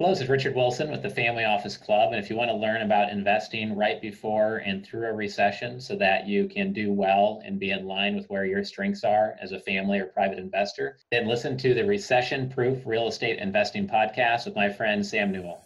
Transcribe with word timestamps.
Hello, 0.00 0.10
this 0.10 0.22
is 0.22 0.28
Richard 0.28 0.56
Wilson 0.56 0.90
with 0.90 1.02
the 1.02 1.08
Family 1.08 1.44
Office 1.44 1.76
Club. 1.76 2.12
And 2.12 2.20
if 2.20 2.28
you 2.28 2.34
want 2.34 2.50
to 2.50 2.56
learn 2.56 2.82
about 2.82 3.10
investing 3.10 3.76
right 3.76 4.02
before 4.02 4.56
and 4.56 4.84
through 4.84 5.06
a 5.06 5.12
recession 5.12 5.80
so 5.80 5.94
that 5.94 6.26
you 6.26 6.48
can 6.48 6.72
do 6.72 6.92
well 6.92 7.40
and 7.44 7.60
be 7.60 7.70
in 7.70 7.86
line 7.86 8.16
with 8.16 8.26
where 8.26 8.44
your 8.44 8.64
strengths 8.64 9.04
are 9.04 9.36
as 9.40 9.52
a 9.52 9.60
family 9.60 10.00
or 10.00 10.06
private 10.06 10.40
investor, 10.40 10.98
then 11.12 11.28
listen 11.28 11.56
to 11.58 11.74
the 11.74 11.84
Recession 11.84 12.50
Proof 12.50 12.84
Real 12.84 13.06
Estate 13.06 13.38
Investing 13.38 13.86
Podcast 13.86 14.46
with 14.46 14.56
my 14.56 14.68
friend 14.68 15.06
Sam 15.06 15.30
Newell. 15.30 15.64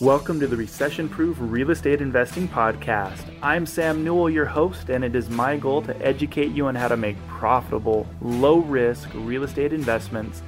Welcome 0.00 0.40
to 0.40 0.48
the 0.48 0.56
Recession 0.56 1.08
Proof 1.08 1.36
Real 1.38 1.70
Estate 1.70 2.00
Investing 2.00 2.48
Podcast. 2.48 3.22
I'm 3.42 3.64
Sam 3.64 4.02
Newell, 4.02 4.28
your 4.28 4.46
host, 4.46 4.90
and 4.90 5.04
it 5.04 5.14
is 5.14 5.30
my 5.30 5.56
goal 5.56 5.82
to 5.82 5.96
educate 6.04 6.50
you 6.50 6.66
on 6.66 6.74
how 6.74 6.88
to 6.88 6.96
make 6.96 7.16
profitable, 7.28 8.08
low 8.22 8.58
risk 8.58 9.08
real 9.14 9.44
estate 9.44 9.72
investments 9.72 10.42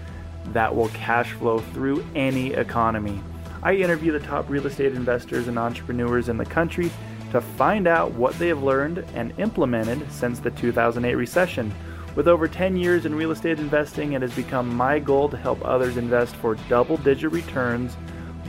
that 0.53 0.75
will 0.75 0.89
cash 0.89 1.33
flow 1.33 1.59
through 1.59 2.05
any 2.15 2.53
economy. 2.53 3.21
I 3.63 3.75
interview 3.75 4.13
the 4.13 4.21
top 4.21 4.49
real 4.51 4.67
estate 4.67 4.93
investors 4.95 5.49
and 5.49 5.59
entrepreneurs 5.59 6.29
in 6.29 6.37
the 6.37 6.45
country 6.45 6.91
to 7.33 7.41
find 7.41 7.89
out 7.89 8.13
what 8.13 8.39
they 8.39 8.49
have 8.49 8.63
learned 8.63 8.99
and 9.15 9.33
implemented 9.39 10.11
since 10.13 10.39
the 10.39 10.51
2008 10.53 11.15
recession. 11.15 11.75
With 12.15 12.29
over 12.29 12.47
10 12.47 12.77
years 12.77 13.07
in 13.07 13.15
real 13.15 13.33
estate 13.33 13.59
investing, 13.59 14.13
it 14.13 14.23
has 14.23 14.35
become 14.35 14.73
my 14.73 15.01
goal 15.01 15.29
to 15.31 15.37
help 15.37 15.65
others 15.65 15.97
invest 15.97 16.37
for 16.37 16.55
double 16.69 16.97
digit 16.99 17.33
returns, 17.33 17.97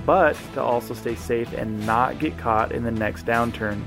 but 0.06 0.38
to 0.54 0.62
also 0.62 0.94
stay 0.94 1.16
safe 1.16 1.52
and 1.54 1.84
not 1.86 2.20
get 2.20 2.38
caught 2.38 2.72
in 2.72 2.84
the 2.84 2.92
next 2.92 3.26
downturn. 3.26 3.84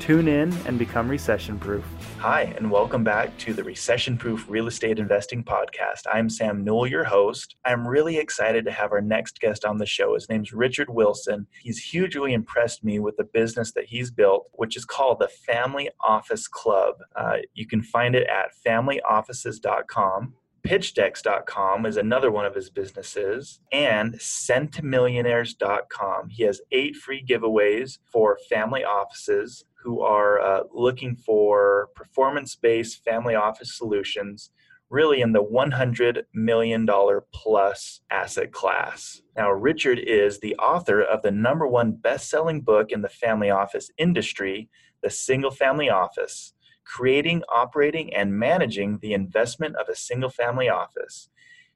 Tune 0.00 0.28
in 0.28 0.52
and 0.66 0.78
become 0.78 1.08
recession 1.08 1.58
proof. 1.58 1.84
Hi, 2.22 2.54
and 2.56 2.70
welcome 2.70 3.02
back 3.02 3.36
to 3.38 3.52
the 3.52 3.64
Recession 3.64 4.16
Proof 4.16 4.48
Real 4.48 4.68
Estate 4.68 5.00
Investing 5.00 5.42
Podcast. 5.42 6.02
I'm 6.12 6.30
Sam 6.30 6.62
Newell, 6.62 6.86
your 6.86 7.02
host. 7.02 7.56
I'm 7.64 7.84
really 7.84 8.16
excited 8.16 8.64
to 8.64 8.70
have 8.70 8.92
our 8.92 9.00
next 9.00 9.40
guest 9.40 9.64
on 9.64 9.76
the 9.76 9.86
show. 9.86 10.14
His 10.14 10.28
name's 10.28 10.52
Richard 10.52 10.88
Wilson. 10.88 11.48
He's 11.60 11.82
hugely 11.82 12.32
impressed 12.32 12.84
me 12.84 13.00
with 13.00 13.16
the 13.16 13.24
business 13.24 13.72
that 13.72 13.86
he's 13.86 14.12
built, 14.12 14.46
which 14.52 14.76
is 14.76 14.84
called 14.84 15.18
the 15.18 15.26
Family 15.26 15.90
Office 16.00 16.46
Club. 16.46 16.94
Uh, 17.16 17.38
you 17.54 17.66
can 17.66 17.82
find 17.82 18.14
it 18.14 18.28
at 18.28 18.52
familyoffices.com. 18.64 20.34
PitchDecks.com 20.66 21.86
is 21.86 21.96
another 21.96 22.30
one 22.30 22.44
of 22.46 22.54
his 22.54 22.70
businesses, 22.70 23.58
and 23.72 24.14
Centimillionaires.com. 24.14 26.28
He 26.28 26.44
has 26.44 26.60
eight 26.70 26.94
free 26.96 27.24
giveaways 27.24 27.98
for 28.04 28.38
family 28.48 28.84
offices 28.84 29.64
who 29.82 30.02
are 30.02 30.40
uh, 30.40 30.62
looking 30.72 31.16
for 31.16 31.88
performance 31.96 32.54
based 32.54 33.02
family 33.04 33.34
office 33.34 33.76
solutions 33.76 34.50
really 34.88 35.20
in 35.22 35.32
the 35.32 35.42
$100 35.42 36.22
million 36.34 36.86
plus 37.32 38.00
asset 38.10 38.52
class. 38.52 39.22
Now, 39.36 39.50
Richard 39.50 39.98
is 39.98 40.38
the 40.38 40.54
author 40.56 41.00
of 41.00 41.22
the 41.22 41.30
number 41.30 41.66
one 41.66 41.92
best 41.92 42.28
selling 42.28 42.60
book 42.60 42.92
in 42.92 43.00
the 43.00 43.08
family 43.08 43.48
office 43.50 43.90
industry, 43.96 44.68
The 45.02 45.08
Single 45.10 45.50
Family 45.50 45.88
Office 45.88 46.52
Creating, 46.84 47.42
Operating, 47.48 48.12
and 48.14 48.38
Managing 48.38 48.98
the 48.98 49.14
Investment 49.14 49.76
of 49.76 49.88
a 49.88 49.96
Single 49.96 50.30
Family 50.30 50.68
Office. 50.68 51.28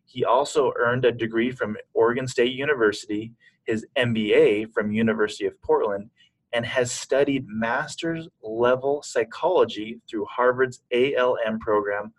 He 0.04 0.24
also 0.24 0.72
earned 0.76 1.04
a 1.04 1.12
degree 1.12 1.50
from 1.50 1.76
Oregon 1.94 2.26
State 2.26 2.52
University, 2.52 3.32
his 3.64 3.86
MBA 3.96 4.72
from 4.72 4.92
University 4.92 5.46
of 5.46 5.60
Portland, 5.62 6.10
and 6.52 6.64
has 6.64 6.92
studied 6.92 7.46
master's 7.48 8.28
level 8.42 9.02
psychology 9.02 10.00
through 10.08 10.26
Harvard's 10.26 10.82
ALM 10.92 11.58
program 11.58 12.12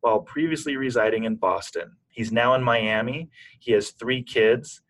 while 0.00 0.20
previously 0.20 0.76
residing 0.76 1.24
in 1.24 1.36
Boston. 1.36 1.96
He's 2.08 2.32
now 2.32 2.54
in 2.54 2.62
Miami. 2.62 3.28
He 3.58 3.72
has 3.72 3.90
three 3.90 4.22
kids 4.22 4.82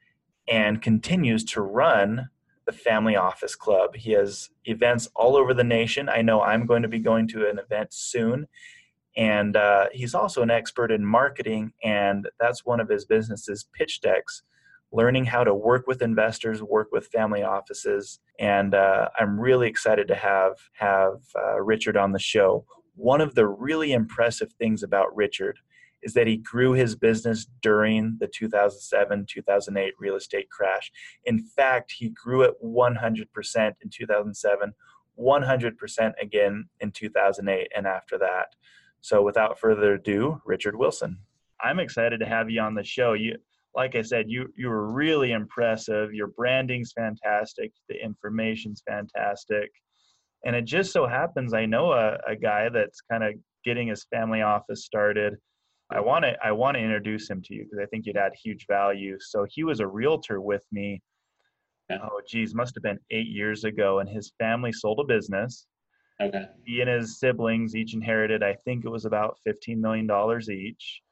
and 0.49 0.83
continues 0.83 1.45
to 1.45 1.63
run 1.63 2.29
the 2.65 2.73
Family 2.73 3.17
Office 3.17 3.55
Club. 3.55 3.95
He 3.97 4.13
has 4.13 4.51
events 4.65 5.09
all 5.15 5.37
over 5.37 5.55
the 5.55 5.65
nation. 5.65 6.09
I 6.09 6.23
know 6.23 6.43
I'm 6.43 6.67
going 6.67 6.83
to 6.83 6.89
be 6.89 6.99
going 6.99 7.29
to 7.29 7.49
an 7.49 7.59
event 7.59 7.93
soon. 7.93 8.47
And 9.17 9.57
uh, 9.57 9.87
he's 9.93 10.15
also 10.15 10.43
an 10.43 10.51
expert 10.51 10.91
in 10.91 11.05
marketing, 11.05 11.73
and 11.85 12.29
that's 12.41 12.65
one 12.65 12.81
of 12.81 12.89
his 12.89 13.05
businesses, 13.05 13.69
Pitch 13.75 14.01
Decks, 14.01 14.43
learning 14.91 15.27
how 15.27 15.45
to 15.45 15.55
work 15.55 15.87
with 15.87 16.01
investors, 16.01 16.63
work 16.63 16.89
with 16.93 17.09
family 17.09 17.43
offices, 17.43 18.21
and 18.39 18.75
uh, 18.75 19.09
I'm 19.19 19.39
really 19.39 19.69
excited 19.69 20.09
to 20.09 20.15
have 20.15 20.55
have 20.75 21.21
uh, 21.37 21.61
Richard 21.61 21.97
on 21.97 22.13
the 22.13 22.19
show. 22.19 22.65
One 22.95 23.21
of 23.21 23.35
the 23.35 23.47
really 23.47 23.93
impressive 23.93 24.53
things 24.53 24.83
about 24.83 25.15
Richard 25.15 25.59
is 26.03 26.15
that 26.15 26.27
he 26.27 26.37
grew 26.39 26.73
his 26.73 26.97
business 26.97 27.47
during 27.63 28.17
the 28.21 28.27
2007 28.27 29.27
2008 29.29 29.95
real 29.99 30.17
estate 30.17 30.51
crash. 30.51 30.91
In 31.25 31.39
fact, 31.39 31.93
he 31.97 32.11
grew 32.11 32.43
it 32.43 32.55
100% 32.65 33.73
in 33.83 33.91
2007, 33.91 34.73
100% 35.19 36.13
again 36.21 36.65
in 36.81 36.91
2008, 36.91 37.69
and 37.77 37.87
after 37.87 38.19
that. 38.19 38.47
So, 39.01 39.23
without 39.23 39.59
further 39.59 39.95
ado, 39.95 40.41
Richard 40.45 40.77
Wilson. 40.77 41.19
I'm 41.61 41.79
excited 41.79 42.19
to 42.21 42.27
have 42.27 42.51
you 42.51 42.61
on 42.61 42.75
the 42.75 42.85
show. 42.85 43.13
You 43.13 43.37
like 43.75 43.95
I 43.95 44.03
said, 44.03 44.27
you 44.29 44.53
you 44.57 44.69
were 44.69 44.91
really 44.91 45.33
impressive. 45.33 46.13
Your 46.13 46.29
branding's 46.29 46.93
fantastic. 46.93 47.73
The 47.89 48.03
information's 48.03 48.83
fantastic. 48.87 49.71
And 50.45 50.57
it 50.57 50.65
just 50.65 50.93
so 50.93 51.07
happens 51.07 51.55
I 51.55 51.67
know 51.67 51.93
a, 51.93 52.19
a 52.27 52.37
guy 52.37 52.69
that's 52.69 53.01
kind 53.11 53.23
of 53.25 53.35
getting 53.65 53.89
his 53.89 54.07
family 54.13 54.43
office 54.43 54.85
started. 54.85 55.37
I 55.93 56.01
want 56.01 56.25
to 56.25 56.35
I 56.43 56.53
want 56.53 56.77
to 56.77 56.83
introduce 56.83 57.29
him 57.29 57.43
to 57.43 57.55
you 57.55 57.65
because 57.65 57.79
I 57.79 57.87
think 57.87 58.07
you'd 58.07 58.17
add 58.17 58.33
huge 58.35 58.67
value. 58.67 59.19
So 59.21 59.47
he 59.49 59.65
was 59.65 59.81
a 59.81 59.87
realtor 59.87 60.41
with 60.41 60.65
me. 60.73 61.03
Oh 61.91 62.21
geez, 62.27 62.55
must 62.55 62.75
have 62.75 62.83
been 62.83 62.99
eight 63.11 63.29
years 63.29 63.65
ago, 63.65 63.99
and 63.99 64.09
his 64.09 64.33
family 64.39 64.73
sold 64.73 65.01
a 65.01 65.05
business. 65.05 65.67
Okay. 66.21 66.47
He 66.65 66.81
and 66.81 66.89
his 66.89 67.19
siblings 67.19 67.75
each 67.75 67.95
inherited, 67.95 68.43
I 68.43 68.55
think 68.65 68.85
it 68.85 68.89
was 68.89 69.05
about 69.05 69.39
fifteen 69.45 69.81
million 69.81 70.07
dollars 70.07 70.49
each. 70.49 71.03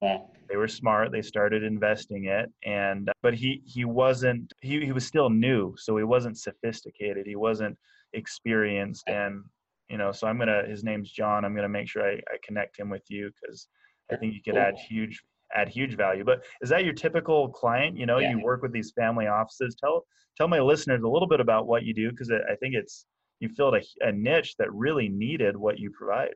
Wow. 0.00 0.30
They 0.48 0.56
were 0.56 0.68
smart. 0.68 1.12
They 1.12 1.22
started 1.22 1.62
investing 1.62 2.24
it, 2.24 2.50
and 2.64 3.08
uh, 3.10 3.12
but 3.22 3.34
he 3.34 3.62
he 3.66 3.84
wasn't 3.84 4.52
he 4.62 4.84
he 4.84 4.92
was 4.92 5.06
still 5.06 5.28
new, 5.28 5.74
so 5.76 5.96
he 5.96 6.04
wasn't 6.04 6.38
sophisticated. 6.38 7.26
He 7.26 7.36
wasn't 7.36 7.76
experienced, 8.14 9.08
and 9.08 9.44
you 9.90 9.98
know. 9.98 10.12
So 10.12 10.26
I'm 10.26 10.38
gonna. 10.38 10.64
His 10.66 10.84
name's 10.84 11.10
John. 11.10 11.44
I'm 11.44 11.54
gonna 11.54 11.68
make 11.68 11.88
sure 11.88 12.02
I, 12.02 12.14
I 12.14 12.38
connect 12.42 12.78
him 12.78 12.88
with 12.88 13.04
you 13.10 13.30
because 13.42 13.68
I 14.12 14.16
think 14.16 14.34
you 14.34 14.40
could 14.44 14.56
add 14.56 14.76
huge 14.76 15.22
add 15.54 15.68
huge 15.68 15.96
value. 15.96 16.24
But 16.24 16.44
is 16.60 16.68
that 16.70 16.84
your 16.84 16.94
typical 16.94 17.48
client? 17.48 17.96
You 17.96 18.06
know, 18.06 18.18
yeah. 18.18 18.30
you 18.30 18.40
work 18.42 18.62
with 18.62 18.72
these 18.72 18.92
family 18.92 19.26
offices. 19.26 19.76
Tell 19.78 20.06
tell 20.36 20.48
my 20.48 20.60
listeners 20.60 21.02
a 21.02 21.08
little 21.08 21.28
bit 21.28 21.40
about 21.40 21.66
what 21.66 21.84
you 21.84 21.94
do 21.94 22.10
because 22.10 22.30
I 22.30 22.54
think 22.56 22.74
it's 22.74 23.06
you 23.40 23.48
filled 23.48 23.74
a, 23.74 23.82
a 24.06 24.12
niche 24.12 24.56
that 24.58 24.72
really 24.72 25.08
needed 25.08 25.56
what 25.56 25.78
you 25.78 25.90
provide. 25.90 26.34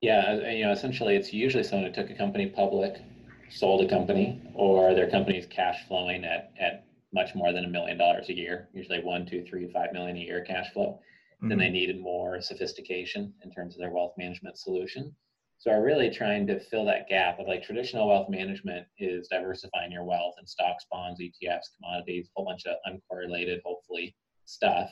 Yeah, 0.00 0.50
you 0.50 0.64
know, 0.64 0.72
essentially, 0.72 1.16
it's 1.16 1.32
usually 1.32 1.62
someone 1.62 1.86
who 1.86 1.94
took 1.94 2.10
a 2.10 2.14
company 2.14 2.46
public, 2.46 3.00
sold 3.50 3.82
a 3.82 3.88
company, 3.88 4.42
or 4.54 4.94
their 4.94 5.10
company 5.10 5.38
is 5.38 5.46
cash 5.46 5.86
flowing 5.88 6.24
at 6.24 6.52
at 6.60 6.84
much 7.14 7.34
more 7.34 7.52
than 7.52 7.64
a 7.64 7.68
million 7.68 7.96
dollars 7.96 8.28
a 8.28 8.36
year. 8.36 8.68
Usually, 8.74 9.02
one, 9.02 9.26
two, 9.26 9.44
three, 9.48 9.70
five 9.72 9.92
million 9.92 10.16
a 10.16 10.20
year 10.20 10.44
cash 10.44 10.72
flow. 10.72 11.00
Mm-hmm. 11.36 11.48
Then 11.48 11.58
they 11.58 11.70
needed 11.70 12.00
more 12.00 12.40
sophistication 12.40 13.32
in 13.44 13.50
terms 13.50 13.74
of 13.74 13.80
their 13.80 13.90
wealth 13.90 14.12
management 14.16 14.58
solution. 14.58 15.14
So, 15.58 15.70
are 15.70 15.82
really 15.82 16.10
trying 16.10 16.46
to 16.48 16.60
fill 16.60 16.84
that 16.84 17.08
gap 17.08 17.40
of 17.40 17.46
like 17.46 17.62
traditional 17.62 18.08
wealth 18.08 18.28
management 18.28 18.86
is 18.98 19.28
diversifying 19.28 19.90
your 19.90 20.04
wealth 20.04 20.34
in 20.38 20.46
stocks, 20.46 20.84
bonds, 20.90 21.20
ETFs, 21.20 21.70
commodities, 21.76 22.28
a 22.28 22.30
whole 22.36 22.46
bunch 22.46 22.66
of 22.66 22.76
uncorrelated, 22.86 23.60
hopefully, 23.64 24.14
stuff. 24.44 24.90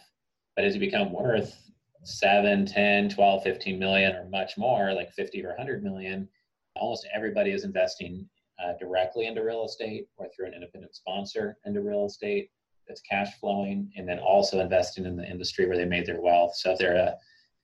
But 0.56 0.64
as 0.64 0.74
you 0.74 0.80
become 0.80 1.12
worth 1.12 1.64
7 2.04 2.66
10 2.66 3.08
12 3.08 3.42
15 3.42 3.78
million 3.78 4.14
or 4.14 4.28
much 4.28 4.58
more 4.58 4.92
like 4.92 5.10
50 5.12 5.44
or 5.44 5.48
100 5.48 5.82
million 5.82 6.28
almost 6.76 7.08
everybody 7.14 7.50
is 7.50 7.64
investing 7.64 8.28
uh, 8.62 8.72
directly 8.78 9.26
into 9.26 9.42
real 9.42 9.64
estate 9.64 10.06
or 10.16 10.28
through 10.28 10.46
an 10.46 10.54
independent 10.54 10.94
sponsor 10.94 11.56
into 11.64 11.80
real 11.80 12.04
estate 12.04 12.50
that's 12.86 13.00
cash 13.00 13.30
flowing 13.40 13.90
and 13.96 14.06
then 14.06 14.18
also 14.18 14.60
investing 14.60 15.06
in 15.06 15.16
the 15.16 15.28
industry 15.28 15.66
where 15.66 15.78
they 15.78 15.86
made 15.86 16.04
their 16.04 16.20
wealth 16.20 16.54
so 16.54 16.72
if 16.72 16.78
they're 16.78 16.96
a 16.96 17.14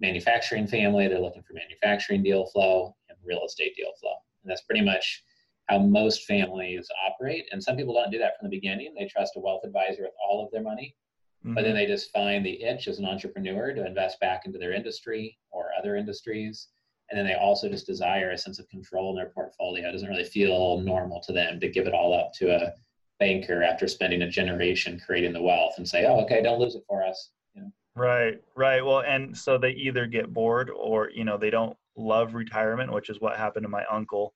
manufacturing 0.01 0.67
family 0.67 1.07
they're 1.07 1.21
looking 1.21 1.43
for 1.43 1.53
manufacturing 1.53 2.23
deal 2.23 2.47
flow 2.47 2.95
real 3.25 3.45
estate 3.45 3.75
deal 3.77 3.93
flow 4.01 4.15
and 4.43 4.51
that's 4.51 4.63
pretty 4.63 4.85
much 4.85 5.23
how 5.69 5.79
most 5.79 6.25
families 6.25 6.89
operate 7.07 7.47
and 7.53 7.63
some 7.63 7.77
people 7.77 7.95
don't 7.95 8.11
do 8.11 8.19
that 8.19 8.39
from 8.39 8.49
the 8.49 8.57
beginning 8.57 8.95
they 8.99 9.07
trust 9.07 9.35
a 9.37 9.41
wealth 9.41 9.63
advisor 9.65 10.03
with 10.03 10.13
all 10.27 10.45
of 10.45 10.51
their 10.51 10.63
money 10.63 10.95
Mm-hmm. 11.45 11.55
But 11.55 11.65
then 11.65 11.75
they 11.75 11.87
just 11.87 12.13
find 12.13 12.45
the 12.45 12.63
itch 12.63 12.87
as 12.87 12.99
an 12.99 13.07
entrepreneur 13.07 13.73
to 13.73 13.87
invest 13.87 14.21
back 14.21 14.43
into 14.45 14.59
their 14.59 14.73
industry 14.73 15.39
or 15.51 15.71
other 15.79 15.97
industries. 15.97 16.69
And 17.11 17.19
then 17.19 17.27
they 17.27 17.35
also 17.35 17.69
just 17.69 17.87
desire 17.87 18.31
a 18.31 18.39
sense 18.39 18.59
of 18.59 18.69
control 18.69 19.11
in 19.11 19.17
their 19.17 19.31
portfolio. 19.31 19.89
It 19.89 19.93
doesn't 19.93 20.09
really 20.09 20.25
feel 20.25 20.81
normal 20.81 21.21
to 21.23 21.33
them 21.33 21.59
to 21.61 21.69
give 21.69 21.87
it 21.87 21.95
all 21.95 22.13
up 22.13 22.33
to 22.35 22.55
a 22.55 22.73
banker 23.19 23.63
after 23.63 23.89
spending 23.89 24.23
a 24.23 24.31
generation 24.31 25.01
creating 25.05 25.33
the 25.33 25.43
wealth 25.43 25.75
and 25.79 25.89
say, 25.89 26.05
oh, 26.05 26.21
okay, 26.21 26.43
don't 26.43 26.61
lose 26.61 26.75
it 26.75 26.85
for 26.87 27.03
us. 27.03 27.31
You 27.55 27.63
know? 27.63 27.71
Right, 27.97 28.41
right. 28.55 28.85
Well, 28.85 29.01
and 29.01 29.37
so 29.37 29.59
they 29.59 29.71
either 29.71 30.07
get 30.07 30.33
bored 30.33 30.71
or, 30.71 31.11
you 31.11 31.25
know, 31.25 31.37
they 31.37 31.51
don't 31.51 31.77
love 32.01 32.35
retirement, 32.35 32.93
which 32.93 33.11
is 33.11 33.21
what 33.21 33.37
happened 33.37 33.65
to 33.65 33.69
my 33.69 33.85
uncle. 33.91 34.35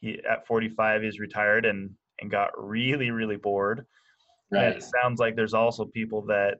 He 0.00 0.20
at 0.28 0.46
45 0.46 1.02
he's 1.02 1.20
retired 1.20 1.66
and 1.66 1.90
and 2.20 2.30
got 2.30 2.50
really 2.56 3.10
really 3.10 3.36
bored 3.36 3.86
Right. 4.52 4.76
it 4.76 4.82
sounds 4.82 5.20
like 5.20 5.36
there's 5.36 5.54
also 5.54 5.84
people 5.84 6.22
that 6.22 6.58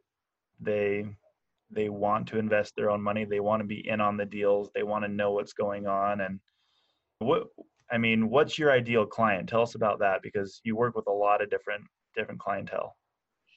they 0.61 1.07
they 1.73 1.89
want 1.89 2.27
to 2.29 2.39
invest 2.39 2.75
their 2.77 2.91
own 2.91 3.01
money. 3.01 3.25
They 3.25 3.41
want 3.41 3.61
to 3.63 3.67
be 3.67 3.89
in 3.89 4.01
on 4.01 4.17
the 4.17 4.25
deals. 4.25 4.71
They 4.75 4.83
want 4.83 5.05
to 5.05 5.09
know 5.09 5.33
what's 5.33 5.53
going 5.53 5.87
on. 5.87 6.21
And 6.21 6.41
what 7.19 7.49
I 7.91 7.99
mean, 7.99 8.29
what's 8.29 8.59
your 8.59 8.73
ideal 8.73 9.07
client? 9.07 9.49
Tell 9.49 9.63
us 9.63 9.75
about 9.75 9.99
that 10.01 10.23
because 10.23 10.61
you 10.65 10.77
work 10.77 10.97
with 10.97 11.07
a 11.07 11.13
lot 11.13 11.43
of 11.43 11.51
different 11.51 11.85
different 12.17 12.41
clientele. 12.41 12.97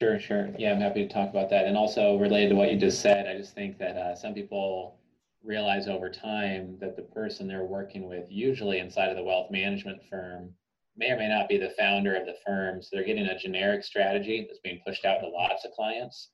Sure, 0.01 0.19
sure. 0.19 0.49
Yeah, 0.57 0.71
I'm 0.73 0.81
happy 0.81 1.07
to 1.07 1.13
talk 1.13 1.29
about 1.29 1.49
that. 1.51 1.65
And 1.65 1.77
also 1.77 2.17
related 2.17 2.49
to 2.49 2.55
what 2.55 2.71
you 2.71 2.77
just 2.77 3.01
said, 3.01 3.27
I 3.27 3.37
just 3.37 3.53
think 3.53 3.77
that 3.77 3.95
uh, 3.95 4.15
some 4.15 4.33
people 4.33 4.97
realize 5.43 5.87
over 5.87 6.09
time 6.09 6.77
that 6.79 6.95
the 6.95 7.01
person 7.01 7.47
they're 7.47 7.65
working 7.65 8.07
with, 8.07 8.25
usually 8.29 8.79
inside 8.79 9.09
of 9.09 9.17
the 9.17 9.23
wealth 9.23 9.51
management 9.51 10.01
firm, 10.09 10.53
may 10.95 11.11
or 11.11 11.17
may 11.17 11.27
not 11.27 11.49
be 11.49 11.57
the 11.57 11.73
founder 11.77 12.15
of 12.15 12.25
the 12.25 12.35
firm. 12.45 12.81
So 12.81 12.89
they're 12.93 13.05
getting 13.05 13.25
a 13.25 13.37
generic 13.37 13.83
strategy 13.83 14.45
that's 14.47 14.59
being 14.59 14.79
pushed 14.85 15.05
out 15.05 15.19
to 15.19 15.27
lots 15.27 15.65
of 15.65 15.71
clients. 15.71 16.29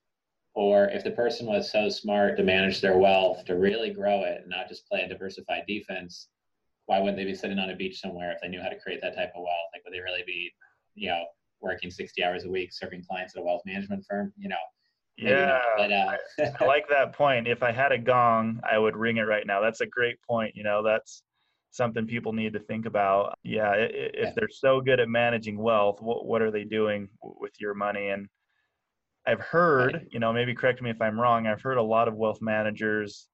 Or 0.54 0.90
if 0.90 1.04
the 1.04 1.12
person 1.12 1.48
was 1.48 1.72
so 1.72 1.90
smart 1.90 2.36
to 2.38 2.44
manage 2.44 2.82
their 2.82 2.98
wealth, 2.98 3.46
to 3.46 3.56
really 3.56 3.92
grow 3.92 4.24
it 4.24 4.42
and 4.42 4.50
not 4.50 4.68
just 4.68 4.88
play 4.88 5.02
a 5.02 5.08
diversified 5.08 5.64
defense, 5.68 6.28
why 6.86 7.00
wouldn't 7.00 7.18
they 7.18 7.26
be 7.26 7.36
sitting 7.36 7.60
on 7.60 7.70
a 7.70 7.76
beach 7.76 8.02
somewhere 8.02 8.32
if 8.32 8.40
they 8.42 8.48
knew 8.48 8.62
how 8.62 8.70
to 8.70 8.80
create 8.80 9.00
that 9.02 9.16
type 9.16 9.32
of 9.36 9.44
wealth? 9.44 9.70
Like, 9.74 9.84
would 9.86 9.94
they 9.94 10.02
really 10.02 10.24
be, 10.26 10.52
you 10.96 11.10
know, 11.10 11.24
working 11.62 11.92
60 11.92 12.24
hours 12.24 12.46
a 12.46 12.50
week 12.50 12.74
serving 12.74 13.04
clients 13.08 13.36
at 13.36 13.42
a 13.42 13.46
wealth 13.46 13.62
management 13.66 14.04
firm? 14.10 14.34
You 14.38 14.50
know, 14.50 14.56
yeah, 15.22 15.60
but, 15.78 15.92
uh, 15.92 16.18
I 16.60 16.66
like 16.66 16.88
that 16.90 17.14
point. 17.14 17.48
If 17.48 17.64
I 17.64 17.72
had 17.72 17.92
a 17.92 17.98
gong, 17.98 18.60
I 18.70 18.78
would 18.78 18.96
ring 18.96 19.18
it 19.18 19.24
right 19.24 19.46
now. 19.46 19.62
That's 19.62 19.82
a 19.82 19.86
great 19.86 20.18
point. 20.28 20.56
You 20.56 20.64
know, 20.64 20.84
that's 20.84 21.24
something 21.72 22.08
people 22.08 22.34
need 22.34 22.54
to 22.54 22.60
think 22.60 22.86
about. 22.86 23.38
Yeah, 23.44 23.74
if 23.74 24.12
yeah. 24.16 24.32
they're 24.36 24.50
so 24.50 24.82
good 24.82 25.00
at 25.00 25.10
managing 25.10 25.58
wealth, 25.58 26.02
what 26.02 26.26
what 26.26 26.42
are 26.42 26.52
they 26.52 26.64
doing 26.64 27.10
with 27.22 27.54
your 27.60 27.74
money? 27.74 28.10
And 28.10 28.28
I've 29.28 29.42
heard, 29.42 29.94
right. 29.94 30.08
you 30.12 30.20
know, 30.20 30.34
maybe 30.34 30.56
correct 30.56 30.82
me 30.82 30.90
if 30.90 31.02
I'm 31.02 31.20
wrong. 31.20 31.48
I've 31.48 31.62
heard 31.62 31.78
a 31.78 31.84
lot 31.84 32.08
of 32.08 32.16
wealth 32.16 32.42
managers, 32.42 33.28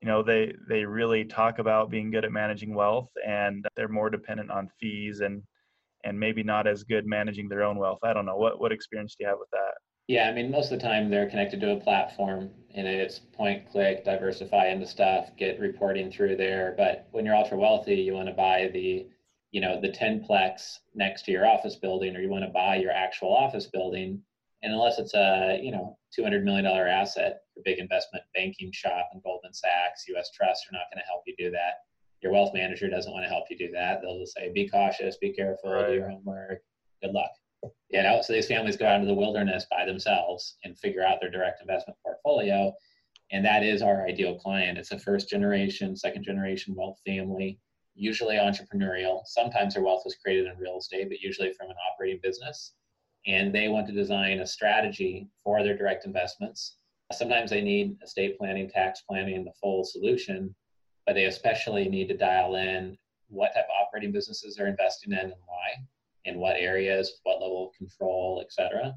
you 0.00 0.08
know, 0.08 0.22
they 0.22 0.54
they 0.68 0.84
really 0.84 1.24
talk 1.24 1.58
about 1.58 1.90
being 1.90 2.10
good 2.10 2.24
at 2.24 2.32
managing 2.32 2.74
wealth, 2.74 3.10
and 3.26 3.64
they're 3.76 3.88
more 3.88 4.10
dependent 4.10 4.50
on 4.50 4.68
fees 4.80 5.20
and 5.20 5.42
and 6.04 6.18
maybe 6.18 6.42
not 6.42 6.66
as 6.66 6.82
good 6.82 7.06
managing 7.06 7.48
their 7.48 7.62
own 7.62 7.78
wealth. 7.78 8.00
I 8.02 8.12
don't 8.12 8.26
know. 8.26 8.36
What 8.36 8.60
what 8.60 8.72
experience 8.72 9.14
do 9.14 9.24
you 9.24 9.28
have 9.28 9.38
with 9.38 9.50
that? 9.52 9.74
Yeah, 10.08 10.28
I 10.28 10.32
mean, 10.32 10.50
most 10.50 10.72
of 10.72 10.78
the 10.78 10.84
time 10.84 11.10
they're 11.10 11.30
connected 11.30 11.60
to 11.60 11.72
a 11.72 11.80
platform 11.80 12.50
and 12.74 12.86
it's 12.86 13.18
point, 13.18 13.70
click, 13.70 14.04
diversify 14.04 14.68
into 14.68 14.86
stuff, 14.86 15.30
get 15.36 15.60
reporting 15.60 16.10
through 16.10 16.36
there. 16.36 16.74
But 16.76 17.08
when 17.12 17.24
you're 17.24 17.36
ultra 17.36 17.58
wealthy, 17.58 17.96
you 17.96 18.14
want 18.14 18.28
to 18.28 18.34
buy 18.34 18.70
the, 18.72 19.06
you 19.50 19.60
know, 19.60 19.80
the 19.80 19.92
10 19.92 20.24
plex 20.28 20.78
next 20.94 21.24
to 21.26 21.32
your 21.32 21.46
office 21.46 21.76
building, 21.76 22.16
or 22.16 22.20
you 22.20 22.30
want 22.30 22.44
to 22.44 22.50
buy 22.50 22.76
your 22.76 22.92
actual 22.92 23.34
office 23.34 23.66
building. 23.66 24.22
And 24.62 24.72
unless 24.72 24.98
it's 24.98 25.14
a, 25.14 25.60
you 25.62 25.70
know, 25.70 25.98
$200 26.18 26.42
million 26.42 26.66
asset, 26.66 27.42
your 27.54 27.62
big 27.64 27.78
investment 27.78 28.24
banking 28.34 28.72
shop 28.72 29.10
and 29.12 29.22
Goldman 29.22 29.52
Sachs, 29.52 30.06
US 30.08 30.30
Trust 30.30 30.66
are 30.68 30.72
not 30.72 30.86
going 30.92 31.02
to 31.02 31.08
help 31.08 31.22
you 31.26 31.34
do 31.36 31.50
that. 31.50 31.84
Your 32.22 32.32
wealth 32.32 32.54
manager 32.54 32.88
doesn't 32.88 33.12
want 33.12 33.24
to 33.24 33.28
help 33.28 33.44
you 33.50 33.58
do 33.58 33.70
that. 33.72 34.00
They'll 34.00 34.18
just 34.18 34.34
say, 34.34 34.50
be 34.52 34.68
cautious, 34.68 35.16
be 35.16 35.32
careful, 35.32 35.72
right. 35.72 35.88
do 35.88 35.94
your 35.94 36.08
homework. 36.08 36.62
Good 37.02 37.12
luck. 37.12 37.30
You 37.90 38.02
know, 38.02 38.20
so 38.22 38.32
these 38.32 38.46
families 38.46 38.76
go 38.76 38.86
out 38.86 38.96
into 38.96 39.06
the 39.06 39.14
wilderness 39.14 39.66
by 39.70 39.84
themselves 39.84 40.56
and 40.64 40.78
figure 40.78 41.04
out 41.04 41.20
their 41.20 41.30
direct 41.30 41.60
investment 41.60 41.98
portfolio. 42.02 42.72
And 43.30 43.44
that 43.44 43.62
is 43.62 43.82
our 43.82 44.06
ideal 44.06 44.38
client. 44.38 44.78
It's 44.78 44.92
a 44.92 44.98
first 44.98 45.28
generation, 45.28 45.96
second 45.96 46.24
generation 46.24 46.74
wealth 46.74 46.98
family, 47.06 47.58
usually 47.94 48.36
entrepreneurial. 48.36 49.22
Sometimes 49.26 49.74
their 49.74 49.82
wealth 49.82 50.02
was 50.04 50.16
created 50.16 50.46
in 50.46 50.58
real 50.58 50.78
estate, 50.78 51.08
but 51.08 51.20
usually 51.20 51.52
from 51.52 51.70
an 51.70 51.76
operating 51.90 52.20
business. 52.22 52.74
And 53.26 53.54
they 53.54 53.68
want 53.68 53.86
to 53.86 53.92
design 53.92 54.40
a 54.40 54.46
strategy 54.46 55.28
for 55.44 55.62
their 55.62 55.76
direct 55.76 56.04
investments. 56.04 56.76
Sometimes 57.12 57.50
they 57.50 57.60
need 57.60 57.96
estate 58.02 58.38
planning, 58.38 58.68
tax 58.68 59.02
planning, 59.02 59.44
the 59.44 59.52
full 59.60 59.84
solution, 59.84 60.54
but 61.06 61.14
they 61.14 61.26
especially 61.26 61.88
need 61.88 62.08
to 62.08 62.16
dial 62.16 62.56
in 62.56 62.96
what 63.28 63.54
type 63.54 63.64
of 63.64 63.86
operating 63.86 64.12
businesses 64.12 64.56
they're 64.56 64.66
investing 64.66 65.12
in 65.12 65.18
and 65.18 65.34
why 65.46 65.86
in 66.24 66.38
what 66.38 66.56
areas, 66.56 67.20
what 67.24 67.40
level 67.40 67.68
of 67.68 67.76
control, 67.76 68.40
et 68.44 68.52
cetera, 68.52 68.94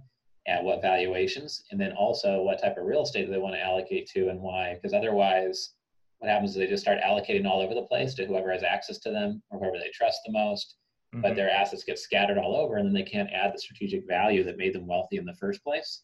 at 0.48 0.64
what 0.64 0.82
valuations, 0.82 1.64
and 1.72 1.80
then 1.80 1.92
also 1.94 2.42
what 2.42 2.62
type 2.62 2.78
of 2.78 2.86
real 2.86 3.04
estate 3.04 3.26
do 3.26 3.32
they 3.32 3.38
want 3.38 3.56
to 3.56 3.64
allocate 3.64 4.08
to 4.08 4.30
and 4.30 4.40
why. 4.40 4.76
Because 4.76 4.94
otherwise, 4.94 5.72
what 6.20 6.30
happens 6.30 6.52
is 6.52 6.58
they 6.58 6.68
just 6.68 6.84
start 6.84 7.00
allocating 7.02 7.46
all 7.46 7.62
over 7.62 7.74
the 7.74 7.84
place 7.84 8.14
to 8.16 8.26
whoever 8.26 8.52
has 8.52 8.64
access 8.64 9.00
to 9.00 9.12
them 9.12 9.42
or 9.50 9.60
whoever 9.60 9.78
they 9.78 9.92
trust 9.94 10.20
the 10.26 10.32
most. 10.32 10.76
Mm-hmm. 11.14 11.22
But 11.22 11.36
their 11.36 11.50
assets 11.50 11.84
get 11.84 12.00
scattered 12.00 12.38
all 12.38 12.56
over, 12.56 12.78
and 12.78 12.86
then 12.86 12.94
they 12.94 13.10
can't 13.10 13.32
add 13.34 13.54
the 13.54 13.60
strategic 13.60 14.08
value 14.08 14.44
that 14.44 14.58
made 14.58 14.74
them 14.74 14.88
wealthy 14.88 15.18
in 15.18 15.26
the 15.26 15.36
first 15.36 15.64
place. 15.64 16.04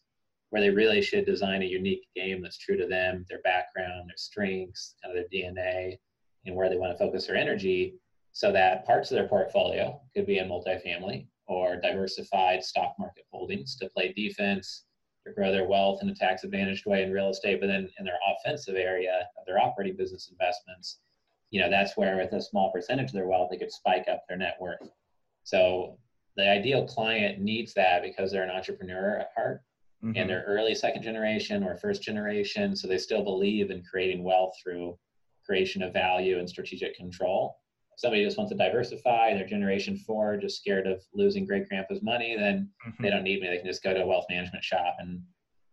Where 0.50 0.60
they 0.60 0.70
really 0.70 1.00
should 1.00 1.24
design 1.24 1.62
a 1.62 1.66
unique 1.66 2.06
game 2.14 2.42
that's 2.42 2.58
true 2.58 2.76
to 2.76 2.86
them, 2.86 3.24
their 3.28 3.40
background, 3.42 4.08
their 4.08 4.16
strengths, 4.16 4.96
kind 5.02 5.16
of 5.16 5.24
their 5.30 5.40
DNA, 5.40 5.96
and 6.44 6.54
where 6.54 6.68
they 6.68 6.76
want 6.76 6.92
to 6.92 6.98
focus 6.98 7.26
their 7.26 7.36
energy 7.36 7.94
so 8.32 8.50
that 8.50 8.86
parts 8.86 9.10
of 9.10 9.16
their 9.16 9.28
portfolio 9.28 10.00
could 10.14 10.26
be 10.26 10.38
in 10.38 10.48
multifamily 10.48 11.26
or 11.46 11.76
diversified 11.76 12.64
stock 12.64 12.94
market 12.98 13.24
holdings 13.30 13.76
to 13.76 13.88
play 13.90 14.12
defense, 14.12 14.84
to 15.26 15.32
grow 15.32 15.52
their 15.52 15.68
wealth 15.68 16.02
in 16.02 16.08
a 16.08 16.14
tax 16.14 16.42
advantaged 16.42 16.86
way 16.86 17.02
in 17.02 17.12
real 17.12 17.28
estate, 17.28 17.60
but 17.60 17.66
then 17.66 17.88
in 17.98 18.04
their 18.04 18.18
offensive 18.26 18.74
area 18.74 19.28
of 19.38 19.46
their 19.46 19.58
operating 19.58 19.96
business 19.96 20.30
investments, 20.30 21.00
you 21.50 21.60
know, 21.60 21.68
that's 21.68 21.96
where 21.96 22.16
with 22.16 22.32
a 22.32 22.40
small 22.40 22.72
percentage 22.72 23.08
of 23.08 23.12
their 23.12 23.26
wealth, 23.26 23.50
they 23.50 23.58
could 23.58 23.70
spike 23.70 24.08
up 24.10 24.22
their 24.26 24.38
net 24.38 24.56
worth. 24.58 24.90
So 25.44 25.98
the 26.36 26.48
ideal 26.48 26.86
client 26.86 27.40
needs 27.40 27.74
that 27.74 28.02
because 28.02 28.32
they're 28.32 28.44
an 28.44 28.50
entrepreneur 28.50 29.18
at 29.18 29.30
heart 29.36 29.60
mm-hmm. 30.02 30.16
and 30.16 30.30
they're 30.30 30.44
early 30.46 30.74
second 30.74 31.02
generation 31.02 31.62
or 31.62 31.76
first 31.76 32.02
generation. 32.02 32.74
So 32.74 32.88
they 32.88 32.98
still 32.98 33.22
believe 33.22 33.70
in 33.70 33.84
creating 33.84 34.24
wealth 34.24 34.54
through 34.62 34.98
creation 35.44 35.82
of 35.82 35.92
value 35.92 36.38
and 36.38 36.48
strategic 36.48 36.96
control 36.96 37.58
somebody 37.96 38.24
just 38.24 38.38
wants 38.38 38.52
to 38.52 38.58
diversify, 38.58 39.34
they're 39.34 39.46
generation 39.46 39.96
four, 39.96 40.36
just 40.36 40.58
scared 40.58 40.86
of 40.86 41.02
losing 41.14 41.46
great 41.46 41.68
grandpa's 41.68 42.02
money, 42.02 42.36
then 42.36 42.68
mm-hmm. 42.86 43.02
they 43.02 43.10
don't 43.10 43.22
need 43.22 43.40
me. 43.40 43.48
They 43.48 43.58
can 43.58 43.66
just 43.66 43.82
go 43.82 43.94
to 43.94 44.02
a 44.02 44.06
wealth 44.06 44.26
management 44.30 44.64
shop 44.64 44.96
and 44.98 45.20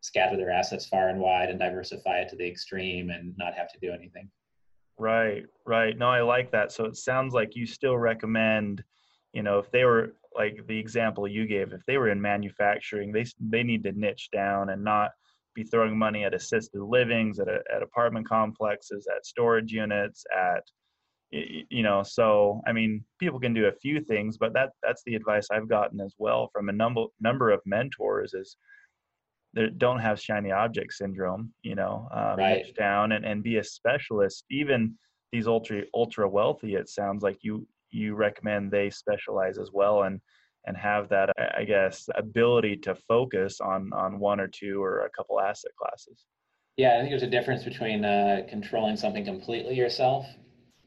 scatter 0.02 0.38
their 0.38 0.52
assets 0.52 0.86
far 0.86 1.10
and 1.10 1.20
wide 1.20 1.50
and 1.50 1.60
diversify 1.60 2.20
it 2.20 2.30
to 2.30 2.36
the 2.36 2.48
extreme 2.48 3.10
and 3.10 3.34
not 3.38 3.54
have 3.54 3.72
to 3.72 3.80
do 3.80 3.92
anything. 3.92 4.30
Right, 4.98 5.46
right. 5.66 5.98
No, 5.98 6.10
I 6.10 6.22
like 6.22 6.52
that. 6.52 6.72
So 6.72 6.86
it 6.86 6.98
sounds 6.98 7.34
like 7.34 7.56
you 7.56 7.66
still 7.66 7.98
recommend, 7.98 8.84
you 9.34 9.44
know, 9.44 9.60
if 9.60 9.72
they 9.72 9.86
were 9.86 10.16
like 10.36 10.68
the 10.68 10.78
example 10.78 11.28
you 11.28 11.48
gave, 11.48 11.74
if 11.74 11.86
they 11.86 11.98
were 11.98 12.10
in 12.10 12.22
manufacturing, 12.22 13.12
they 13.12 13.26
they 13.40 13.64
need 13.64 13.84
to 13.84 13.92
niche 13.94 14.30
down 14.34 14.70
and 14.70 14.84
not 14.84 15.12
be 15.56 15.64
throwing 15.64 15.98
money 15.98 16.24
at 16.26 16.34
assisted 16.34 16.82
livings, 16.82 17.40
at, 17.40 17.48
a, 17.48 17.60
at 17.74 17.82
apartment 17.82 18.28
complexes, 18.28 19.08
at 19.14 19.26
storage 19.26 19.72
units, 19.72 20.26
at 20.38 20.64
you 21.32 21.84
know 21.84 22.02
so 22.02 22.60
i 22.66 22.72
mean 22.72 23.04
people 23.20 23.40
can 23.40 23.54
do 23.54 23.68
a 23.68 23.72
few 23.72 24.02
things 24.02 24.38
but 24.38 24.54
that 24.54 24.70
that's 24.82 25.04
the 25.06 25.16
advice 25.16 25.48
i've 25.52 25.70
gotten 25.70 26.02
as 26.02 26.16
well 26.18 26.50
from 26.52 26.70
a 26.70 26.72
number 26.72 27.04
number 27.22 27.52
of 27.52 27.62
mentors 27.66 28.34
is 28.34 28.58
they 29.54 29.68
don't 29.78 30.00
have 30.00 30.20
shiny 30.20 30.52
object 30.52 30.94
syndrome 30.94 31.52
you 31.62 31.76
know 31.76 32.08
um, 32.14 32.38
right. 32.38 32.76
down 32.76 33.12
and, 33.12 33.26
and 33.26 33.44
be 33.44 33.58
a 33.58 33.64
specialist 33.64 34.44
even 34.50 34.96
these 35.32 35.48
ultra 35.48 35.84
ultra 35.94 36.28
wealthy 36.28 36.74
it 36.74 36.90
sounds 36.90 37.22
like 37.22 37.38
you 37.42 37.68
you 37.92 38.16
recommend 38.16 38.72
they 38.72 38.90
specialize 38.90 39.60
as 39.60 39.70
well 39.72 40.04
and 40.04 40.20
and 40.66 40.76
have 40.76 41.08
that 41.10 41.30
i 41.58 41.64
guess 41.64 42.10
ability 42.16 42.76
to 42.76 42.96
focus 42.96 43.62
on 43.62 43.92
on 43.94 44.20
one 44.20 44.40
or 44.40 44.48
two 44.48 44.82
or 44.82 45.02
a 45.02 45.10
couple 45.12 45.40
asset 45.40 45.72
classes 45.80 46.26
yeah 46.76 46.96
i 46.96 47.00
think 47.00 47.12
there's 47.12 47.24
a 47.24 47.28
difference 47.28 47.64
between 47.64 48.04
uh, 48.04 48.42
controlling 48.50 48.98
something 48.98 49.24
completely 49.24 49.76
yourself 49.76 50.26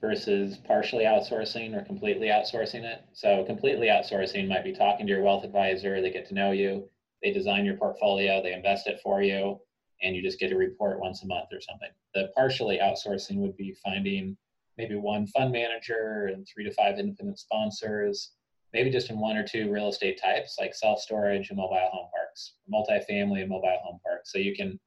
versus 0.03 0.59
partially 0.67 1.05
outsourcing 1.05 1.75
or 1.75 1.85
completely 1.85 2.27
outsourcing 2.27 2.83
it. 2.83 3.05
So 3.15 3.45
completely 3.45 3.87
outsourcing 3.87 4.49
might 4.49 4.65
be 4.65 4.73
talking 4.75 5.07
to 5.07 5.13
your 5.13 5.23
wealth 5.23 5.45
advisor, 5.45 6.03
they 6.03 6.11
get 6.11 6.29
to 6.29 6.35
know 6.35 6.51
you, 6.51 6.91
they 7.23 7.33
design 7.33 7.65
your 7.65 7.77
portfolio, 7.77 8.43
they 8.43 8.53
invest 8.53 8.89
it 8.89 9.01
for 9.03 9.23
you, 9.23 9.61
and 10.03 10.17
you 10.17 10.21
just 10.21 10.41
get 10.41 10.53
a 10.53 10.57
report 10.57 11.01
once 11.01 11.23
a 11.23 11.27
month 11.27 11.49
or 11.53 11.61
something. 11.61 11.89
The 12.15 12.31
partially 12.35 12.81
outsourcing 12.83 13.37
would 13.37 13.57
be 13.57 13.77
finding 13.85 14.37
maybe 14.77 14.97
one 14.97 15.29
fund 15.29 15.53
manager 15.53 16.31
and 16.35 16.47
three 16.53 16.65
to 16.65 16.73
five 16.73 16.99
independent 16.99 17.39
sponsors, 17.39 18.33
maybe 18.73 18.91
just 18.91 19.11
in 19.11 19.21
one 19.21 19.37
or 19.37 19.47
two 19.47 19.71
real 19.71 19.89
estate 19.89 20.21
types 20.21 20.57
like 20.59 20.75
self-storage 20.75 21.51
and 21.51 21.59
mobile 21.59 21.91
home 21.93 22.09
parks, 22.13 22.55
multifamily 22.73 23.43
and 23.43 23.51
mobile 23.51 23.79
home 23.85 24.01
parks. 24.05 24.33
So 24.33 24.39
you 24.39 24.57
can 24.57 24.81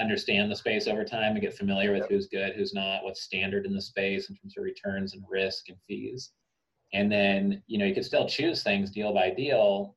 understand 0.00 0.50
the 0.50 0.56
space 0.56 0.86
over 0.86 1.04
time 1.04 1.32
and 1.32 1.40
get 1.40 1.56
familiar 1.56 1.92
with 1.92 2.08
who's 2.08 2.28
good, 2.28 2.54
who's 2.54 2.74
not, 2.74 3.04
what's 3.04 3.22
standard 3.22 3.66
in 3.66 3.74
the 3.74 3.80
space 3.80 4.28
in 4.28 4.36
terms 4.36 4.54
of 4.56 4.64
returns 4.64 5.14
and 5.14 5.22
risk 5.28 5.68
and 5.68 5.78
fees. 5.86 6.30
And 6.92 7.10
then, 7.10 7.62
you 7.66 7.78
know, 7.78 7.84
you 7.84 7.94
could 7.94 8.04
still 8.04 8.28
choose 8.28 8.62
things 8.62 8.90
deal 8.90 9.12
by 9.14 9.30
deal, 9.30 9.96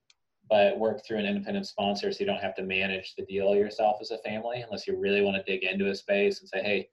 but 0.50 0.78
work 0.78 1.06
through 1.06 1.18
an 1.18 1.26
independent 1.26 1.66
sponsor 1.68 2.12
so 2.12 2.20
you 2.20 2.26
don't 2.26 2.42
have 2.42 2.56
to 2.56 2.64
manage 2.64 3.16
the 3.18 3.26
deal 3.26 3.56
yourself 3.56 3.98
as 4.02 4.12
a 4.12 4.18
family 4.20 4.62
unless 4.62 4.88
you 4.88 4.98
really 4.98 5.22
want 5.22 5.36
to 5.36 5.44
dig 5.44 5.64
into 5.64 5.90
a 5.90 5.96
space 5.96 6.40
and 6.40 6.48
say, 6.50 6.62
hey, 6.62 6.90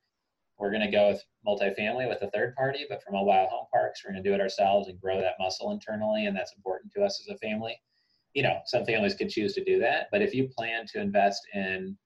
we're 0.59 0.71
going 0.71 0.83
to 0.83 0.91
go 0.91 1.09
with 1.09 1.23
multifamily 1.47 2.09
with 2.09 2.23
a 2.23 2.31
third 2.31 2.55
party, 2.55 2.87
but 2.89 3.03
for 3.03 3.11
mobile 3.11 3.49
home 3.51 3.67
parks, 3.73 4.03
we're 4.05 4.13
going 4.13 4.23
to 4.23 4.29
do 4.29 4.35
it 4.35 4.41
ourselves 4.41 4.89
and 4.89 5.01
grow 5.01 5.21
that 5.21 5.35
muscle 5.41 5.73
internally. 5.73 6.27
And 6.27 6.37
that's 6.37 6.55
important 6.57 6.93
to 6.93 7.03
us 7.03 7.21
as 7.21 7.35
a 7.35 7.39
family. 7.39 7.77
you 8.35 8.43
know, 8.43 8.61
some 8.67 8.85
families 8.85 9.15
could 9.15 9.29
choose 9.29 9.55
to 9.55 9.65
do 9.65 9.79
that. 9.81 10.09
But 10.11 10.23
if 10.23 10.35
you 10.35 10.49
plan 10.49 10.87
to 10.89 11.01
invest 11.01 11.47
in 11.55 11.97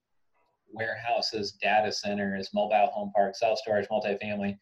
warehouses, 0.72 1.52
data 1.52 1.92
centers, 1.92 2.50
mobile 2.54 2.90
home 2.92 3.12
parks, 3.14 3.40
self 3.40 3.58
storage, 3.58 3.88
multifamily, 3.88 4.56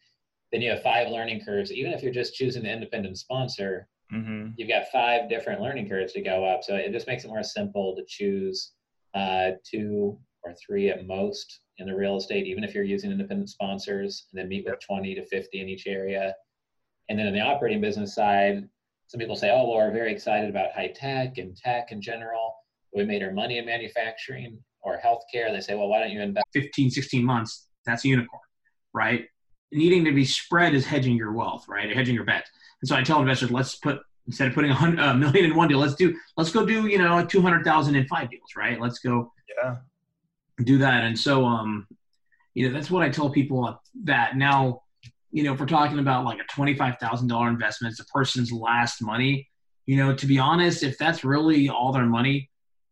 then 0.51 0.61
you 0.61 0.69
have 0.71 0.81
five 0.81 1.09
learning 1.09 1.41
curves. 1.43 1.71
Even 1.71 1.91
if 1.91 2.01
you're 2.01 2.13
just 2.13 2.35
choosing 2.35 2.63
the 2.63 2.71
independent 2.71 3.17
sponsor, 3.17 3.87
mm-hmm. 4.13 4.49
you've 4.57 4.69
got 4.69 4.87
five 4.91 5.29
different 5.29 5.61
learning 5.61 5.89
curves 5.89 6.13
to 6.13 6.21
go 6.21 6.45
up. 6.45 6.63
So 6.63 6.75
it 6.75 6.91
just 6.91 7.07
makes 7.07 7.25
it 7.25 7.29
more 7.29 7.43
simple 7.43 7.95
to 7.95 8.03
choose 8.07 8.73
uh, 9.13 9.51
two 9.69 10.17
or 10.43 10.53
three 10.65 10.89
at 10.89 11.07
most 11.07 11.61
in 11.77 11.87
the 11.87 11.95
real 11.95 12.17
estate, 12.17 12.45
even 12.45 12.63
if 12.63 12.73
you're 12.73 12.83
using 12.83 13.11
independent 13.11 13.49
sponsors, 13.49 14.27
and 14.31 14.39
then 14.39 14.47
meet 14.47 14.65
with 14.65 14.79
20 14.79 15.15
to 15.15 15.25
50 15.25 15.59
in 15.59 15.69
each 15.69 15.87
area. 15.87 16.33
And 17.09 17.19
then 17.19 17.27
in 17.27 17.33
the 17.33 17.41
operating 17.41 17.81
business 17.81 18.15
side, 18.15 18.67
some 19.07 19.19
people 19.19 19.35
say, 19.35 19.51
oh, 19.51 19.67
well, 19.67 19.77
we're 19.77 19.91
very 19.91 20.11
excited 20.11 20.49
about 20.49 20.71
high 20.73 20.91
tech 20.95 21.37
and 21.37 21.55
tech 21.55 21.91
in 21.91 22.01
general. 22.01 22.55
We 22.93 23.03
made 23.03 23.23
our 23.23 23.31
money 23.31 23.57
in 23.57 23.65
manufacturing 23.65 24.57
or 24.85 24.99
healthcare. 25.03 25.51
They 25.51 25.61
say, 25.61 25.75
well, 25.75 25.87
why 25.87 25.99
don't 25.99 26.11
you 26.11 26.21
invest 26.21 26.47
15, 26.53 26.91
16 26.91 27.23
months? 27.23 27.67
That's 27.85 28.05
a 28.05 28.07
unicorn, 28.07 28.41
right? 28.93 29.25
Needing 29.71 30.05
to 30.05 30.13
be 30.13 30.23
spread 30.23 30.73
is 30.73 30.85
hedging 30.85 31.17
your 31.17 31.33
wealth, 31.33 31.65
right? 31.67 31.89
Or 31.89 31.93
hedging 31.93 32.15
your 32.15 32.23
bets. 32.23 32.49
And 32.81 32.87
so 32.87 32.95
I 32.95 33.03
tell 33.03 33.19
investors, 33.19 33.51
let's 33.51 33.75
put 33.75 33.99
instead 34.27 34.47
of 34.47 34.53
putting 34.53 34.71
a, 34.71 34.75
hundred, 34.75 34.99
a 34.99 35.13
million 35.13 35.45
in 35.45 35.55
one 35.55 35.67
deal, 35.67 35.79
let's 35.79 35.95
do 35.95 36.15
let's 36.37 36.51
go 36.51 36.65
do 36.65 36.87
you 36.87 36.97
know 36.97 37.23
two 37.25 37.41
hundred 37.41 37.63
thousand 37.63 37.95
in 37.95 38.07
five 38.07 38.29
deals, 38.29 38.55
right? 38.55 38.79
Let's 38.79 38.99
go 38.99 39.31
yeah 39.57 39.77
do 40.63 40.77
that. 40.79 41.03
And 41.03 41.17
so 41.17 41.45
um, 41.45 41.87
you 42.53 42.67
know 42.67 42.73
that's 42.73 42.89
what 42.89 43.03
I 43.03 43.09
tell 43.09 43.29
people 43.29 43.81
that 44.03 44.37
now 44.37 44.81
you 45.35 45.43
know, 45.43 45.51
if 45.51 45.59
we're 45.59 45.65
talking 45.65 45.99
about 45.99 46.23
like 46.23 46.39
a 46.39 46.45
$25,000 46.57 47.49
investment, 47.49 47.91
it's 47.91 47.99
a 47.99 48.05
person's 48.05 48.53
last 48.53 49.01
money, 49.01 49.49
you 49.85 49.97
know, 49.97 50.15
to 50.15 50.25
be 50.25 50.39
honest, 50.39 50.81
if 50.81 50.97
that's 50.97 51.25
really 51.25 51.67
all 51.67 51.91
their 51.91 52.05
money, 52.05 52.49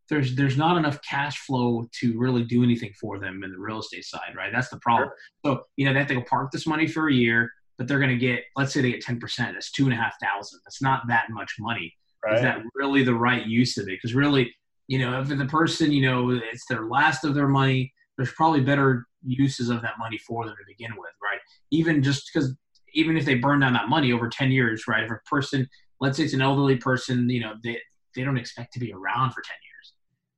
there's 0.10 0.36
there's 0.36 0.58
not 0.58 0.78
enough 0.78 1.00
cash 1.08 1.40
flow 1.40 1.88
to 2.00 2.18
really 2.18 2.44
do 2.44 2.64
anything 2.64 2.92
for 3.00 3.20
them 3.20 3.44
in 3.44 3.52
the 3.52 3.58
real 3.58 3.80
estate 3.80 4.06
side, 4.06 4.36
right? 4.36 4.52
That's 4.54 4.70
the 4.70 4.80
problem. 4.80 5.10
Sure. 5.44 5.56
So, 5.56 5.64
you 5.78 5.86
know, 5.86 5.94
they 5.94 6.00
have 6.00 6.08
to 6.10 6.16
go 6.16 6.24
park 6.30 6.52
this 6.52 6.68
money 6.68 6.88
for 6.88 7.10
a 7.10 7.14
year, 7.14 7.50
but 7.78 7.88
they're 7.88 8.00
gonna 8.00 8.18
get, 8.18 8.44
let's 8.56 8.74
say 8.74 8.82
they 8.82 8.92
get 8.92 9.04
10%, 9.04 9.20
that's 9.38 9.72
two 9.72 9.86
and 9.86 9.94
a 9.94 9.98
half 9.98 10.16
thousand. 10.22 10.60
That's 10.66 10.82
not 10.82 11.04
that 11.08 11.28
much 11.30 11.56
money. 11.60 11.94
Right. 12.24 12.36
Is 12.36 12.42
that 12.42 12.62
really 12.76 13.04
the 13.04 13.16
right 13.16 13.46
use 13.46 13.78
of 13.78 13.88
it? 13.88 14.00
Because 14.02 14.14
really, 14.14 14.54
you 14.88 15.00
know, 15.00 15.20
if 15.22 15.28
the 15.28 15.46
person, 15.46 15.92
you 15.92 16.02
know, 16.02 16.30
it's 16.32 16.66
their 16.68 16.86
last 16.86 17.26
of 17.26 17.36
their 17.36 17.48
money, 17.48 17.94
there's 18.18 18.32
probably 18.34 18.62
better 18.62 19.06
uses 19.26 19.70
of 19.70 19.82
that 19.82 19.98
money 19.98 20.18
for 20.18 20.46
them 20.46 20.56
to 20.56 20.64
begin 20.68 20.92
with, 20.98 21.12
right? 21.22 21.40
Even 21.72 22.04
just 22.04 22.30
because 22.34 22.56
even 22.94 23.18
if 23.18 23.26
they 23.26 23.36
burn 23.36 23.60
down 23.60 23.74
that 23.74 23.90
money 23.90 24.12
over 24.12 24.30
10 24.30 24.52
years, 24.52 24.84
right? 24.88 25.04
If 25.04 25.12
a 25.12 25.20
person, 25.30 25.68
let's 26.00 26.18
say 26.18 26.24
it's 26.24 26.34
an 26.34 26.42
elderly 26.42 26.78
person, 26.78 27.30
you 27.30 27.40
know, 27.40 27.56
they, 27.64 27.80
they 28.16 28.24
don't 28.24 28.38
expect 28.38 28.74
to 28.74 28.80
be 28.80 28.94
around 28.94 29.32
for 29.32 29.42
10 29.42 29.56
years. 29.64 29.73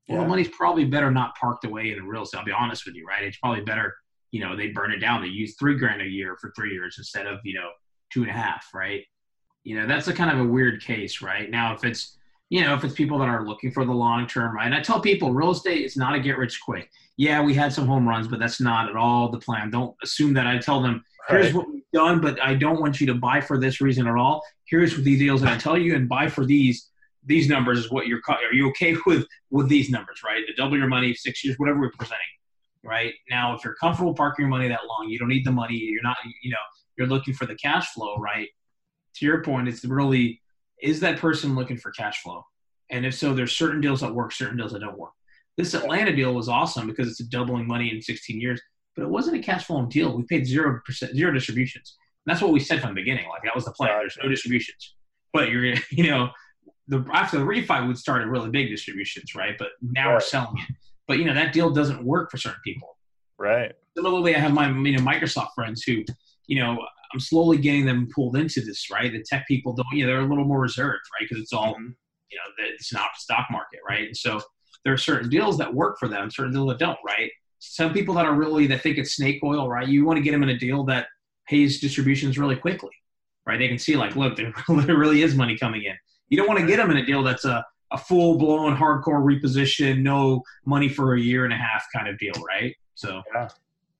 Well, 0.07 0.19
yeah. 0.19 0.23
the 0.23 0.29
money's 0.29 0.49
probably 0.49 0.85
better 0.85 1.11
not 1.11 1.35
parked 1.35 1.65
away 1.65 1.91
in 1.91 2.05
real 2.05 2.23
estate. 2.23 2.37
I'll 2.37 2.45
be 2.45 2.51
honest 2.51 2.85
with 2.85 2.95
you, 2.95 3.05
right? 3.05 3.23
It's 3.23 3.37
probably 3.37 3.63
better, 3.63 3.93
you 4.31 4.39
know, 4.39 4.55
they 4.55 4.67
burn 4.67 4.91
it 4.91 4.99
down. 4.99 5.21
They 5.21 5.27
use 5.27 5.55
three 5.57 5.77
grand 5.77 6.01
a 6.01 6.05
year 6.05 6.37
for 6.39 6.51
three 6.55 6.73
years 6.73 6.95
instead 6.97 7.25
of, 7.27 7.39
you 7.43 7.55
know, 7.55 7.69
two 8.11 8.21
and 8.21 8.29
a 8.29 8.33
half, 8.33 8.67
right? 8.73 9.03
You 9.63 9.79
know, 9.79 9.87
that's 9.87 10.07
a 10.07 10.13
kind 10.13 10.31
of 10.31 10.45
a 10.45 10.49
weird 10.49 10.83
case, 10.83 11.21
right? 11.21 11.49
Now, 11.49 11.73
if 11.73 11.83
it's, 11.83 12.17
you 12.49 12.61
know, 12.61 12.75
if 12.75 12.83
it's 12.83 12.93
people 12.93 13.17
that 13.19 13.27
are 13.27 13.47
looking 13.47 13.71
for 13.71 13.83
the 13.83 13.91
long 13.91 14.27
term, 14.27 14.55
right? 14.55 14.65
And 14.65 14.75
I 14.75 14.81
tell 14.81 14.99
people 14.99 15.33
real 15.33 15.51
estate 15.51 15.83
is 15.83 15.97
not 15.97 16.13
a 16.13 16.19
get 16.19 16.37
rich 16.37 16.59
quick 16.63 16.89
yeah, 17.17 17.41
we 17.41 17.53
had 17.53 17.71
some 17.71 17.87
home 17.87 18.07
runs, 18.07 18.27
but 18.27 18.39
that's 18.39 18.59
not 18.59 18.89
at 18.89 18.95
all 18.95 19.29
the 19.29 19.39
plan. 19.39 19.69
Don't 19.69 19.95
assume 20.03 20.33
that 20.33 20.47
I 20.47 20.57
tell 20.57 20.81
them, 20.81 21.03
here's 21.29 21.47
right. 21.47 21.55
what 21.55 21.69
we've 21.69 21.83
done, 21.93 22.19
but 22.19 22.41
I 22.41 22.55
don't 22.55 22.81
want 22.81 22.99
you 22.99 23.07
to 23.07 23.13
buy 23.13 23.39
for 23.39 23.57
this 23.57 23.79
reason 23.79 24.07
at 24.07 24.15
all. 24.15 24.43
Here's 24.65 24.95
the 24.97 25.17
deals 25.17 25.41
that 25.41 25.53
I 25.53 25.57
tell 25.57 25.77
you 25.77 25.95
and 25.95 26.09
buy 26.09 26.27
for 26.27 26.45
these. 26.45 26.89
These 27.25 27.49
numbers 27.49 27.79
is 27.79 27.91
what 27.91 28.07
you're, 28.07 28.21
are 28.27 28.53
you 28.53 28.69
okay 28.69 28.95
with, 29.05 29.25
with 29.51 29.69
these 29.69 29.89
numbers, 29.89 30.21
right? 30.23 30.45
To 30.45 30.53
double 30.53 30.77
your 30.77 30.87
money, 30.87 31.13
six 31.13 31.43
years, 31.43 31.57
whatever 31.57 31.79
we're 31.79 31.91
presenting, 31.91 32.25
right? 32.83 33.13
Now, 33.29 33.55
if 33.55 33.63
you're 33.63 33.75
comfortable 33.75 34.13
parking 34.13 34.43
your 34.43 34.49
money 34.49 34.67
that 34.67 34.81
long, 34.87 35.09
you 35.09 35.19
don't 35.19 35.29
need 35.29 35.45
the 35.45 35.51
money. 35.51 35.75
You're 35.75 36.03
not, 36.03 36.17
you 36.43 36.51
know, 36.51 36.57
you're 36.97 37.07
looking 37.07 37.33
for 37.33 37.45
the 37.45 37.55
cash 37.55 37.87
flow, 37.93 38.17
right? 38.17 38.49
To 39.15 39.25
your 39.25 39.43
point, 39.43 39.67
it's 39.67 39.83
really, 39.85 40.41
is 40.81 40.99
that 41.01 41.19
person 41.19 41.55
looking 41.55 41.77
for 41.77 41.91
cash 41.91 42.21
flow? 42.21 42.43
And 42.91 43.05
if 43.05 43.15
so, 43.15 43.33
there's 43.33 43.57
certain 43.57 43.81
deals 43.81 44.01
that 44.01 44.13
work, 44.13 44.31
certain 44.31 44.57
deals 44.57 44.73
that 44.73 44.79
don't 44.79 44.97
work. 44.97 45.13
This 45.57 45.73
Atlanta 45.73 46.15
deal 46.15 46.33
was 46.33 46.49
awesome 46.49 46.85
because 46.85 47.09
it's 47.09 47.21
a 47.21 47.29
doubling 47.29 47.65
money 47.65 47.89
in 47.93 48.01
16 48.01 48.39
years, 48.39 48.61
but 48.95 49.03
it 49.03 49.09
wasn't 49.09 49.37
a 49.37 49.39
cash 49.39 49.65
flow 49.65 49.85
deal. 49.85 50.15
We 50.15 50.23
paid 50.23 50.45
zero 50.45 50.81
percent, 50.85 51.15
zero 51.15 51.31
distributions. 51.31 51.97
And 52.25 52.33
that's 52.33 52.41
what 52.41 52.51
we 52.51 52.59
said 52.59 52.81
from 52.81 52.89
the 52.89 53.01
beginning. 53.01 53.27
Like 53.29 53.43
that 53.43 53.55
was 53.55 53.65
the 53.65 53.71
plan. 53.71 53.91
There's 53.99 54.17
no 54.21 54.29
distributions, 54.29 54.95
but 55.31 55.49
you're 55.49 55.75
you 55.91 56.09
know 56.09 56.29
the 56.87 57.05
after 57.13 57.39
the 57.39 57.45
refi 57.45 57.85
would 57.87 57.97
start 57.97 58.23
a 58.23 58.27
really 58.27 58.49
big 58.49 58.69
distributions, 58.69 59.35
right? 59.35 59.55
But 59.57 59.69
now 59.81 60.07
right. 60.07 60.13
we're 60.15 60.19
selling 60.21 60.57
it. 60.57 60.75
But 61.07 61.19
you 61.19 61.25
know 61.25 61.33
that 61.33 61.53
deal 61.53 61.69
doesn't 61.69 62.03
work 62.03 62.31
for 62.31 62.37
certain 62.37 62.61
people. 62.63 62.97
Right. 63.37 63.73
Similarly, 63.97 64.35
I 64.35 64.39
have 64.39 64.53
my 64.53 64.69
you 64.69 64.97
know 64.97 65.03
Microsoft 65.03 65.53
friends 65.55 65.83
who, 65.83 66.03
you 66.47 66.59
know, 66.59 66.77
I'm 67.13 67.19
slowly 67.19 67.57
getting 67.57 67.85
them 67.85 68.07
pulled 68.13 68.35
into 68.35 68.61
this. 68.61 68.89
Right. 68.89 69.11
The 69.11 69.23
tech 69.23 69.47
people 69.47 69.73
don't. 69.73 69.87
You 69.91 70.05
know, 70.05 70.11
they're 70.11 70.21
a 70.21 70.27
little 70.27 70.45
more 70.45 70.61
reserved, 70.61 71.01
right? 71.13 71.27
Because 71.27 71.41
it's 71.41 71.53
all, 71.53 71.73
mm-hmm. 71.73 71.89
you 72.31 72.37
know, 72.37 72.65
it's 72.69 72.93
not 72.93 73.09
the 73.15 73.19
stock 73.19 73.47
market, 73.51 73.79
right? 73.87 74.07
And 74.07 74.17
so 74.17 74.41
there 74.83 74.93
are 74.93 74.97
certain 74.97 75.29
deals 75.29 75.57
that 75.57 75.73
work 75.73 75.97
for 75.99 76.07
them, 76.07 76.29
certain 76.29 76.53
deals 76.53 76.69
that 76.69 76.79
don't, 76.79 76.99
right? 77.05 77.31
Some 77.59 77.93
people 77.93 78.13
that 78.15 78.25
are 78.25 78.35
really 78.35 78.67
that 78.67 78.81
think 78.81 78.97
it's 78.97 79.15
snake 79.15 79.41
oil, 79.43 79.67
right? 79.67 79.87
You 79.87 80.05
want 80.05 80.17
to 80.17 80.23
get 80.23 80.31
them 80.31 80.43
in 80.43 80.49
a 80.49 80.57
deal 80.57 80.83
that 80.85 81.07
pays 81.47 81.79
distributions 81.79 82.37
really 82.37 82.55
quickly, 82.55 82.91
right? 83.47 83.57
They 83.57 83.67
can 83.67 83.79
see 83.79 83.95
like, 83.95 84.15
look, 84.15 84.37
there 84.37 84.53
really 84.67 85.23
is 85.23 85.35
money 85.35 85.57
coming 85.57 85.83
in. 85.83 85.95
You 86.29 86.37
don't 86.37 86.47
want 86.47 86.59
to 86.59 86.67
get 86.67 86.77
them 86.77 86.91
in 86.91 86.97
a 86.97 87.05
deal 87.05 87.23
that's 87.23 87.45
a, 87.45 87.63
a 87.91 87.97
full 87.97 88.37
blown 88.37 88.75
hardcore 88.75 89.23
reposition, 89.23 90.01
no 90.01 90.41
money 90.65 90.89
for 90.89 91.15
a 91.15 91.19
year 91.19 91.45
and 91.45 91.53
a 91.53 91.57
half 91.57 91.85
kind 91.95 92.07
of 92.07 92.17
deal, 92.17 92.33
right? 92.47 92.75
So 92.95 93.21
yeah. 93.33 93.49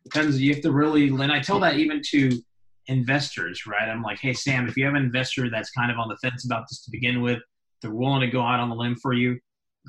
depends. 0.04 0.42
You 0.42 0.54
have 0.54 0.64
to 0.64 0.72
really, 0.72 1.08
and 1.08 1.32
I 1.32 1.40
tell 1.40 1.60
that 1.60 1.76
even 1.76 2.02
to 2.12 2.42
investors, 2.88 3.66
right? 3.68 3.90
I'm 3.90 4.02
like, 4.02 4.20
hey, 4.20 4.34
Sam, 4.34 4.68
if 4.68 4.78
you 4.78 4.86
have 4.86 4.96
an 4.96 5.04
investor 5.04 5.50
that's 5.50 5.72
kind 5.72 5.92
of 5.92 5.98
on 5.98 6.08
the 6.08 6.18
fence 6.18 6.46
about 6.46 6.66
this 6.70 6.84
to 6.86 6.92
begin 6.92 7.22
with, 7.22 7.40
they're 7.82 7.94
willing 7.94 8.22
to 8.22 8.28
go 8.28 8.42
out 8.42 8.60
on 8.60 8.70
the 8.70 8.76
limb 8.76 8.96
for 8.96 9.14
you 9.14 9.40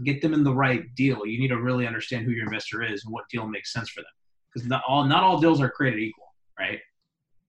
get 0.05 0.21
them 0.21 0.35
in 0.35 0.45
the 0.45 0.53
right 0.53 0.83
deal. 0.95 1.27
You 1.27 1.39
need 1.39 1.49
to 1.49 1.61
really 1.61 1.87
understand 1.87 2.25
who 2.25 2.33
your 2.33 2.45
investor 2.45 2.83
is 2.83 3.05
and 3.05 3.13
what 3.13 3.25
deal 3.31 3.47
makes 3.47 3.73
sense 3.73 3.89
for 3.89 4.01
them. 4.01 4.11
Because 4.53 4.69
not 4.69 4.83
all 4.87 5.05
not 5.05 5.23
all 5.23 5.41
deals 5.41 5.61
are 5.61 5.71
created 5.71 6.01
equal, 6.01 6.35
right? 6.59 6.81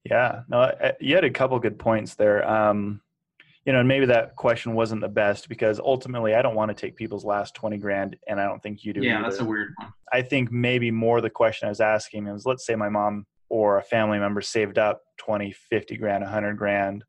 Yeah, 0.04 0.42
no, 0.48 0.72
you 1.00 1.16
had 1.16 1.24
a 1.24 1.30
couple 1.30 1.60
good 1.60 1.78
points 1.78 2.16
there. 2.16 2.48
Um, 2.50 3.02
you 3.68 3.74
know, 3.74 3.84
maybe 3.84 4.06
that 4.06 4.34
question 4.38 4.74
wasn't 4.76 5.02
the 5.02 5.10
best 5.10 5.50
because 5.50 5.78
ultimately 5.78 6.34
I 6.34 6.42
don't 6.42 6.56
want 6.56 6.70
to 6.70 6.74
take 6.74 6.96
people's 6.96 7.26
last 7.26 7.54
20 7.54 7.78
grand 7.78 8.16
and 8.26 8.40
I 8.40 8.46
don't 8.46 8.64
think 8.64 8.86
you 8.86 8.94
do. 8.94 9.02
Yeah, 9.02 9.20
either. 9.20 9.24
that's 9.24 9.42
a 9.42 9.46
weird 9.46 9.74
one. 9.76 9.92
I 10.14 10.22
think 10.22 10.54
maybe 10.54 10.90
more 10.90 11.20
the 11.20 11.30
question 11.30 11.66
I 11.66 11.70
was 11.70 11.82
asking 11.82 12.28
is 12.28 12.46
let's 12.46 12.66
say 12.66 12.76
my 12.76 12.88
mom 12.88 13.26
or 13.50 13.78
a 13.78 13.84
family 13.84 14.20
member 14.20 14.40
saved 14.40 14.78
up 14.78 15.02
20, 15.18 15.52
50 15.52 15.98
grand, 15.98 16.24
100 16.24 16.58
grand. 16.58 17.04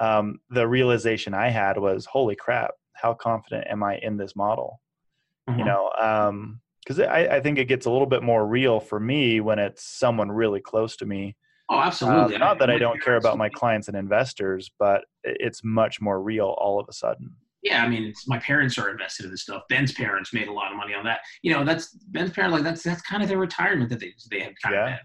Um, 0.00 0.40
the 0.48 0.66
realization 0.66 1.34
I 1.34 1.50
had 1.50 1.76
was, 1.76 2.06
holy 2.06 2.36
crap, 2.36 2.70
how 2.94 3.12
confident 3.12 3.66
am 3.68 3.82
I 3.82 3.98
in 3.98 4.16
this 4.16 4.34
model? 4.34 4.80
Mm-hmm. 5.48 5.58
You 5.58 5.64
know, 5.66 5.92
um, 6.00 6.60
because 6.86 7.00
I, 7.00 7.36
I 7.36 7.40
think 7.40 7.58
it 7.58 7.66
gets 7.66 7.84
a 7.84 7.90
little 7.90 8.06
bit 8.06 8.22
more 8.22 8.46
real 8.46 8.80
for 8.80 8.98
me 8.98 9.40
when 9.40 9.58
it's 9.58 9.84
someone 9.84 10.32
really 10.32 10.60
close 10.60 10.96
to 10.96 11.06
me. 11.06 11.36
Oh, 11.70 11.80
absolutely. 11.80 12.36
Uh, 12.36 12.38
not 12.38 12.58
that 12.60 12.70
I 12.70 12.78
don't 12.78 13.02
care 13.02 13.16
about 13.16 13.36
my 13.36 13.48
clients 13.48 13.88
and 13.88 13.96
investors, 13.96 14.70
but 14.78 15.04
it's 15.22 15.62
much 15.62 16.00
more 16.00 16.22
real 16.22 16.54
all 16.58 16.80
of 16.80 16.86
a 16.88 16.92
sudden. 16.92 17.30
Yeah, 17.62 17.84
I 17.84 17.88
mean, 17.88 18.14
my 18.26 18.38
parents 18.38 18.78
are 18.78 18.88
invested 18.88 19.24
in 19.24 19.30
this 19.30 19.42
stuff. 19.42 19.62
Ben's 19.68 19.92
parents 19.92 20.32
made 20.32 20.48
a 20.48 20.52
lot 20.52 20.70
of 20.70 20.76
money 20.76 20.94
on 20.94 21.04
that. 21.04 21.20
You 21.42 21.52
know, 21.52 21.64
that's 21.64 21.90
Ben's 21.90 22.30
parents. 22.30 22.54
Like 22.54 22.62
that's 22.62 22.82
that's 22.82 23.02
kind 23.02 23.22
of 23.22 23.28
their 23.28 23.38
retirement 23.38 23.90
that 23.90 24.00
they 24.00 24.14
they 24.30 24.40
had 24.40 24.54
kind 24.62 24.74
yeah. 24.74 24.84
of 24.84 24.90
had. 24.92 25.00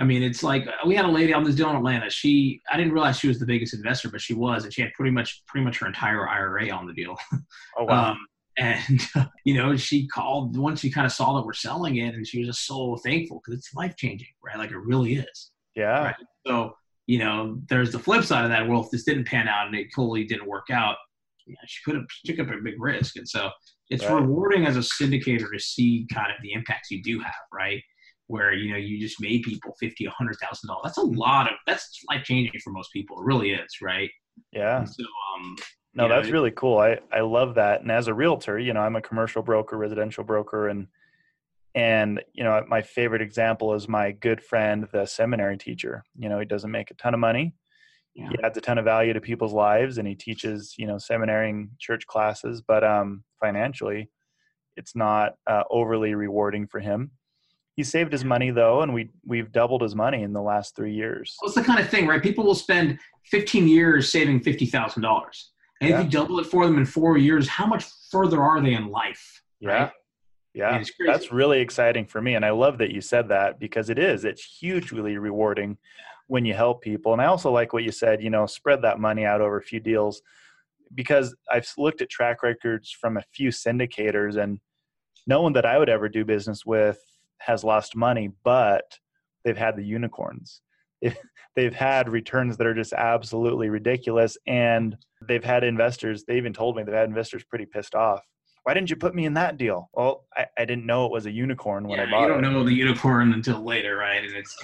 I 0.00 0.04
mean, 0.04 0.22
it's 0.22 0.42
like 0.42 0.66
we 0.86 0.94
had 0.94 1.04
a 1.04 1.10
lady 1.10 1.32
on 1.32 1.42
this 1.44 1.56
deal 1.56 1.68
in 1.70 1.76
Atlanta. 1.76 2.08
She, 2.08 2.62
I 2.70 2.76
didn't 2.76 2.92
realize 2.92 3.18
she 3.18 3.26
was 3.26 3.40
the 3.40 3.46
biggest 3.46 3.74
investor, 3.74 4.08
but 4.08 4.20
she 4.20 4.32
was, 4.32 4.62
and 4.62 4.72
she 4.72 4.80
had 4.80 4.92
pretty 4.94 5.10
much, 5.10 5.42
pretty 5.46 5.64
much 5.64 5.78
her 5.80 5.88
entire 5.88 6.28
IRA 6.28 6.70
on 6.70 6.86
the 6.86 6.92
deal. 6.92 7.16
Oh 7.76 7.84
wow! 7.84 8.12
Um, 8.12 8.18
and 8.56 9.00
you 9.44 9.54
know, 9.54 9.76
she 9.76 10.06
called 10.08 10.56
once 10.56 10.80
she 10.80 10.90
kind 10.90 11.04
of 11.04 11.12
saw 11.12 11.36
that 11.36 11.44
we're 11.44 11.52
selling 11.52 11.96
it, 11.96 12.14
and 12.14 12.26
she 12.26 12.38
was 12.38 12.48
just 12.48 12.66
so 12.66 12.96
thankful 13.04 13.40
because 13.44 13.58
it's 13.58 13.74
life 13.74 13.96
changing, 13.96 14.28
right? 14.42 14.56
Like 14.56 14.70
it 14.70 14.78
really 14.78 15.16
is. 15.16 15.50
Yeah. 15.78 16.04
Right? 16.04 16.16
So 16.46 16.74
you 17.06 17.18
know, 17.18 17.58
there's 17.70 17.92
the 17.92 17.98
flip 17.98 18.22
side 18.24 18.44
of 18.44 18.50
that. 18.50 18.68
Well, 18.68 18.82
if 18.82 18.90
this 18.90 19.04
didn't 19.04 19.26
pan 19.26 19.48
out 19.48 19.66
and 19.66 19.74
it 19.74 19.86
totally 19.96 20.24
didn't 20.24 20.46
work 20.46 20.66
out, 20.70 20.96
know, 21.46 21.56
she 21.66 21.82
could 21.82 21.94
have 21.94 22.04
took 22.26 22.38
up 22.38 22.52
a 22.52 22.62
big 22.62 22.74
risk, 22.78 23.16
and 23.16 23.26
so 23.26 23.50
it's 23.88 24.04
right. 24.04 24.20
rewarding 24.20 24.66
as 24.66 24.76
a 24.76 24.80
syndicator 24.80 25.50
to 25.50 25.58
see 25.58 26.06
kind 26.12 26.30
of 26.30 26.36
the 26.42 26.52
impacts 26.52 26.90
you 26.90 27.02
do 27.02 27.18
have, 27.20 27.32
right? 27.52 27.82
where 28.28 28.52
you 28.52 28.70
know 28.70 28.76
you 28.76 29.00
just 29.00 29.20
made 29.20 29.42
people 29.42 29.74
fifty, 29.80 30.04
a 30.06 30.10
hundred 30.10 30.36
thousand 30.40 30.68
dollars. 30.68 30.82
That's 30.84 30.98
a 30.98 31.02
lot 31.02 31.46
of 31.46 31.54
that's 31.66 32.02
life 32.08 32.24
changing 32.24 32.60
for 32.62 32.70
most 32.70 32.92
people. 32.92 33.18
It 33.18 33.24
really 33.24 33.50
is, 33.50 33.80
right? 33.82 34.10
Yeah. 34.52 34.78
And 34.78 34.88
so, 34.88 35.02
um, 35.02 35.56
no, 35.94 36.08
that's 36.08 36.28
know, 36.28 36.32
really 36.32 36.52
cool. 36.52 36.78
I 36.78 36.98
I 37.10 37.20
love 37.20 37.56
that. 37.56 37.80
And 37.80 37.90
as 37.90 38.06
a 38.06 38.14
realtor, 38.14 38.58
you 38.58 38.72
know, 38.72 38.80
I'm 38.80 38.96
a 38.96 39.02
commercial 39.02 39.42
broker, 39.42 39.76
residential 39.76 40.24
broker, 40.24 40.68
and 40.68 40.86
and 41.74 42.20
you 42.32 42.44
know, 42.44 42.64
my 42.68 42.82
favorite 42.82 43.22
example 43.22 43.74
is 43.74 43.88
my 43.88 44.12
good 44.12 44.42
friend, 44.42 44.86
the 44.92 45.06
seminary 45.06 45.56
teacher. 45.58 46.02
You 46.18 46.28
know, 46.28 46.38
he 46.38 46.44
doesn't 46.46 46.70
make 46.70 46.90
a 46.90 46.94
ton 46.94 47.14
of 47.14 47.20
money. 47.20 47.54
Yeah. 48.14 48.30
he 48.30 48.36
adds 48.42 48.58
a 48.58 48.60
ton 48.60 48.78
of 48.78 48.84
value 48.84 49.12
to 49.12 49.20
people's 49.20 49.52
lives 49.52 49.98
and 49.98 50.08
he 50.08 50.16
teaches 50.16 50.74
you 50.76 50.88
know 50.88 50.98
seminary 50.98 51.50
and 51.50 51.68
church 51.78 52.04
classes 52.08 52.60
but 52.66 52.82
um 52.82 53.22
financially 53.38 54.10
it's 54.76 54.96
not 54.96 55.34
uh, 55.46 55.62
overly 55.70 56.14
rewarding 56.16 56.66
for 56.66 56.80
him 56.80 57.12
he 57.76 57.84
saved 57.84 58.10
his 58.10 58.24
money 58.24 58.50
though 58.50 58.80
and 58.82 58.92
we 58.92 59.10
we've 59.24 59.52
doubled 59.52 59.82
his 59.82 59.94
money 59.94 60.24
in 60.24 60.32
the 60.32 60.42
last 60.42 60.74
three 60.74 60.92
years 60.94 61.36
Well, 61.40 61.46
it's 61.48 61.54
the 61.54 61.62
kind 61.62 61.78
of 61.78 61.88
thing, 61.90 62.08
right? 62.08 62.20
People 62.20 62.44
will 62.44 62.56
spend 62.56 62.98
15 63.26 63.68
years 63.68 64.10
saving 64.10 64.40
fifty 64.40 64.66
thousand 64.66 65.02
dollars, 65.02 65.52
and 65.80 65.90
Yeah. 65.90 65.98
if 66.00 66.04
you 66.06 66.10
double 66.10 66.40
it 66.40 66.46
for 66.46 66.66
them 66.66 66.76
in 66.76 66.86
four 66.86 67.18
years, 67.18 67.46
how 67.46 67.66
much 67.66 67.84
further 68.10 68.42
are 68.42 68.60
they 68.60 68.74
in 68.74 68.88
life? 68.88 69.42
yeah 69.60 69.68
Right? 69.82 69.90
Yeah 70.58 70.82
that's 71.06 71.32
really 71.32 71.60
exciting 71.60 72.04
for 72.04 72.20
me 72.20 72.34
and 72.34 72.44
i 72.44 72.50
love 72.50 72.78
that 72.78 72.90
you 72.90 73.00
said 73.00 73.28
that 73.28 73.58
because 73.58 73.90
it 73.90 73.98
is 73.98 74.24
it's 74.24 74.44
hugely 74.44 75.16
rewarding 75.16 75.76
when 76.26 76.44
you 76.44 76.52
help 76.52 76.82
people 76.82 77.12
and 77.12 77.22
i 77.22 77.26
also 77.26 77.50
like 77.50 77.72
what 77.72 77.84
you 77.84 77.92
said 77.92 78.22
you 78.22 78.30
know 78.30 78.44
spread 78.44 78.82
that 78.82 78.98
money 78.98 79.24
out 79.24 79.40
over 79.40 79.56
a 79.56 79.62
few 79.62 79.80
deals 79.80 80.20
because 80.94 81.34
i've 81.50 81.66
looked 81.78 82.02
at 82.02 82.10
track 82.10 82.42
records 82.42 82.90
from 82.90 83.16
a 83.16 83.24
few 83.32 83.50
syndicators 83.50 84.36
and 84.36 84.58
no 85.26 85.40
one 85.40 85.52
that 85.52 85.64
i 85.66 85.78
would 85.78 85.88
ever 85.88 86.08
do 86.08 86.24
business 86.24 86.66
with 86.66 87.00
has 87.38 87.64
lost 87.64 87.96
money 87.96 88.30
but 88.44 88.98
they've 89.44 89.56
had 89.56 89.76
the 89.76 89.84
unicorns. 89.84 90.60
They've 91.56 91.74
had 91.74 92.08
returns 92.08 92.56
that 92.56 92.66
are 92.66 92.74
just 92.74 92.92
absolutely 92.92 93.68
ridiculous 93.68 94.36
and 94.46 94.96
they've 95.26 95.42
had 95.42 95.64
investors 95.64 96.22
they 96.22 96.36
even 96.36 96.52
told 96.52 96.76
me 96.76 96.84
they've 96.84 96.94
had 96.94 97.08
investors 97.08 97.42
pretty 97.42 97.66
pissed 97.66 97.96
off 97.96 98.20
why 98.64 98.74
didn't 98.74 98.90
you 98.90 98.96
put 98.96 99.14
me 99.14 99.24
in 99.24 99.34
that 99.34 99.56
deal 99.56 99.88
well 99.94 100.26
i, 100.36 100.46
I 100.58 100.64
didn't 100.64 100.86
know 100.86 101.06
it 101.06 101.12
was 101.12 101.26
a 101.26 101.30
unicorn 101.30 101.88
when 101.88 102.00
i 102.00 102.04
Yeah, 102.04 102.10
bought 102.10 102.22
you 102.22 102.28
don't 102.28 102.44
it 102.44 102.50
know 102.50 102.64
the 102.64 102.72
unicorn 102.72 103.32
until 103.32 103.62
later, 103.62 103.96
right? 103.96 104.22
And 104.24 104.34
it's, 104.34 104.56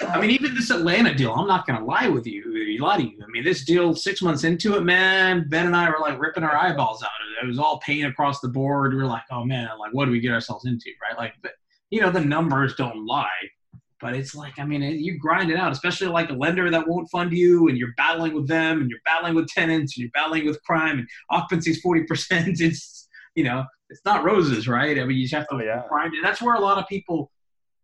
I 0.00 0.20
mean, 0.20 0.30
even 0.30 0.54
this 0.54 0.70
Atlanta 0.70 1.14
deal, 1.14 1.32
I'm 1.32 1.46
not 1.46 1.66
going 1.66 1.78
to 1.78 1.84
lie 1.84 2.08
with 2.08 2.26
you, 2.26 2.42
lie 2.80 2.98
to 2.98 3.02
you. 3.02 3.18
I 3.22 3.30
mean, 3.30 3.44
this 3.44 3.64
deal, 3.64 3.94
six 3.94 4.22
months 4.22 4.44
into 4.44 4.76
it, 4.76 4.82
man, 4.82 5.46
Ben 5.48 5.66
and 5.66 5.76
I 5.76 5.88
were 5.90 5.98
like 6.00 6.20
ripping 6.20 6.44
our 6.44 6.56
eyeballs 6.56 7.02
out. 7.02 7.10
It 7.42 7.46
was 7.46 7.58
all 7.58 7.80
pain 7.80 8.06
across 8.06 8.40
the 8.40 8.48
board. 8.48 8.92
We 8.92 8.98
were 8.98 9.06
like, 9.06 9.24
oh 9.30 9.44
man, 9.44 9.68
like 9.78 9.92
what 9.92 10.06
do 10.06 10.10
we 10.10 10.20
get 10.20 10.32
ourselves 10.32 10.64
into, 10.66 10.90
right? 11.02 11.16
Like, 11.18 11.34
but 11.42 11.52
you 11.90 12.00
know, 12.00 12.10
the 12.10 12.20
numbers 12.20 12.74
don't 12.76 13.06
lie. 13.06 13.28
But 14.00 14.14
it's 14.14 14.34
like, 14.34 14.58
I 14.58 14.64
mean, 14.64 14.82
it, 14.82 14.96
you 14.96 15.18
grind 15.18 15.50
it 15.50 15.56
out, 15.56 15.72
especially 15.72 16.08
like 16.08 16.28
a 16.28 16.34
lender 16.34 16.70
that 16.70 16.86
won't 16.86 17.10
fund 17.10 17.32
you, 17.32 17.68
and 17.68 17.78
you're 17.78 17.94
battling 17.96 18.34
with 18.34 18.48
them, 18.48 18.82
and 18.82 18.90
you're 18.90 18.98
battling 19.04 19.34
with 19.34 19.48
tenants, 19.48 19.96
and 19.96 20.02
you're 20.02 20.10
battling 20.12 20.44
with 20.46 20.62
crime, 20.64 20.98
and 20.98 21.08
occupancy's 21.30 21.80
forty 21.80 22.04
percent. 22.04 22.60
It's 22.60 23.03
you 23.34 23.44
know, 23.44 23.64
it's 23.90 24.04
not 24.04 24.24
roses, 24.24 24.66
right? 24.68 24.98
I 24.98 25.04
mean, 25.04 25.16
you 25.16 25.24
just 25.24 25.34
have 25.34 25.48
to 25.48 25.56
Oh, 25.56 25.60
yeah. 25.60 25.82
grind 25.88 26.14
it. 26.14 26.20
That's 26.22 26.40
where 26.42 26.54
a 26.54 26.60
lot 26.60 26.78
of 26.78 26.86
people 26.88 27.30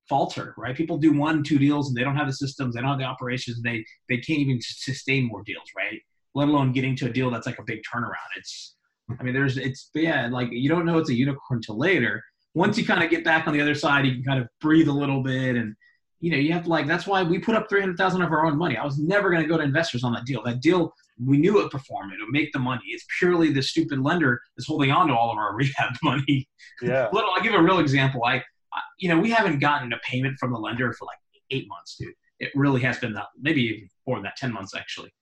falter, 0.09 0.55
right? 0.57 0.75
People 0.77 0.99
do 0.99 1.13
one, 1.13 1.43
two 1.43 1.59
deals, 1.59 1.89
and 1.89 1.97
they 1.97 2.03
don't 2.03 2.17
have 2.17 2.27
the 2.27 2.33
systems, 2.33 2.75
they 2.75 2.81
don't 2.81 2.91
have 2.91 2.99
the 2.99 3.05
operations, 3.05 3.63
they 3.63 3.85
they 4.09 4.19
can't 4.19 4.41
even 4.41 4.59
sustain 4.61 5.27
more 5.27 5.43
deals, 5.45 5.69
right? 5.77 6.01
Let 6.35 6.49
alone 6.49 6.73
getting 6.73 6.97
to 6.97 7.07
a 7.07 7.13
deal 7.13 7.31
that's 7.31 7.47
like 7.47 7.59
a 7.59 7.65
big 7.65 7.81
turnaround. 7.93 8.31
It's, 8.37 8.77
I 9.19 9.23
mean, 9.25 9.35
there's, 9.35 9.57
it's, 9.57 9.91
yeah, 9.95 10.29
like 10.31 10.49
you 10.53 10.69
don't 10.69 10.87
know 10.87 10.99
it's 10.99 11.11
a 11.11 11.15
unicorn 11.15 11.59
until 11.59 11.79
later. 11.79 12.23
Once 12.55 12.77
you 12.79 12.85
kind 12.85 13.03
of 13.03 13.11
get 13.11 13.25
back 13.25 13.47
on 13.47 13.53
the 13.53 13.61
other 13.61 13.75
side, 13.75 14.07
you 14.07 14.13
can 14.15 14.25
kind 14.25 14.41
of 14.41 14.49
breathe 14.61 14.89
a 14.89 14.93
little 14.93 15.23
bit, 15.23 15.57
and 15.57 15.75
you 16.21 16.31
know, 16.31 16.37
you 16.37 16.53
have 16.53 16.65
to 16.65 16.69
like. 16.69 16.87
That's 16.87 17.07
why 17.07 17.23
we 17.23 17.39
put 17.39 17.55
up 17.55 17.69
three 17.69 17.81
hundred 17.81 17.97
thousand 17.97 18.23
of 18.23 18.31
our 18.33 18.45
own 18.45 18.59
money. 18.59 18.77
I 18.77 18.85
was 18.85 18.99
never 18.99 19.31
going 19.31 19.43
to 19.43 19.49
go 19.49 19.57
to 19.57 19.63
investors 19.63 20.03
on 20.05 20.13
that 20.15 20.25
deal. 20.27 20.43
That 20.45 20.61
deal, 20.61 20.93
we 21.25 21.39
knew 21.39 21.59
it 21.59 21.63
would 21.65 21.71
perform. 21.71 22.11
It 22.11 22.19
would 22.21 22.33
make 22.33 22.53
the 22.53 22.59
money. 22.59 22.83
It's 22.87 23.05
purely 23.19 23.53
the 23.53 23.63
stupid 23.63 24.01
lender 24.01 24.41
that's 24.57 24.67
holding 24.67 24.91
on 24.91 25.09
to 25.09 25.15
all 25.15 25.31
of 25.31 25.39
our 25.39 25.55
rehab 25.57 25.95
money. 26.03 26.49
Yeah. 26.83 27.09
Little 27.13 27.31
i'll 27.35 27.43
give 27.43 27.55
a 27.55 27.63
real 27.63 27.79
example. 27.79 28.23
I, 28.25 28.37
I 28.37 28.81
you 28.99 29.09
know 29.09 29.19
we 29.19 29.31
haven't 29.31 29.59
gotten 29.59 29.93
a 29.93 29.99
payment 29.99 30.39
from 30.39 30.53
the 30.53 30.59
lender 30.59 30.93
for 30.93 31.05
like 31.05 31.19
eight 31.51 31.67
months 31.69 31.97
dude. 31.99 32.15
It 32.39 32.51
really 32.55 32.81
has 32.83 32.99
been 32.99 33.13
that 33.15 33.27
maybe 33.39 33.63
even 33.63 33.89
more 34.07 34.17
than 34.17 34.25
that 34.25 34.37
10 34.37 34.53
months 34.53 34.75
actually. 34.75 35.13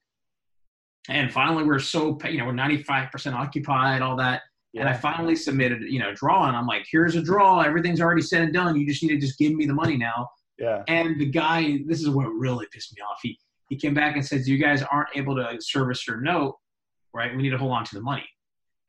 And 1.09 1.33
finally 1.33 1.65
we're 1.65 1.79
so 1.79 2.19
you 2.29 2.39
know 2.39 2.47
we're 2.47 2.53
95% 2.53 3.33
occupied 3.35 4.03
all 4.03 4.17
that. 4.17 4.43
Yeah. 4.75 4.83
and 4.83 4.91
i 4.91 4.93
finally 4.93 5.35
submitted 5.35 5.81
you 5.81 5.99
know 5.99 6.11
a 6.11 6.15
draw 6.15 6.47
and 6.47 6.55
i'm 6.55 6.67
like 6.67 6.87
here's 6.91 7.17
a 7.17 7.23
draw. 7.23 7.61
Everything's 7.61 8.01
already 8.01 8.23
said 8.23 8.43
and 8.43 8.53
done. 8.53 8.79
You 8.79 8.87
just 8.87 9.03
need 9.03 9.09
to 9.09 9.19
just 9.19 9.39
give 9.39 9.53
me 9.55 9.67
the 9.67 9.75
money 9.75 9.97
now. 9.97 10.29
Yeah. 10.59 10.83
And 10.89 11.19
the 11.19 11.27
guy 11.27 11.81
this 11.87 12.01
is 12.01 12.11
what 12.11 12.27
really 12.27 12.67
pissed 12.71 12.95
me 12.95 13.03
off. 13.03 13.19
He 13.23 13.39
he 13.69 13.77
came 13.77 13.95
back 13.95 14.17
and 14.17 14.25
says 14.25 14.49
you 14.49 14.59
guys 14.59 14.83
aren't 14.83 15.09
able 15.15 15.37
to 15.37 15.57
service 15.61 16.07
your 16.07 16.21
note 16.21 16.57
right? 17.15 17.35
We 17.35 17.43
need 17.43 17.51
to 17.51 17.59
hold 17.59 17.73
on 17.73 17.85
to 17.85 17.95
the 17.95 18.01
money. 18.03 18.27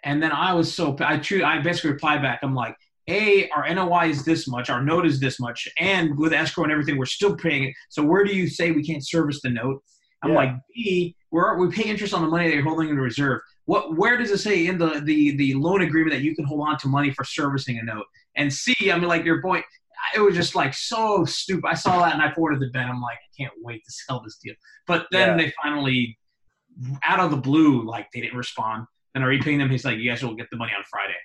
And 0.04 0.22
then 0.22 0.32
i 0.32 0.54
was 0.54 0.74
so 0.74 0.96
i 1.02 1.18
true 1.18 1.44
i 1.44 1.60
basically 1.60 1.92
replied 1.92 2.22
back. 2.22 2.39
I'm 2.44 2.56
like 2.56 2.76
a 3.10 3.50
our 3.50 3.74
noi 3.74 4.10
is 4.10 4.24
this 4.24 4.48
much 4.48 4.70
our 4.70 4.84
note 4.84 5.06
is 5.06 5.20
this 5.20 5.39
much 5.39 5.68
and 5.80 6.18
with 6.18 6.32
escrow 6.32 6.63
and 6.63 6.72
everything 6.72 6.98
we're 6.98 7.06
still 7.06 7.36
paying 7.36 7.63
it. 7.65 7.74
So 7.89 8.04
where 8.04 8.24
do 8.24 8.34
you 8.36 8.48
say 8.48 8.72
we 8.72 8.84
can't 8.84 9.06
service 9.06 9.42
the 9.42 9.50
note? 9.50 9.82
I'm 10.22 10.32
Yeah. 10.32 10.36
like 10.38 10.52
b 10.74 11.15
we're, 11.32 11.58
we 11.58 11.72
pay 11.74 11.89
interest 11.89 12.13
on 12.13 12.22
the 12.24 12.28
money 12.28 12.48
that 12.48 12.56
you're 12.56 12.63
holding 12.63 12.89
in 12.89 12.98
reserve. 12.98 13.42
What 13.65 13.98
where 13.98 14.18
does 14.18 14.32
it 14.32 14.39
say 14.39 14.68
in 14.68 14.78
the, 14.78 15.02
the 15.04 15.36
the 15.38 15.54
loan 15.56 15.82
agreement 15.82 16.13
that 16.15 16.24
you 16.24 16.36
can 16.36 16.46
hold 16.46 16.68
on 16.68 16.78
to 16.80 16.88
money 16.88 17.12
for 17.12 17.24
servicing 17.24 17.78
a 17.80 17.84
note? 17.84 18.06
And 18.36 18.52
c 18.54 18.74
i 18.92 18.98
mean 18.98 19.08
like 19.08 19.26
your 19.26 19.42
point 19.42 19.65
it 20.16 20.20
was 20.20 20.36
just 20.36 20.56
like 20.56 20.74
so 20.74 21.26
stupid. 21.26 21.66
I 21.68 21.74
saw 21.76 22.00
that 22.04 22.14
and 22.14 22.22
I 22.22 22.34
forwarded 22.34 22.62
to 22.62 22.68
Ben. 22.72 22.88
I'm 22.90 23.02
like, 23.02 23.18
I 23.18 23.30
can't 23.44 23.54
wait 23.62 23.84
to 23.86 23.92
sell 23.92 24.22
this 24.24 24.38
deal. 24.44 24.54
But 24.88 25.08
then 25.12 25.38
Yeah. 25.38 25.46
they 25.46 25.54
finally, 25.62 26.18
out 27.04 27.20
of 27.20 27.32
the 27.32 27.38
blue, 27.38 27.84
like 27.86 28.08
they 28.14 28.22
didn't 28.22 28.38
respond. 28.38 28.86
Then 29.14 29.24
I 29.24 29.26
repaying 29.28 29.58
them. 29.60 29.70
He's 29.70 29.86
like, 29.86 29.98
you 29.98 30.10
guys 30.10 30.24
will 30.24 30.36
get 30.36 30.48
the 30.52 30.58
money 30.58 30.72
on 30.78 30.84
Friday. 30.90 31.16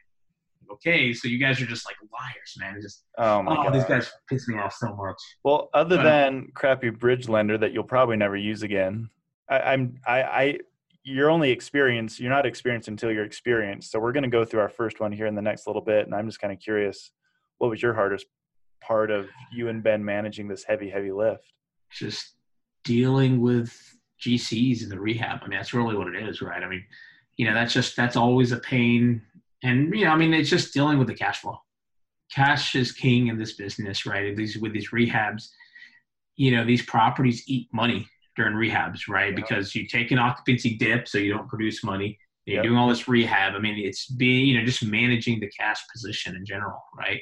Okay, 0.73 1.13
so 1.13 1.29
you 1.29 1.39
guys 1.39 1.61
are 1.61 1.67
just 1.67 1.87
like 1.87 1.97
liars, 2.13 2.55
man. 2.59 2.75
It's 2.77 2.85
just 2.85 3.05
oh 3.19 3.43
my 3.43 3.53
oh, 3.53 3.63
god 3.65 3.75
these 3.75 3.85
guys 3.85 4.11
piss 4.29 4.49
me 4.49 4.59
off 4.59 4.73
so 4.73 4.95
much. 4.97 5.17
well 5.45 5.69
other 5.75 5.97
But- 5.97 6.03
than 6.05 6.49
crappy 6.55 6.91
bridge 6.91 7.29
lender 7.29 7.59
that 7.59 7.73
you'll 7.73 7.85
probably 7.85 8.17
never 8.17 8.37
use 8.37 8.63
again 8.63 9.11
I, 9.49 9.59
i'm 9.61 9.99
i 10.07 10.23
i 10.23 10.59
you're 11.03 11.29
only 11.31 11.51
experienced 11.51 12.19
you're 12.19 12.31
not 12.31 12.47
experienced 12.47 12.89
until 12.89 13.13
you're 13.13 13.25
experienced 13.27 13.93
so 13.93 14.01
we're 14.01 14.13
going 14.13 14.23
to 14.25 14.29
go 14.31 14.45
through 14.47 14.61
our 14.61 14.71
first 14.71 15.01
one 15.01 15.13
here 15.13 15.27
in 15.27 15.35
the 15.35 15.43
next 15.43 15.67
little 15.67 15.83
bit 15.83 16.07
and 16.07 16.15
i'm 16.15 16.27
just 16.27 16.41
kind 16.41 16.53
of 16.53 16.59
curious 16.59 17.11
what 17.59 17.69
was 17.69 17.83
your 17.83 17.93
hardest 17.93 18.25
part 18.87 19.11
of 19.11 19.29
you 19.53 19.69
and 19.69 19.83
ben 19.83 20.05
managing 20.05 20.49
this 20.49 20.65
heavy 20.65 20.89
heavy 20.89 21.13
lift 21.13 21.53
Just 21.91 22.35
dealing 22.85 23.41
with 23.41 23.77
GCs 24.21 24.83
in 24.83 24.89
the 24.89 24.99
rehab. 24.99 25.41
I 25.43 25.49
mean, 25.49 25.59
that's 25.59 25.75
really 25.75 25.97
what 25.97 26.09
it 26.09 26.29
is, 26.29 26.41
right? 26.41 26.63
I 26.63 26.69
mean, 26.69 26.85
you 27.37 27.47
know, 27.47 27.55
that's 27.55 27.73
just 27.73 27.97
that's 27.97 28.17
always 28.17 28.53
a 28.53 28.59
pain. 28.59 29.23
And 29.63 29.95
you 29.95 30.05
know, 30.05 30.11
I 30.11 30.17
mean, 30.17 30.33
it's 30.35 30.51
just 30.51 30.75
dealing 30.75 30.99
with 30.99 31.09
the 31.09 31.15
cash 31.15 31.41
flow. 31.41 31.59
Cash 32.33 32.75
is 32.75 32.93
king 32.93 33.29
in 33.29 33.39
this 33.39 33.55
business, 33.55 34.07
right? 34.07 34.37
These 34.37 34.59
with 34.59 34.73
these 34.73 34.91
rehabs, 34.91 35.49
you 36.37 36.53
know, 36.53 36.65
these 36.65 36.85
properties 36.85 37.45
eat 37.47 37.69
money 37.73 38.09
during 38.37 38.55
rehabs, 38.55 39.09
right? 39.09 39.31
Yeah. 39.31 39.37
Because 39.37 39.75
you 39.75 39.87
take 39.87 40.11
an 40.11 40.19
occupancy 40.19 40.77
dip, 40.77 41.07
so 41.09 41.19
you 41.19 41.33
don't 41.33 41.49
produce 41.49 41.85
money. 41.85 42.19
You're 42.47 42.63
doing 42.63 42.77
all 42.77 42.89
this 42.89 43.09
rehab. 43.09 43.55
I 43.55 43.59
mean, 43.59 43.79
it's 43.79 44.07
being, 44.07 44.47
you 44.47 44.59
know, 44.59 44.67
just 44.67 44.85
managing 44.85 45.41
the 45.41 45.49
cash 45.49 45.81
position 45.91 46.37
in 46.37 46.45
general, 46.45 46.83
right? 46.97 47.21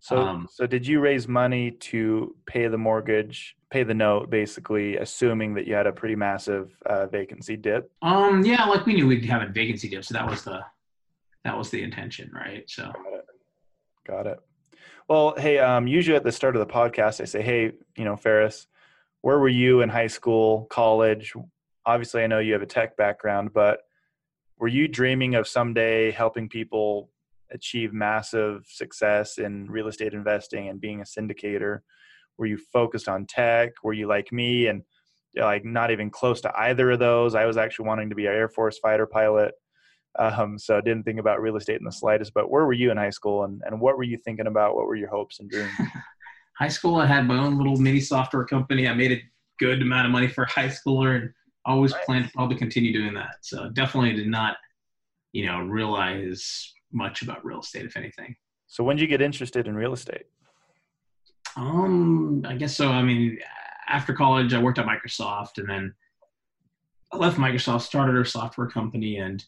So 0.00 0.18
Um, 0.18 0.48
so 0.50 0.66
did 0.66 0.86
you 0.86 1.00
raise 1.00 1.28
money 1.28 1.70
to 1.70 2.34
pay 2.46 2.66
the 2.66 2.78
mortgage 2.78 3.56
pay 3.70 3.84
the 3.84 3.94
note 3.94 4.30
basically 4.30 4.96
assuming 4.96 5.54
that 5.54 5.66
you 5.66 5.74
had 5.74 5.86
a 5.86 5.92
pretty 5.92 6.16
massive 6.16 6.76
uh, 6.86 7.06
vacancy 7.06 7.56
dip 7.56 7.90
Um, 8.02 8.44
yeah, 8.44 8.64
like 8.64 8.84
we 8.86 8.94
knew 8.94 9.06
we'd 9.06 9.24
have 9.26 9.42
a 9.42 9.52
vacancy 9.52 9.88
dip, 9.88 10.04
so 10.04 10.14
that 10.14 10.28
was 10.28 10.42
the 10.42 10.60
that 11.44 11.56
was 11.56 11.70
the 11.70 11.82
intention, 11.82 12.30
right? 12.34 12.68
So 12.68 12.84
Got 12.84 13.14
it. 13.14 13.26
Got 14.06 14.26
it. 14.26 14.38
Well, 15.08 15.34
hey, 15.36 15.58
um, 15.58 15.86
usually 15.86 16.16
at 16.16 16.22
the 16.22 16.32
start 16.32 16.54
of 16.54 16.60
the 16.60 16.72
podcast, 16.72 17.20
I 17.20 17.24
say, 17.24 17.42
hey, 17.42 17.72
you 17.96 18.04
know, 18.04 18.16
Ferris, 18.16 18.66
where 19.22 19.38
were 19.38 19.48
you 19.48 19.80
in 19.80 19.88
high 19.88 20.06
school, 20.06 20.66
college? 20.70 21.32
Obviously, 21.86 22.22
I 22.22 22.26
know 22.26 22.38
you 22.38 22.52
have 22.52 22.62
a 22.62 22.66
tech 22.66 22.96
background, 22.96 23.52
but 23.52 23.80
were 24.58 24.68
you 24.68 24.86
dreaming 24.86 25.34
of 25.34 25.48
someday 25.48 26.10
helping 26.10 26.48
people 26.48 27.10
achieve 27.52 27.92
massive 27.92 28.64
success 28.66 29.38
in 29.38 29.70
real 29.70 29.88
estate 29.88 30.14
investing 30.14 30.68
and 30.68 30.80
being 30.80 31.00
a 31.00 31.04
syndicator? 31.04 31.80
Were 32.38 32.46
you 32.46 32.58
focused 32.72 33.08
on 33.08 33.26
tech? 33.26 33.72
Were 33.82 33.92
you 33.92 34.06
like 34.06 34.32
me 34.32 34.68
and 34.68 34.82
like 35.34 35.64
not 35.64 35.90
even 35.90 36.10
close 36.10 36.40
to 36.42 36.52
either 36.58 36.90
of 36.92 36.98
those? 36.98 37.34
I 37.34 37.46
was 37.46 37.56
actually 37.56 37.86
wanting 37.86 38.08
to 38.10 38.14
be 38.14 38.26
an 38.26 38.32
Air 38.32 38.48
Force 38.48 38.78
fighter 38.78 39.06
pilot. 39.06 39.54
Um, 40.18 40.58
so 40.58 40.76
I 40.76 40.80
didn't 40.80 41.04
think 41.04 41.20
about 41.20 41.40
real 41.40 41.56
estate 41.56 41.78
in 41.78 41.84
the 41.84 41.92
slightest. 41.92 42.34
But 42.34 42.50
where 42.50 42.66
were 42.66 42.72
you 42.72 42.90
in 42.90 42.96
high 42.96 43.10
school, 43.10 43.44
and, 43.44 43.62
and 43.64 43.80
what 43.80 43.96
were 43.96 44.02
you 44.02 44.16
thinking 44.16 44.48
about? 44.48 44.74
What 44.74 44.86
were 44.86 44.96
your 44.96 45.08
hopes 45.08 45.40
and 45.40 45.48
dreams? 45.48 45.70
high 46.58 46.68
school, 46.68 46.96
I 46.96 47.06
had 47.06 47.26
my 47.26 47.38
own 47.38 47.56
little 47.56 47.76
mini 47.76 48.00
software 48.00 48.44
company. 48.44 48.88
I 48.88 48.94
made 48.94 49.12
a 49.12 49.22
good 49.58 49.82
amount 49.82 50.06
of 50.06 50.12
money 50.12 50.26
for 50.26 50.44
a 50.44 50.50
high 50.50 50.68
schooler, 50.68 51.16
and 51.16 51.30
always 51.64 51.92
Nice. 51.92 52.04
planned 52.04 52.24
to 52.26 52.32
probably 52.32 52.56
continue 52.56 52.92
doing 52.92 53.14
that. 53.14 53.36
So 53.42 53.70
definitely 53.70 54.14
did 54.14 54.28
not, 54.28 54.56
you 55.32 55.46
know, 55.46 55.60
realize 55.60 56.72
much 56.92 57.22
about 57.22 57.44
real 57.44 57.60
estate, 57.60 57.84
if 57.84 57.96
anything. 57.96 58.36
So 58.66 58.84
when 58.84 58.96
did 58.96 59.02
you 59.02 59.08
get 59.08 59.20
interested 59.20 59.66
in 59.66 59.74
real 59.74 59.92
estate? 59.92 60.26
Um, 61.56 62.44
I 62.46 62.54
guess 62.54 62.76
so. 62.76 62.88
I 62.88 63.02
mean, 63.02 63.38
after 63.88 64.12
college, 64.12 64.54
I 64.54 64.62
worked 64.62 64.78
at 64.78 64.86
Microsoft, 64.86 65.58
and 65.58 65.68
then 65.68 65.94
I 67.12 67.16
left 67.16 67.38
Microsoft, 67.38 67.82
started 67.82 68.16
a 68.16 68.24
software 68.24 68.68
company, 68.68 69.16
and 69.16 69.44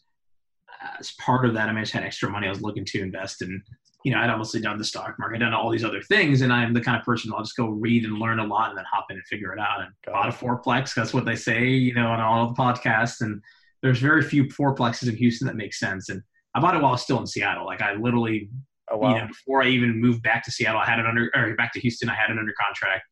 as 0.99 1.13
part 1.13 1.45
of 1.45 1.55
that, 1.55 1.69
I 1.69 1.73
mean, 1.73 1.79
I 1.79 1.83
just 1.83 1.93
had 1.93 2.03
extra 2.03 2.29
money 2.29 2.49
I 2.49 2.51
was 2.51 2.63
looking 2.63 2.85
to 2.87 3.01
invest 3.01 3.43
in 3.43 3.63
you 4.05 4.13
know, 4.13 4.21
I'd 4.21 4.31
obviously 4.31 4.61
done 4.61 4.79
the 4.79 4.85
stock 4.85 5.17
market, 5.19 5.39
done 5.39 5.55
all 5.55 5.71
these 5.71 5.85
other 5.85 6.03
things, 6.03 6.41
and 6.43 6.53
I'm 6.53 6.73
the 6.73 6.81
kind 6.81 6.99
of 6.99 7.05
person 7.05 7.33
I'll 7.33 7.43
just 7.43 7.57
go 7.57 7.69
read 7.69 8.05
and 8.05 8.19
learn 8.19 8.41
a 8.41 8.45
lot 8.45 8.71
and 8.71 8.79
then 8.79 8.85
hop 8.91 9.07
in 9.11 9.17
and 9.17 9.27
figure 9.27 9.53
it 9.53 9.61
out. 9.61 9.81
And 9.81 9.91
Got 10.05 10.13
bought 10.13 10.27
a 10.27 10.29
it. 10.31 10.35
fourplex. 10.35 10.95
That's 10.95 11.15
what 11.15 11.25
they 11.25 11.37
say, 11.37 11.67
you 11.69 11.95
know, 11.95 12.09
on 12.09 12.21
all 12.21 12.49
the 12.49 12.55
podcasts. 12.55 13.21
And 13.21 13.41
there's 13.81 14.01
very 14.01 14.23
few 14.23 14.45
fourplexes 14.45 15.09
in 15.09 15.17
Houston 15.17 15.47
that 15.47 15.57
make 15.57 15.75
sense. 15.75 16.09
And 16.09 16.23
I 16.55 16.61
bought 16.61 16.75
it 16.75 16.79
while 16.79 16.89
I 16.91 16.93
was 16.93 17.03
still 17.03 17.19
in 17.19 17.27
Seattle. 17.27 17.65
Like 17.67 17.81
I 17.81 17.95
literally, 17.95 18.51
Oh 18.91 18.99
wow. 18.99 19.15
you 19.15 19.21
know, 19.21 19.27
before 19.29 19.63
I 19.63 19.69
even 19.69 20.01
moved 20.01 20.23
back 20.23 20.45
to 20.45 20.51
Seattle, 20.51 20.81
I 20.81 20.85
had 20.87 20.99
it 20.99 21.07
under, 21.07 21.31
or 21.35 21.55
back 21.57 21.73
to 21.75 21.81
Houston, 21.81 22.09
I 22.11 22.15
had 22.15 22.31
it 22.31 22.39
under 22.39 22.53
contract. 22.61 23.05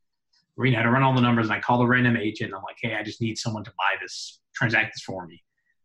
Marina 0.58 0.76
had 0.76 0.82
to 0.82 0.90
run 0.90 1.02
all 1.02 1.14
the 1.14 1.22
numbers, 1.22 1.46
and 1.46 1.54
I 1.54 1.60
called 1.60 1.82
a 1.82 1.86
random 1.86 2.16
agent. 2.16 2.52
I'm 2.54 2.62
like, 2.62 2.76
hey, 2.82 2.96
I 2.96 3.02
just 3.02 3.20
need 3.22 3.38
someone 3.38 3.64
to 3.64 3.70
buy 3.78 3.94
this, 4.00 4.40
transact 4.54 4.92
this 4.94 5.02
for 5.02 5.26
me. 5.26 5.42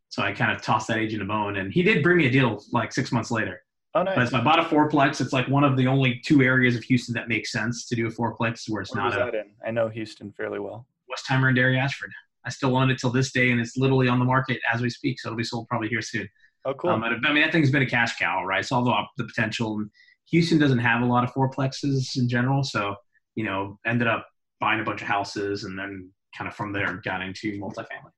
So 0.09 0.21
I 0.21 0.33
kind 0.33 0.51
of 0.51 0.61
tossed 0.61 0.87
that 0.89 0.97
agent 0.97 1.21
a 1.21 1.25
bone, 1.25 1.57
and 1.57 1.71
he 1.71 1.81
did 1.81 2.03
bring 2.03 2.17
me 2.17 2.27
a 2.27 2.31
deal 2.31 2.61
like 2.71 2.91
six 2.91 3.11
months 3.11 3.31
later. 3.31 3.61
oh 3.93 4.03
nice. 4.03 4.15
But 4.15 4.29
so 4.29 4.37
I 4.37 4.43
bought 4.43 4.59
a 4.59 4.63
fourplex. 4.63 5.21
It's 5.21 5.31
like 5.31 5.47
one 5.47 5.63
of 5.63 5.77
the 5.77 5.87
only 5.87 6.19
two 6.25 6.41
areas 6.41 6.75
of 6.75 6.83
Houston 6.83 7.13
that 7.15 7.29
makes 7.29 7.51
sense 7.53 7.87
to 7.87 7.95
do 7.95 8.07
a 8.07 8.09
fourplex, 8.11 8.69
where 8.69 8.81
it's 8.81 8.93
Where 8.93 9.03
not 9.03 9.17
was 9.17 9.33
a? 9.33 9.43
I 9.65 9.71
know 9.71 9.87
Houston 9.87 10.33
fairly 10.33 10.59
well. 10.59 10.87
Westheimer 11.09 11.47
and 11.47 11.55
Dairy 11.55 11.77
Ashford. 11.79 12.11
I 12.43 12.49
still 12.49 12.75
own 12.75 12.89
it 12.89 12.99
till 12.99 13.11
this 13.11 13.31
day, 13.31 13.51
and 13.51 13.61
it's 13.61 13.77
literally 13.77 14.07
on 14.09 14.19
the 14.19 14.25
market 14.25 14.59
as 14.73 14.81
we 14.81 14.89
speak. 14.89 15.19
So 15.19 15.29
it'll 15.29 15.37
be 15.37 15.43
sold 15.43 15.67
probably 15.69 15.87
here 15.87 16.01
soon. 16.01 16.27
Oh 16.65 16.73
cool. 16.73 16.91
Um, 16.91 17.01
but 17.01 17.11
I 17.11 17.33
mean, 17.33 17.43
that 17.43 17.51
thing's 17.51 17.71
been 17.71 17.83
a 17.83 17.89
cash 17.89 18.17
cow, 18.17 18.43
right? 18.43 18.65
Saw 18.65 18.81
the, 18.81 18.93
the 19.17 19.27
potential. 19.27 19.83
Houston 20.31 20.57
doesn't 20.57 20.79
have 20.79 21.01
a 21.01 21.05
lot 21.05 21.23
of 21.23 21.31
fourplexes 21.31 22.17
in 22.17 22.27
general, 22.27 22.63
so 22.63 22.95
you 23.35 23.43
know, 23.43 23.79
ended 23.85 24.07
up 24.07 24.27
buying 24.59 24.79
a 24.79 24.83
bunch 24.83 25.01
of 25.01 25.07
houses, 25.07 25.63
and 25.63 25.77
then 25.77 26.09
kind 26.35 26.47
of 26.47 26.55
from 26.55 26.73
there 26.73 27.01
got 27.03 27.21
into 27.21 27.59
multifamily. 27.59 28.11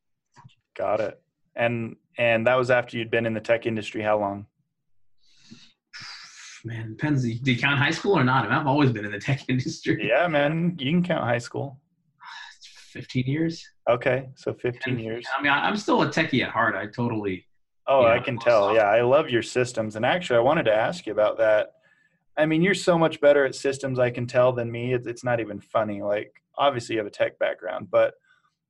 Got 0.75 1.01
it. 1.01 1.21
And 1.55 1.95
and 2.17 2.47
that 2.47 2.55
was 2.55 2.71
after 2.71 2.97
you'd 2.97 3.11
been 3.11 3.25
in 3.25 3.33
the 3.33 3.41
tech 3.41 3.65
industry. 3.65 4.01
How 4.01 4.19
long? 4.19 4.45
Man, 6.63 6.89
depends. 6.91 7.23
Do 7.23 7.51
you 7.51 7.59
count 7.59 7.77
high 7.77 7.91
school 7.91 8.17
or 8.17 8.23
not? 8.23 8.45
I 8.45 8.49
mean, 8.49 8.57
I've 8.57 8.67
always 8.67 8.91
been 8.91 9.05
in 9.05 9.11
the 9.11 9.19
tech 9.19 9.41
industry. 9.49 10.07
Yeah, 10.09 10.27
man. 10.27 10.75
You 10.79 10.91
can 10.91 11.03
count 11.03 11.23
high 11.23 11.37
school. 11.37 11.79
Fifteen 12.91 13.25
years. 13.25 13.63
Okay, 13.89 14.27
so 14.35 14.53
15 14.53 14.99
years. 14.99 15.25
I 15.37 15.41
mean, 15.41 15.51
I'm 15.51 15.77
still 15.77 16.01
a 16.01 16.07
techie 16.07 16.43
at 16.43 16.49
heart. 16.49 16.75
I 16.75 16.87
totally. 16.87 17.45
Oh, 17.87 18.03
I 18.03 18.15
Yeah. 18.15 18.23
can 18.23 18.37
tell. 18.37 18.73
Yeah, 18.73 18.83
I 18.89 19.01
love 19.01 19.29
your 19.29 19.41
systems. 19.43 19.95
And 19.95 20.05
actually, 20.05 20.37
I 20.37 20.41
wanted 20.41 20.63
to 20.63 20.73
ask 20.73 21.05
you 21.05 21.13
about 21.13 21.37
that. 21.37 21.71
I 22.37 22.45
mean, 22.45 22.61
you're 22.61 22.73
so 22.75 22.97
much 22.97 23.19
better 23.21 23.45
at 23.45 23.55
systems, 23.55 23.97
I 23.97 24.09
can 24.11 24.27
tell, 24.27 24.51
than 24.51 24.71
me. 24.71 24.93
It's, 24.93 25.07
it's 25.07 25.23
not 25.23 25.39
even 25.39 25.59
funny. 25.59 26.01
Like, 26.01 26.31
obviously, 26.57 26.95
you 26.95 26.99
have 26.99 27.07
a 27.07 27.11
tech 27.11 27.39
background, 27.39 27.89
but 27.89 28.13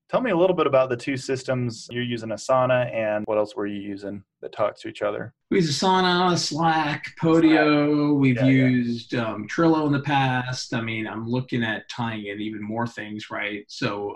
tell 0.09 0.21
me 0.21 0.31
a 0.31 0.37
little 0.37 0.55
bit 0.55 0.67
about 0.67 0.89
the 0.89 0.95
two 0.95 1.17
systems 1.17 1.87
you're 1.91 2.03
using 2.03 2.29
Asana 2.29 2.93
and 2.93 3.25
what 3.25 3.37
else 3.37 3.55
were 3.57 3.67
you 3.67 3.81
using 3.81 4.23
that 4.41 4.53
talks 4.53 4.81
to 4.81 4.87
each 4.87 5.01
other? 5.01 5.33
We 5.51 5.57
use 5.57 5.77
Asana, 5.77 6.37
Slack, 6.37 7.13
Podio. 7.21 8.15
We've 8.15 8.35
Yeah, 8.37 8.43
yeah. 8.45 8.67
used 8.67 9.15
um, 9.15 9.47
Trello 9.49 9.85
in 9.87 9.91
the 9.91 9.99
past. 9.99 10.73
I 10.73 10.79
mean, 10.79 11.07
I'm 11.07 11.27
looking 11.27 11.61
at 11.63 11.89
tying 11.89 12.27
in 12.27 12.39
even 12.39 12.61
more 12.63 12.87
things, 12.87 13.29
right? 13.29 13.65
So, 13.67 14.13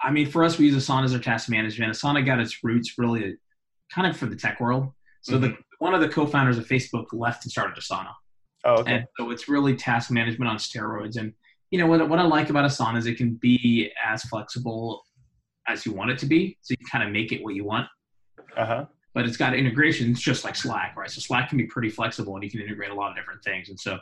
I 0.00 0.12
mean, 0.12 0.30
for 0.30 0.44
us, 0.44 0.58
we 0.58 0.66
use 0.66 0.86
Asana 0.86 1.04
as 1.04 1.14
our 1.14 1.18
task 1.20 1.48
management. 1.48 1.92
Asana 1.92 2.24
got 2.24 2.38
its 2.38 2.62
roots 2.62 2.94
really 2.98 3.36
kind 3.92 4.06
of 4.06 4.16
for 4.16 4.26
the 4.26 4.36
tech 4.36 4.60
world. 4.60 4.92
So, 5.22 5.38
the 5.38 5.56
one 5.80 5.92
of 5.94 6.00
the 6.00 6.08
co-founders 6.08 6.56
of 6.56 6.66
Facebook 6.66 7.06
left 7.12 7.44
and 7.44 7.50
started 7.52 7.76
Asana, 7.76 8.12
Oh, 8.64 8.74
okay. 8.80 8.94
and 8.94 9.04
so 9.18 9.30
it's 9.30 9.48
really 9.48 9.74
task 9.74 10.10
management 10.10 10.48
on 10.50 10.56
steroids. 10.56 11.16
And 11.16 11.32
you 11.70 11.78
know 11.78 11.86
what? 11.88 12.08
What 12.08 12.18
I 12.20 12.22
like 12.22 12.48
about 12.48 12.64
Asana 12.64 12.96
is 12.98 13.06
it 13.06 13.16
can 13.16 13.34
be 13.34 13.90
as 14.04 14.22
flexible 14.24 15.02
as 15.68 15.84
you 15.84 15.92
want 15.92 16.10
it 16.10 16.18
to 16.20 16.26
be. 16.26 16.56
So 16.62 16.74
you 16.78 16.86
kind 16.90 17.02
of 17.04 17.10
make 17.10 17.32
it 17.32 17.42
what 17.42 17.54
you 17.56 17.64
want 17.64 17.88
Uh 18.56 18.66
huh. 18.66 18.84
but 19.14 19.24
it's 19.26 19.36
got 19.36 19.52
integrations 19.54 20.20
just 20.20 20.44
like 20.44 20.54
Slack, 20.54 20.94
right? 20.96 21.10
So 21.10 21.20
Slack 21.20 21.48
can 21.48 21.58
be 21.58 21.66
pretty 21.66 21.90
flexible 21.90 22.36
and 22.36 22.44
you 22.44 22.50
can 22.50 22.60
integrate 22.60 22.90
a 22.90 22.94
lot 22.94 23.10
of 23.10 23.16
different 23.16 23.42
things. 23.42 23.68
And 23.68 23.78
so, 23.80 23.98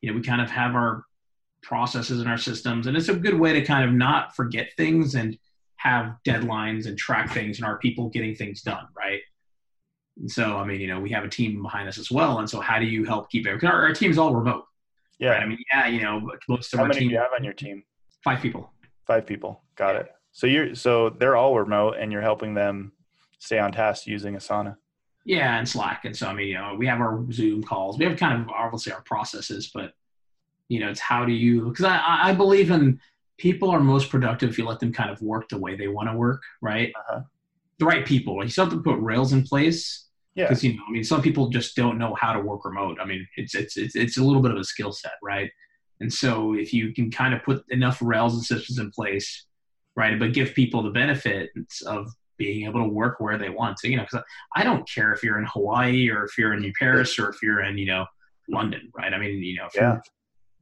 you 0.00 0.10
know, 0.10 0.16
we 0.16 0.22
kind 0.22 0.40
of 0.42 0.50
have 0.50 0.74
our 0.74 1.04
processes 1.62 2.20
and 2.20 2.28
our 2.28 2.36
systems, 2.38 2.86
and 2.88 2.96
it's 2.96 3.08
a 3.08 3.14
good 3.14 3.34
way 3.38 3.52
to 3.52 3.62
kind 3.64 3.84
of 3.88 3.94
not 3.94 4.34
forget 4.34 4.68
things 4.76 5.14
and 5.14 5.38
have 5.76 6.16
deadlines 6.26 6.86
and 6.86 6.96
track 6.98 7.32
things 7.32 7.58
and 7.58 7.66
our 7.66 7.78
people 7.78 8.08
getting 8.08 8.34
things 8.34 8.62
done, 8.62 8.86
right? 8.96 9.20
And 10.18 10.30
so, 10.30 10.56
I 10.56 10.64
mean, 10.64 10.80
you 10.80 10.86
know, 10.86 10.98
we 11.00 11.10
have 11.10 11.24
a 11.24 11.28
team 11.28 11.62
behind 11.62 11.88
us 11.88 11.98
as 11.98 12.10
well. 12.10 12.38
And 12.38 12.48
so, 12.48 12.60
how 12.60 12.78
do 12.78 12.86
you 12.86 13.04
help 13.04 13.30
keep 13.30 13.46
everything? 13.46 13.68
Our, 13.68 13.82
our 13.82 13.92
team's 13.92 14.16
all 14.18 14.34
remote, 14.34 14.64
Yeah. 15.18 15.30
right? 15.30 15.42
I 15.42 15.46
mean, 15.46 15.58
yeah, 15.72 15.86
you 15.88 16.00
know, 16.02 16.30
most 16.48 16.72
of 16.72 16.78
How 16.78 16.84
our 16.84 16.88
many 16.88 17.00
do 17.00 17.04
team, 17.06 17.10
you 17.12 17.18
have 17.18 17.32
on 17.36 17.44
your 17.44 17.52
team? 17.52 17.82
five 18.24 18.40
people. 18.40 18.72
Five 19.06 19.26
people. 19.26 19.62
Got 19.76 19.96
it. 19.96 20.08
So 20.32 20.46
you're 20.46 20.74
so 20.74 21.10
they're 21.10 21.36
all 21.36 21.56
remote, 21.58 21.96
and 21.98 22.10
you're 22.10 22.22
helping 22.22 22.54
them 22.54 22.92
stay 23.38 23.58
on 23.58 23.72
task 23.72 24.06
using 24.06 24.34
Asana. 24.34 24.76
Yeah, 25.24 25.58
and 25.58 25.68
Slack. 25.68 26.04
And 26.04 26.16
so, 26.16 26.28
I 26.28 26.32
mean, 26.34 26.48
you 26.48 26.54
know, 26.54 26.74
we 26.78 26.86
have 26.86 27.00
our 27.00 27.24
Zoom 27.32 27.62
calls. 27.62 27.98
We 27.98 28.04
have 28.06 28.16
kind 28.18 28.40
of 28.42 28.48
obviously 28.48 28.92
our 28.92 29.02
processes, 29.02 29.70
but 29.72 29.92
you 30.68 30.80
know, 30.80 30.88
it's 30.90 31.00
how 31.00 31.24
do 31.24 31.32
you? 31.32 31.68
Because 31.68 31.84
I, 31.84 32.00
I 32.24 32.32
believe 32.32 32.70
in 32.70 33.00
people 33.38 33.70
are 33.70 33.80
most 33.80 34.10
productive 34.10 34.50
if 34.50 34.58
you 34.58 34.64
let 34.66 34.80
them 34.80 34.92
kind 34.92 35.10
of 35.10 35.20
work 35.20 35.48
the 35.48 35.58
way 35.58 35.76
they 35.76 35.88
want 35.88 36.08
to 36.08 36.16
work, 36.16 36.42
right? 36.62 36.92
Uh-huh. 36.96 37.20
The 37.78 37.84
right 37.84 38.06
people. 38.06 38.42
You 38.42 38.48
still 38.48 38.64
have 38.64 38.72
to 38.74 38.80
put 38.80 38.98
rails 39.00 39.32
in 39.32 39.42
place 39.42 40.06
Yeah. 40.34 40.44
because 40.44 40.64
you 40.64 40.74
know, 40.76 40.82
I 40.88 40.92
mean, 40.92 41.04
some 41.04 41.20
people 41.22 41.48
just 41.50 41.76
don't 41.76 41.98
know 41.98 42.14
how 42.14 42.32
to 42.32 42.40
work 42.40 42.64
remote. 42.64 42.98
I 43.00 43.04
mean, 43.04 43.26
it's 43.36 43.54
it's 43.54 43.76
it's 43.76 43.94
it's 43.94 44.16
a 44.16 44.24
little 44.24 44.40
bit 44.42 44.52
of 44.52 44.56
a 44.58 44.64
skill 44.64 44.92
set, 44.92 45.12
right? 45.22 45.50
And 46.00 46.12
so, 46.12 46.54
if 46.54 46.72
you 46.74 46.92
can 46.92 47.10
kind 47.10 47.32
of 47.34 47.42
put 47.42 47.64
enough 47.70 47.98
rails 48.02 48.34
and 48.34 48.42
systems 48.44 48.78
in 48.78 48.90
place, 48.90 49.46
right, 49.96 50.18
but 50.18 50.32
give 50.34 50.54
people 50.54 50.82
the 50.82 50.90
benefits 50.90 51.80
of 51.82 52.08
being 52.38 52.66
able 52.66 52.82
to 52.82 52.88
work 52.88 53.18
where 53.18 53.38
they 53.38 53.48
want 53.48 53.78
to, 53.78 53.88
you 53.88 53.96
know, 53.96 54.02
because 54.10 54.22
I 54.54 54.62
don't 54.62 54.86
care 54.86 55.12
if 55.12 55.22
you're 55.22 55.38
in 55.38 55.46
Hawaii 55.46 56.10
or 56.10 56.24
if 56.24 56.36
you're 56.36 56.52
in 56.52 56.70
Paris 56.78 57.18
or 57.18 57.30
if 57.30 57.42
you're 57.42 57.62
in, 57.64 57.78
you 57.78 57.86
know, 57.86 58.04
London, 58.50 58.90
right? 58.94 59.12
I 59.14 59.18
mean, 59.18 59.42
you 59.42 59.56
know, 59.56 59.66
if 59.66 59.74
Yeah. 59.74 60.00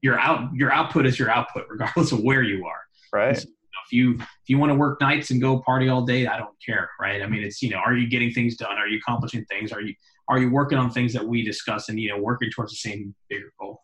Your 0.05 0.21
out 0.21 0.55
your 0.55 0.71
output 0.71 1.07
is 1.07 1.19
your 1.19 1.31
output, 1.31 1.65
regardless 1.71 2.13
of 2.13 2.23
where 2.23 2.43
you 2.43 2.67
are. 2.67 2.81
Right. 3.11 3.39
So, 3.39 3.49
if 3.87 3.93
you 3.93 4.17
if 4.17 4.49
you 4.49 4.59
want 4.59 4.71
to 4.71 4.77
work 4.77 5.01
nights 5.01 5.31
and 5.31 5.41
go 5.41 5.61
party 5.63 5.89
all 5.89 6.05
day, 6.05 6.27
I 6.27 6.37
don't 6.37 6.55
care, 6.65 6.91
right? 7.01 7.23
I 7.23 7.27
mean, 7.27 7.43
it's 7.43 7.63
you 7.63 7.71
know, 7.71 7.79
are 7.79 7.95
you 7.95 8.07
getting 8.07 8.31
things 8.31 8.57
done? 8.57 8.77
Are 8.77 8.87
you 8.87 8.99
accomplishing 8.99 9.47
things? 9.47 9.73
Are 9.73 9.81
you 9.81 9.95
are 10.29 10.39
you 10.39 10.51
working 10.51 10.77
on 10.77 10.91
things 10.91 11.15
that 11.15 11.27
we 11.27 11.43
discuss 11.43 11.89
and 11.89 11.99
you 11.99 12.11
know 12.11 12.19
working 12.19 12.51
towards 12.51 12.73
the 12.73 12.77
same 12.77 13.15
bigger 13.31 13.51
goal? 13.59 13.83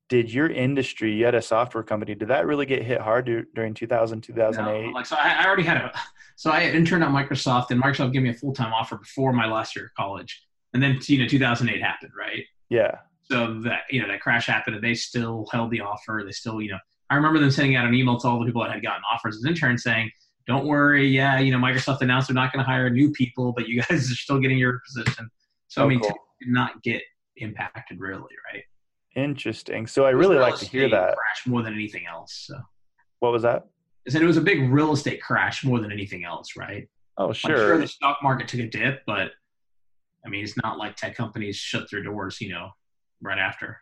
did 0.09 0.31
your 0.31 0.47
industry, 0.49 1.13
you 1.13 1.25
had 1.25 1.35
a 1.35 1.41
software 1.41 1.83
company, 1.83 2.15
did 2.15 2.29
that 2.29 2.45
really 2.45 2.65
get 2.65 2.81
hit 2.83 3.01
hard 3.01 3.25
dur- 3.25 3.47
during 3.53 3.73
2000, 3.73 4.21
2008? 4.21 4.85
No, 4.85 4.91
like 4.91 5.05
so, 5.05 5.15
I, 5.17 5.43
I 5.43 5.45
already 5.45 5.63
had 5.63 5.77
a. 5.77 5.91
So 6.37 6.51
I 6.51 6.59
had 6.61 6.75
interned 6.75 7.03
at 7.03 7.09
Microsoft, 7.09 7.71
and 7.71 7.81
Microsoft 7.81 8.13
gave 8.13 8.21
me 8.21 8.29
a 8.29 8.33
full 8.33 8.53
time 8.53 8.71
offer 8.71 8.95
before 8.97 9.33
my 9.33 9.47
last 9.47 9.75
year 9.75 9.85
of 9.85 9.93
college, 9.95 10.43
and 10.73 10.81
then 10.81 10.99
you 11.07 11.19
know 11.19 11.27
2008 11.27 11.81
happened, 11.81 12.11
right? 12.17 12.43
Yeah. 12.69 12.99
So 13.23 13.59
that 13.63 13.81
you 13.89 14.01
know 14.01 14.07
that 14.07 14.21
crash 14.21 14.45
happened, 14.47 14.75
and 14.75 14.83
they 14.83 14.93
still 14.93 15.47
held 15.51 15.71
the 15.71 15.81
offer. 15.81 16.21
They 16.25 16.31
still, 16.31 16.61
you 16.61 16.71
know, 16.71 16.77
I 17.09 17.15
remember 17.15 17.39
them 17.39 17.51
sending 17.51 17.75
out 17.75 17.85
an 17.85 17.93
email 17.93 18.17
to 18.19 18.27
all 18.27 18.39
the 18.39 18.45
people 18.45 18.61
that 18.63 18.71
had 18.71 18.81
gotten 18.83 19.01
offers 19.11 19.35
as 19.35 19.45
interns 19.45 19.83
saying, 19.83 20.09
"Don't 20.45 20.65
worry, 20.67 21.07
yeah, 21.07 21.39
you 21.39 21.51
know, 21.51 21.57
Microsoft 21.57 22.01
announced 22.01 22.27
they're 22.29 22.35
not 22.35 22.53
going 22.53 22.63
to 22.63 22.69
hire 22.69 22.89
new 22.89 23.11
people, 23.11 23.51
but 23.51 23.67
you 23.67 23.81
guys 23.81 24.09
are 24.11 24.15
still 24.15 24.39
getting 24.39 24.57
your 24.59 24.79
position." 24.87 25.29
So 25.67 25.81
I 25.81 25.85
Oh, 25.85 25.87
mean, 25.89 25.99
cool. 25.99 26.13
did 26.39 26.49
not 26.49 26.81
get 26.83 27.01
impacted 27.37 27.99
really, 27.99 28.21
right? 28.53 28.63
Interesting. 29.17 29.87
So 29.87 30.05
I 30.05 30.11
really 30.11 30.37
like 30.37 30.57
to 30.57 30.65
hear 30.65 30.87
that. 30.89 31.15
crash 31.15 31.47
more 31.47 31.63
than 31.63 31.73
anything 31.73 32.05
else. 32.05 32.45
So 32.47 32.55
What 33.19 33.31
was 33.31 33.41
that? 33.41 33.65
I 34.07 34.11
said 34.11 34.21
it 34.21 34.25
was 34.25 34.37
a 34.37 34.41
big 34.41 34.71
real 34.71 34.93
estate 34.93 35.21
crash 35.21 35.65
more 35.65 35.79
than 35.79 35.91
anything 35.91 36.23
else, 36.23 36.55
right? 36.55 36.87
Oh, 37.17 37.29
I'm 37.29 37.33
sure. 37.33 37.57
sure 37.57 37.77
the 37.79 37.87
stock 37.87 38.19
market 38.21 38.47
took 38.47 38.59
a 38.59 38.67
dip, 38.67 39.01
but 39.07 39.31
I 40.23 40.29
mean, 40.29 40.43
it's 40.43 40.55
not 40.63 40.77
like 40.77 40.95
tech 40.95 41.15
companies 41.15 41.55
shut 41.55 41.89
their 41.91 42.03
doors, 42.03 42.39
you 42.39 42.49
know, 42.49 42.69
right 43.19 43.39
after. 43.39 43.79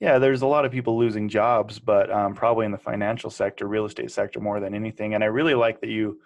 Yeah, 0.00 0.18
there's 0.18 0.42
a 0.42 0.46
lot 0.46 0.64
of 0.64 0.72
people 0.72 0.96
losing 0.96 1.28
jobs, 1.28 1.78
but 1.78 2.10
um, 2.10 2.34
probably 2.34 2.64
in 2.64 2.72
the 2.72 2.78
financial 2.78 3.30
sector, 3.30 3.66
real 3.66 3.84
estate 3.84 4.10
sector 4.10 4.40
more 4.40 4.58
than 4.58 4.74
anything. 4.74 5.14
And 5.14 5.22
I 5.22 5.26
really 5.26 5.54
like 5.54 5.80
that 5.82 5.90
you 5.90 6.20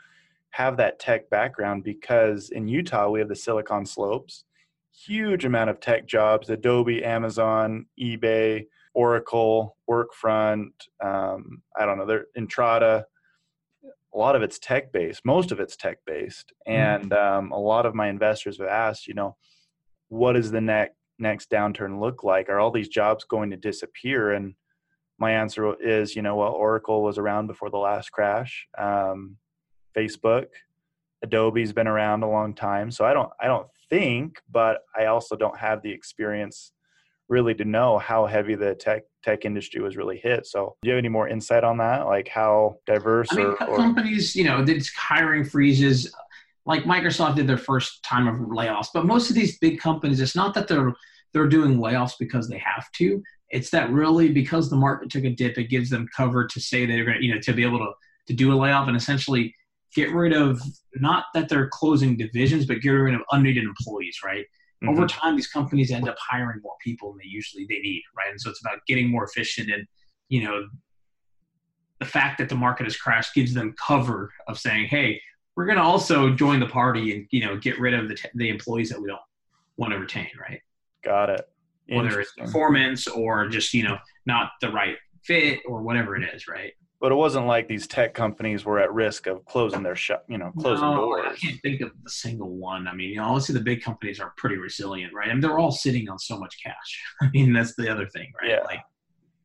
have 0.51 0.77
that 0.77 1.01
tech 1.01 1.29
background 1.31 1.83
because 1.83 2.51
in 2.51 2.68
Utah, 2.68 3.09
we 3.09 3.18
have 3.18 3.29
the 3.29 3.35
Silicon 3.35 3.87
Slopes, 3.87 4.44
huge 4.95 5.45
amount 5.45 5.71
of 5.71 5.81
tech 5.81 6.07
jobs 6.07 6.51
Adobe, 6.51 7.05
Amazon, 7.05 7.87
eBay, 8.01 8.67
Oracle, 8.95 9.77
Workfront, 9.91 10.71
um, 11.03 11.63
I 11.77 11.87
don't 11.87 11.99
know, 11.99 12.07
they're 12.07 12.27
Entrata, 12.39 13.05
a 14.15 14.19
lot 14.19 14.37
of 14.37 14.43
it's 14.43 14.59
tech 14.59 14.93
based. 14.93 15.23
Most 15.25 15.53
of 15.53 15.61
it's 15.61 15.77
tech 15.77 15.99
based, 16.07 16.53
Mm-hmm. 16.69 16.79
and 16.79 17.13
um, 17.13 17.53
a 17.53 17.59
lot 17.59 17.87
of 17.87 17.95
my 17.95 18.09
investors 18.09 18.59
have 18.59 18.69
asked, 18.69 19.09
you 19.09 19.15
know, 19.15 19.37
what 20.09 20.35
does 20.35 20.51
the 20.51 20.61
next 20.61 20.95
next 21.19 21.51
downturn 21.51 22.01
look 22.01 22.25
like? 22.25 22.49
Are 22.49 22.59
all 22.59 22.71
these 22.71 22.89
jobs 22.89 23.25
going 23.25 23.51
to 23.51 23.57
disappear? 23.57 24.33
And 24.33 24.55
my 25.19 25.33
answer 25.33 25.75
is, 25.81 26.17
you 26.17 26.23
know, 26.23 26.37
well, 26.37 26.53
Oracle 26.53 27.03
was 27.03 27.17
around 27.17 27.47
before 27.47 27.71
the 27.71 27.79
last 27.79 28.11
crash. 28.11 28.67
Um, 28.77 29.37
Facebook, 29.97 30.47
Adobe's 31.23 31.73
been 31.73 31.87
around 31.87 32.23
a 32.25 32.29
long 32.29 32.55
time, 32.55 32.91
so 32.91 33.05
I 33.05 33.13
don't 33.15 33.31
I 33.41 33.47
don't 33.47 33.67
think, 33.93 34.41
but 34.51 34.79
I 34.97 35.07
also 35.07 35.37
don't 35.37 35.59
have 35.59 35.83
the 35.83 35.93
experience 35.93 36.73
really 37.29 37.55
to 37.55 37.65
know 37.65 37.99
how 37.99 38.27
heavy 38.27 38.55
the 38.55 38.75
tech 38.75 39.03
tech 39.23 39.45
industry 39.45 39.81
was 39.81 39.97
really 39.97 40.19
hit. 40.19 40.47
So, 40.47 40.77
do 40.83 40.89
you 40.89 40.95
have 40.95 40.99
any 40.99 41.11
more 41.11 41.29
insight 41.29 41.63
on 41.63 41.77
that? 41.79 42.07
Like 42.07 42.29
how 42.29 42.79
diverse 42.87 43.29
I 43.33 43.37
mean, 43.37 43.47
or, 43.47 43.69
or 43.69 43.77
companies, 43.77 44.35
you 44.35 44.45
know, 44.45 44.65
did 44.65 44.85
hiring 44.97 45.45
freezes. 45.45 46.13
Like 46.65 46.85
Microsoft 46.85 47.37
did 47.37 47.47
their 47.47 47.59
first 47.59 48.03
time 48.03 48.29
of 48.29 48.37
layoffs, 48.49 48.89
but 48.95 49.05
most 49.05 49.29
of 49.29 49.37
these 49.37 49.59
big 49.59 49.79
companies, 49.81 50.21
it's 50.21 50.37
not 50.37 50.55
that 50.55 50.69
they're 50.69 50.95
they're 51.33 51.49
doing 51.49 51.79
layoffs 51.79 52.15
because 52.19 52.49
they 52.49 52.59
have 52.59 52.91
to. 52.93 53.23
It's 53.51 53.71
that 53.71 53.91
really 53.91 54.31
because 54.31 54.71
the 54.71 54.77
market 54.77 55.11
took 55.11 55.25
a 55.25 55.31
dip, 55.31 55.59
it 55.59 55.65
gives 55.65 55.91
them 55.91 56.09
cover 56.17 56.47
to 56.47 56.61
say 56.61 56.87
they're 56.87 57.05
going 57.05 57.19
to, 57.19 57.25
you 57.25 57.35
know, 57.35 57.41
to 57.41 57.53
be 57.53 57.65
able 57.65 57.79
to 57.79 57.93
to 58.29 58.33
do 58.33 58.53
a 58.53 58.57
layoff 58.57 58.89
and 58.89 58.97
essentially 58.97 59.55
get 59.95 60.13
rid 60.13 60.33
of 60.33 60.61
not 60.97 61.25
that 61.35 61.49
they're 61.49 61.69
closing 61.69 62.17
divisions, 62.17 62.67
but 62.67 62.81
get 62.81 62.91
rid 62.91 63.15
of 63.15 63.21
unneeded 63.33 63.65
employees, 63.65 64.19
right? 64.25 64.47
over 64.89 65.03
Mhm. 65.05 65.09
time 65.11 65.37
these 65.37 65.47
companies 65.47 65.93
end 65.93 66.09
up 66.09 66.17
hiring 66.19 66.61
more 66.61 66.75
people 66.83 67.13
than 67.13 67.19
they 67.19 67.29
usually 67.29 67.65
they 67.69 67.79
need 67.79 68.03
right 68.17 68.29
and 68.31 68.41
so 68.41 68.51
it's 68.51 68.61
about 68.61 68.81
getting 68.89 69.09
more 69.09 69.23
efficient 69.23 69.71
and 69.71 69.87
you 70.29 70.43
know 70.43 70.67
the 72.01 72.05
fact 72.05 72.37
that 72.39 72.49
the 72.49 72.55
market 72.57 72.83
has 72.83 72.97
crashed 72.97 73.33
gives 73.33 73.55
them 73.55 73.73
cover 73.79 74.33
of 74.49 74.59
saying 74.59 74.87
hey 74.87 75.21
we're 75.55 75.67
going 75.67 75.77
to 75.79 75.85
also 75.85 76.35
join 76.35 76.59
the 76.59 76.67
party 76.67 77.15
and 77.15 77.29
you 77.31 77.45
know 77.47 77.57
get 77.57 77.79
rid 77.79 77.95
of 77.95 78.09
the, 78.09 78.15
t- 78.17 78.29
the 78.35 78.49
employees 78.49 78.91
that 78.91 79.01
we 79.01 79.07
don't 79.07 79.21
want 79.77 79.93
to 79.93 79.99
retain 80.01 80.27
right 80.41 80.61
got 81.05 81.31
it. 81.31 81.49
whether 81.89 82.21
it's 82.21 82.33
performance 82.33 83.07
or 83.07 83.47
just 83.47 83.73
you 83.73 83.85
know 83.85 83.97
not 84.27 84.51
the 84.61 84.69
right 84.73 84.97
fit 85.23 85.61
or 85.65 85.83
whatever 85.83 86.17
it 86.17 86.25
is 86.35 86.49
right 86.49 86.73
But 87.03 87.11
it 87.11 87.17
wasn't 87.17 87.49
like 87.49 87.67
these 87.67 87.88
tech 87.88 88.15
companies 88.15 88.65
were 88.65 88.79
at 88.79 88.93
risk 88.93 89.27
of 89.27 89.45
closing 89.45 89.83
their 89.83 89.97
shop, 89.97 90.25
you 90.29 90.38
know, 90.38 90.53
closing 90.57 90.87
No, 90.87 91.19
I 91.19 91.35
can't 91.35 91.61
think 91.61 91.81
of 91.81 91.91
a 92.07 92.09
single 92.09 92.51
one. 92.51 92.87
I 92.87 92.95
mean, 92.95 93.11
you 93.11 93.17
know, 93.17 93.25
obviously 93.25 93.57
the 93.57 93.61
big 93.61 93.83
companies 93.83 94.21
are 94.21 94.33
pretty 94.37 94.57
resilient, 94.57 95.12
right? 95.12 95.29
I 95.29 95.33
mean, 95.33 95.41
they're 95.41 95.59
all 95.59 95.73
sitting 95.73 96.09
on 96.09 96.21
so 96.21 96.38
much 96.38 96.62
cash. 96.65 97.03
I 97.21 97.29
mean, 97.31 97.53
that's 97.53 97.75
the 97.75 97.91
other 97.91 98.07
thing, 98.07 98.33
right? 98.41 98.51
Yeah. 98.51 98.61
Like, 98.62 98.85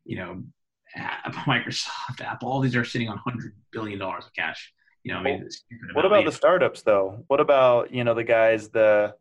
you 0.05 0.17
know, 0.17 0.43
Microsoft, 1.47 2.21
Apple, 2.21 2.47
all 2.47 2.59
these 2.59 2.75
are 2.75 2.85
sitting 2.85 3.09
on 3.09 3.17
hundred 3.17 3.55
billion 3.71 3.97
dollars 3.97 4.25
of 4.27 4.33
cash. 4.33 4.71
You 5.03 5.13
know, 5.13 5.19
I 5.19 5.23
mean, 5.23 5.39
Well, 5.41 5.95
What 5.95 6.05
about 6.05 6.25
the 6.25 6.31
startups 6.31 6.83
though? 6.83 7.23
What 7.25 7.39
about, 7.39 7.91
you 7.91 8.03
know, 8.03 8.13
the 8.13 8.23
guys, 8.23 8.69
the, 8.69 9.15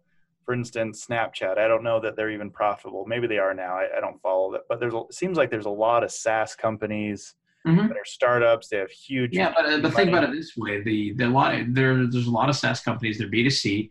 for 0.44 0.52
instance, 0.52 1.06
Snapchat? 1.06 1.56
I 1.56 1.68
don't 1.68 1.82
know 1.82 2.00
that 2.00 2.16
they're 2.16 2.30
even 2.30 2.50
profitable. 2.50 3.06
Maybe 3.06 3.28
they 3.28 3.38
are 3.38 3.54
now. 3.54 3.78
I, 3.78 3.96
I 3.96 4.00
don't 4.02 4.20
follow 4.20 4.52
that, 4.52 4.64
but 4.68 4.78
there's, 4.78 4.92
a, 4.92 4.98
it 4.98 5.14
seems 5.14 5.38
like 5.38 5.50
there's 5.50 5.64
a 5.64 5.70
lot 5.70 6.04
of 6.04 6.10
SaaS 6.10 6.54
companies 6.54 7.34
Mhm. 7.66 7.88
that 7.88 7.96
are 7.96 8.04
startups. 8.04 8.68
They 8.68 8.76
have 8.78 8.90
huge. 8.90 9.34
Yeah, 9.34 9.52
but, 9.54 9.66
uh, 9.66 9.78
but 9.80 9.92
think 9.94 10.08
about 10.10 10.24
it 10.24 10.32
this 10.32 10.56
way: 10.56 10.80
the 10.82 11.12
the 11.14 11.26
lot 11.28 11.56
there 11.68 12.06
there's 12.06 12.26
a 12.26 12.30
lot 12.30 12.48
of 12.48 12.56
SaaS 12.56 12.80
companies. 12.80 13.18
They're 13.18 13.28
B 13.28 13.42
two 13.42 13.50
C, 13.50 13.90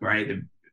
right? 0.00 0.26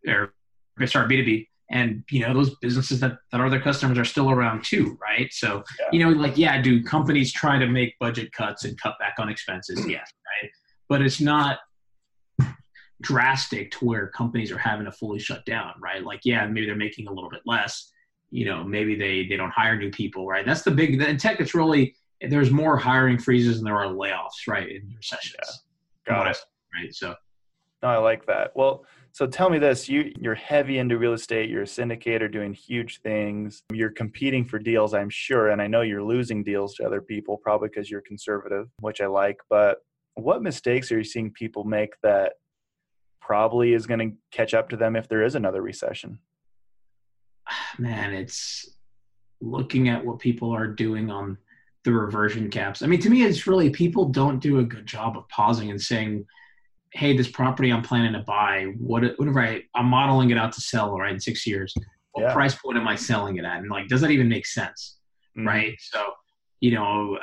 They're, 0.04 0.34
they're 0.78 0.88
sorry 0.88 1.08
B 1.08 1.18
two 1.18 1.26
B, 1.26 1.50
and 1.70 2.04
you 2.10 2.22
know 2.26 2.34
those 2.34 2.56
businesses 2.56 3.00
that 3.02 3.20
that 3.32 3.40
are 3.40 3.50
their 3.50 3.62
customers 3.62 3.98
are 3.98 4.06
still 4.06 4.32
around 4.32 4.64
too, 4.64 4.98
right? 5.00 5.32
So 5.32 5.64
Yeah. 5.80 5.86
you 5.92 6.00
know, 6.00 6.10
like 6.10 6.38
yeah, 6.38 6.62
do 6.62 6.84
companies 6.84 7.32
try 7.32 7.60
to 7.60 7.68
make 7.68 7.98
budget 8.00 8.32
cuts 8.32 8.66
and 8.66 8.80
cut 8.82 8.98
back 9.00 9.16
on 9.20 9.30
expenses? 9.30 9.78
Yes, 9.88 10.12
right. 10.42 10.52
But 10.88 11.02
it's 11.04 11.22
not 11.22 11.60
drastic 13.02 13.72
to 13.72 13.86
where 13.86 14.08
companies 14.08 14.52
are 14.52 14.58
having 14.58 14.86
to 14.86 14.92
fully 14.92 15.20
shut 15.20 15.46
down, 15.46 15.74
right? 15.82 16.04
Like 16.04 16.22
yeah, 16.24 16.46
maybe 16.48 16.66
they're 16.66 16.76
making 16.76 17.08
a 17.08 17.12
little 17.14 17.30
bit 17.30 17.42
less. 17.46 17.92
You 18.32 18.46
know, 18.46 18.64
maybe 18.64 18.96
they 18.96 19.26
they 19.28 19.38
don't 19.38 19.52
hire 19.52 19.76
new 19.78 19.90
people, 19.92 20.28
right? 20.28 20.46
That's 20.46 20.62
the 20.64 20.72
big 20.72 21.02
in 21.02 21.18
tech. 21.18 21.40
It's 21.40 21.56
really 21.56 21.96
there's 22.28 22.52
more 22.52 22.78
hiring 22.78 23.18
freezes 23.18 23.58
than 23.58 23.66
there 23.66 23.78
are 23.78 23.88
layoffs, 23.88 24.48
right, 24.48 24.70
in 24.70 24.94
recessions. 24.96 25.64
Yeah. 26.08 26.14
Got 26.14 26.32
it. 26.32 26.38
Right. 26.76 26.94
So 26.94 27.16
No, 27.82 27.90
I 27.90 27.98
like 27.98 28.26
that. 28.26 28.52
Well, 28.56 28.86
so 29.12 29.26
tell 29.28 29.50
me 29.50 29.60
this: 29.60 29.88
you 29.90 30.12
you're 30.20 30.36
heavy 30.36 30.78
into 30.78 30.98
real 30.98 31.14
estate. 31.14 31.50
You're 31.50 31.64
a 31.64 31.66
syndicator 31.66 32.32
doing 32.32 32.54
huge 32.54 33.02
things. 33.02 33.64
You're 33.72 33.92
competing 33.92 34.46
for 34.46 34.60
deals, 34.60 34.94
I'm 34.94 35.10
sure, 35.10 35.50
and 35.50 35.62
I 35.62 35.68
know 35.68 35.82
you're 35.82 36.04
losing 36.04 36.44
deals 36.44 36.76
to 36.76 36.86
other 36.86 37.02
people, 37.02 37.38
probably 37.38 37.70
because 37.70 37.90
you're 37.90 38.02
conservative, 38.02 38.68
which 38.82 39.02
I 39.02 39.08
like. 39.08 39.38
But 39.50 39.78
what 40.16 40.42
mistakes 40.42 40.92
are 40.92 40.98
you 40.98 41.04
seeing 41.04 41.32
people 41.32 41.64
make 41.64 41.94
that 42.04 42.34
probably 43.22 43.74
is 43.74 43.88
going 43.88 44.00
to 44.00 44.16
catch 44.32 44.54
up 44.54 44.70
to 44.70 44.78
them 44.78 44.96
if 44.96 45.08
there 45.08 45.24
is 45.24 45.36
another 45.36 45.62
recession? 45.62 46.20
Ah, 47.50 47.70
man, 47.78 48.14
it's 48.14 48.78
looking 49.42 49.90
at 49.90 50.06
what 50.06 50.20
people 50.20 50.52
are 50.52 50.68
doing 50.68 51.10
on 51.10 51.38
the 51.90 51.96
reversion 51.96 52.50
caps. 52.50 52.82
I 52.82 52.88
mean, 52.88 53.00
to 53.02 53.10
me, 53.10 53.24
it's 53.24 53.48
really 53.48 53.70
people 53.70 54.06
don't 54.06 54.40
do 54.40 54.60
a 54.60 54.64
good 54.64 54.86
job 54.86 55.18
of 55.18 55.28
pausing 55.30 55.72
and 55.72 55.82
saying, 55.82 56.26
"Hey, 56.94 57.18
this 57.18 57.28
property 57.30 57.72
I'm 57.72 57.82
planning 57.82 58.14
to 58.14 58.20
buy, 58.20 58.74
what 58.78 59.04
whatever 59.18 59.42
I, 59.42 59.64
I'm 59.76 59.88
modeling 59.88 60.30
it 60.30 60.38
out 60.38 60.52
to 60.54 60.62
sell, 60.62 60.96
right, 60.98 61.14
in 61.14 61.20
six 61.20 61.46
years. 61.48 61.74
What 62.12 62.24
Yeah. 62.24 62.34
price 62.34 62.56
point 62.56 62.78
am 62.78 62.88
I 62.88 62.96
selling 62.96 63.38
it 63.38 63.46
at? 63.46 63.58
And 63.60 63.70
like, 63.70 63.88
does 63.88 64.02
that 64.02 64.12
even 64.12 64.30
make 64.30 64.46
sense?" 64.46 64.98
Mhm. 65.38 65.48
right? 65.48 65.76
So, 65.80 66.14
you 66.60 66.72
know, 66.76 67.18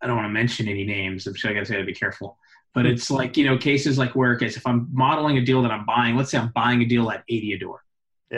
I 0.00 0.06
don't 0.06 0.16
want 0.16 0.26
to 0.26 0.32
mention 0.32 0.68
any 0.68 0.84
names. 0.84 1.26
I'm 1.26 1.34
sure 1.34 1.50
I 1.50 1.54
got 1.54 1.66
to 1.66 1.84
be 1.84 1.94
careful. 1.94 2.38
But 2.74 2.86
it's 2.86 3.10
like, 3.10 3.36
you 3.36 3.44
know, 3.44 3.58
cases 3.58 3.98
like 3.98 4.14
where, 4.16 4.34
okay, 4.34 4.48
so 4.48 4.56
if 4.58 4.66
I'm 4.66 4.88
modeling 4.92 5.36
a 5.38 5.44
deal 5.44 5.60
that 5.62 5.70
I'm 5.70 5.84
buying, 5.84 6.16
let's 6.16 6.30
say 6.30 6.38
I'm 6.38 6.52
buying 6.54 6.80
a 6.82 6.86
deal 6.86 7.10
at 7.10 7.22
80 7.28 7.52
a 7.52 7.58
door 7.58 7.84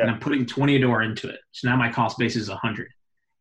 and 0.02 0.10
I'm 0.10 0.18
putting 0.18 0.44
20 0.44 0.74
a 0.76 0.80
door 0.80 1.02
into 1.02 1.28
it. 1.28 1.38
So 1.52 1.68
now 1.68 1.76
my 1.76 1.90
cost 1.90 2.18
base 2.18 2.34
is 2.34 2.48
100, 2.50 2.90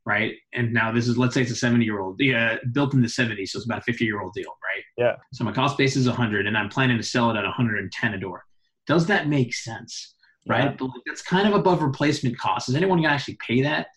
right? 0.06 0.34
And 0.54 0.74
now 0.74 0.92
this 0.92 1.08
is, 1.08 1.18
let's 1.18 1.34
say 1.34 1.42
it's 1.42 1.52
a 1.52 1.56
70 1.56 1.86
year 1.86 2.00
old, 2.00 2.20
yeah, 2.20 2.58
built 2.72 2.94
in 2.94 3.02
the 3.02 3.08
70s. 3.08 3.50
So 3.50 3.58
it's 3.58 3.66
about 3.66 3.80
a 3.80 3.84
50 3.84 4.06
year 4.06 4.22
old 4.22 4.34
deal, 4.34 4.50
right? 4.64 4.84
Yeah. 4.98 5.16
So 5.34 5.44
my 5.44 5.52
cost 5.52 5.78
base 5.78 5.96
is 5.96 6.08
100 6.08 6.48
and 6.48 6.58
I'm 6.58 6.70
planning 6.70 6.98
to 6.98 7.04
sell 7.04 7.30
it 7.32 7.38
at 7.38 7.44
110 7.44 8.14
a 8.14 8.20
door. 8.20 8.44
Does 8.86 9.06
that 9.08 9.28
make 9.28 9.54
sense? 9.54 10.16
Right. 10.48 10.66
Yeah. 10.66 10.76
But 10.78 10.86
like, 10.86 11.02
that's 11.06 11.22
kind 11.22 11.48
of 11.48 11.54
above 11.54 11.82
replacement 11.82 12.38
cost. 12.38 12.70
Is 12.70 12.76
anyone 12.76 12.98
going 12.98 13.10
to 13.10 13.14
actually 13.14 13.38
pay 13.46 13.62
that? 13.62 13.88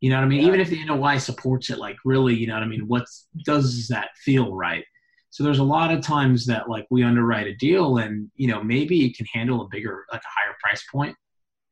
You 0.00 0.10
know 0.10 0.16
what 0.16 0.24
I 0.24 0.28
mean? 0.28 0.42
Yeah. 0.42 0.48
Even 0.48 0.60
if 0.60 0.70
the 0.70 0.84
NOI 0.84 1.18
supports 1.18 1.70
it, 1.70 1.78
like 1.78 1.96
really, 2.04 2.34
you 2.34 2.46
know 2.46 2.54
what 2.54 2.62
I 2.62 2.66
mean? 2.66 2.86
What's 2.86 3.26
does 3.44 3.88
that 3.88 4.10
feel 4.24 4.54
right? 4.54 4.84
So 5.30 5.42
there's 5.42 5.58
a 5.58 5.64
lot 5.64 5.92
of 5.92 6.00
times 6.00 6.46
that 6.46 6.68
like 6.68 6.86
we 6.90 7.02
underwrite 7.02 7.46
a 7.46 7.54
deal 7.56 7.98
and 7.98 8.30
you 8.36 8.48
know 8.48 8.62
maybe 8.62 9.04
it 9.04 9.16
can 9.16 9.26
handle 9.26 9.62
a 9.62 9.68
bigger 9.70 10.04
like 10.12 10.22
a 10.22 10.40
higher 10.40 10.54
price 10.62 10.84
point, 10.92 11.16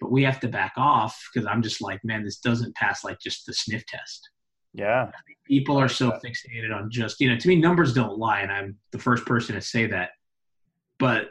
but 0.05 0.13
we 0.13 0.23
have 0.23 0.39
to 0.41 0.49
back 0.49 0.75
off 0.77 1.19
because 1.33 1.47
I'm 1.47 1.63
just 1.63 1.81
like, 1.81 1.99
man, 2.05 2.25
this 2.25 2.37
doesn't 2.37 2.77
pass 2.77 3.05
like 3.05 3.19
just 3.21 3.47
the 3.47 3.55
sniff 3.55 3.87
test. 3.87 4.29
Yeah. 4.75 5.11
People 5.47 5.79
are 5.79 5.89
so 5.89 6.11
fixated 6.11 6.75
on 6.75 6.91
just 6.91 7.21
you 7.21 7.31
know 7.31 7.39
to 7.39 7.49
me 7.49 7.57
numbers 7.57 7.95
don't 7.95 8.19
lie, 8.19 8.41
and 8.41 8.53
I'm 8.53 8.77
the 8.91 8.99
first 8.99 9.25
person 9.25 9.55
to 9.55 9.63
say 9.63 9.87
that, 9.87 10.11
but 10.99 11.31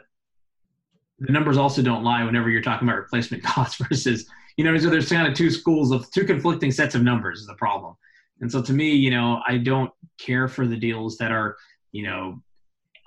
the 1.20 1.32
numbers 1.32 1.56
also 1.56 1.82
don't 1.82 2.02
lie 2.02 2.24
whenever 2.24 2.50
you're 2.50 2.62
talking 2.62 2.88
about 2.88 2.98
replacement 2.98 3.42
costs 3.44 3.76
versus 3.76 4.28
you 4.56 4.64
know 4.64 4.76
so 4.76 4.90
there's 4.90 5.08
kind 5.08 5.28
of 5.28 5.34
two 5.34 5.52
schools 5.52 5.92
of 5.92 6.10
two 6.10 6.24
conflicting 6.24 6.72
sets 6.72 6.96
of 6.96 7.02
numbers 7.04 7.40
is 7.40 7.46
the 7.46 7.54
problem 7.54 7.94
and 8.40 8.50
so 8.50 8.60
to 8.60 8.72
me 8.72 8.90
you 8.90 9.10
know 9.10 9.40
i 9.46 9.56
don't 9.56 9.90
care 10.18 10.48
for 10.48 10.66
the 10.66 10.76
deals 10.76 11.16
that 11.18 11.30
are 11.30 11.56
you 11.92 12.02
know 12.02 12.40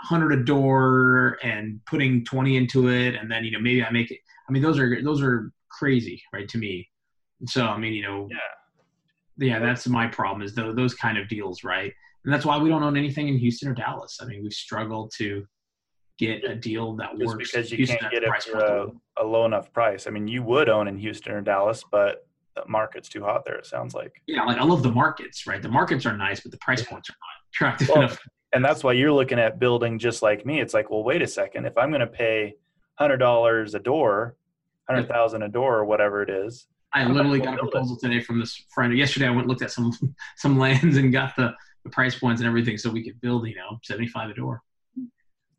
100 0.10 0.40
a 0.40 0.44
door 0.44 1.38
and 1.44 1.82
putting 1.86 2.24
20 2.24 2.56
into 2.56 2.90
it 2.90 3.16
and 3.16 3.30
then 3.30 3.44
you 3.44 3.52
know 3.52 3.60
maybe 3.60 3.84
i 3.84 3.90
make 3.90 4.12
it 4.12 4.20
i 4.48 4.52
mean 4.52 4.62
those 4.62 4.80
are 4.80 5.02
those 5.04 5.22
are 5.22 5.52
crazy 5.70 6.22
right 6.34 6.48
to 6.50 6.58
me 6.58 6.88
so 7.46 7.66
i 7.66 7.78
mean 7.78 7.94
you 7.94 8.04
know 8.04 8.28
Yeah. 8.30 8.38
yeah 9.48 9.60
that's 9.60 9.88
my 9.88 10.08
problem 10.08 10.42
is 10.42 10.54
those, 10.56 10.76
those 10.76 10.94
kind 10.96 11.18
of 11.18 11.28
deals 11.28 11.64
right 11.64 11.94
and 12.26 12.34
that's 12.34 12.46
why 12.46 12.58
we 12.58 12.70
don't 12.70 12.84
own 12.84 12.98
anything 12.98 13.28
in 13.28 13.38
houston 13.38 13.70
or 13.70 13.74
dallas 13.74 14.18
i 14.22 14.26
mean 14.26 14.42
we've 14.44 14.54
struggled 14.54 15.12
to 15.18 15.46
get 16.20 16.44
a 16.44 16.56
deal 16.56 16.96
that 16.96 17.12
Just 17.12 17.26
works 17.26 17.52
because 17.52 17.70
you 17.72 17.78
Houston 17.78 18.00
can't 18.00 18.12
get 18.12 18.24
it 18.24 18.44
for 18.44 18.58
a, 18.60 18.88
a 19.22 19.24
low 19.24 19.46
enough 19.46 19.72
price. 19.72 20.08
I 20.08 20.10
mean, 20.10 20.28
you 20.28 20.42
would 20.42 20.68
own 20.68 20.88
in 20.88 20.98
Houston 20.98 21.32
or 21.32 21.42
Dallas, 21.42 21.84
but 21.92 22.26
the 22.56 22.64
market's 22.68 23.08
too 23.08 23.24
hot 23.24 23.46
there. 23.46 23.54
It 23.54 23.68
sounds 23.68 23.94
like. 23.94 24.20
yeah, 24.26 24.44
like 24.44 24.58
I 24.58 24.64
love 24.64 24.82
the 24.82 24.92
markets, 24.92 25.46
right? 25.46 25.62
The 25.62 25.70
markets 25.70 26.08
are 26.08 26.18
nice, 26.18 26.40
but 26.40 26.52
the 26.52 26.58
price 26.58 26.82
Yeah. 26.82 26.90
points 26.90 27.12
are 27.12 27.14
not 27.14 27.54
attractive 27.54 27.90
Well, 27.90 27.98
enough. 28.00 28.20
and 28.52 28.66
that's 28.66 28.84
why 28.84 28.94
you're 28.94 29.12
looking 29.12 29.38
at 29.38 29.60
building 29.60 30.00
just 30.00 30.24
like 30.24 30.44
me. 30.44 30.60
It's 30.60 30.74
like, 30.74 30.90
well, 30.90 31.04
wait 31.04 31.22
a 31.22 31.28
second. 31.28 31.66
If 31.68 31.78
I'm 31.78 31.90
going 31.92 32.00
to 32.02 32.08
pay 32.08 32.56
hundred 32.98 33.18
dollars 33.18 33.76
a 33.76 33.80
door, 33.80 34.38
hundred 34.90 35.08
thousand 35.08 35.44
a 35.44 35.50
door, 35.50 35.78
or 35.78 35.86
whatever 35.86 36.22
it 36.22 36.30
is, 36.30 36.68
I 36.94 37.06
literally 37.06 37.40
got 37.40 37.56
a 37.56 37.58
proposal 37.58 37.98
today 37.98 38.22
from 38.22 38.40
this 38.40 38.64
friend. 38.74 38.96
Yesterday, 38.98 39.28
I 39.28 39.30
went 39.30 39.42
and 39.42 39.50
looked 39.50 39.62
at 39.62 39.72
some 39.72 39.92
some 40.38 40.58
lands 40.58 40.98
and 40.98 41.12
got 41.12 41.36
the, 41.36 41.54
the 41.84 41.90
price 41.90 42.18
points 42.18 42.42
and 42.42 42.48
everything, 42.48 42.78
so 42.78 42.90
we 42.90 43.04
could 43.04 43.20
build, 43.22 43.48
you 43.48 43.56
know, 43.56 43.80
seventy 43.84 44.08
five 44.08 44.30
a 44.30 44.34
door. 44.34 44.62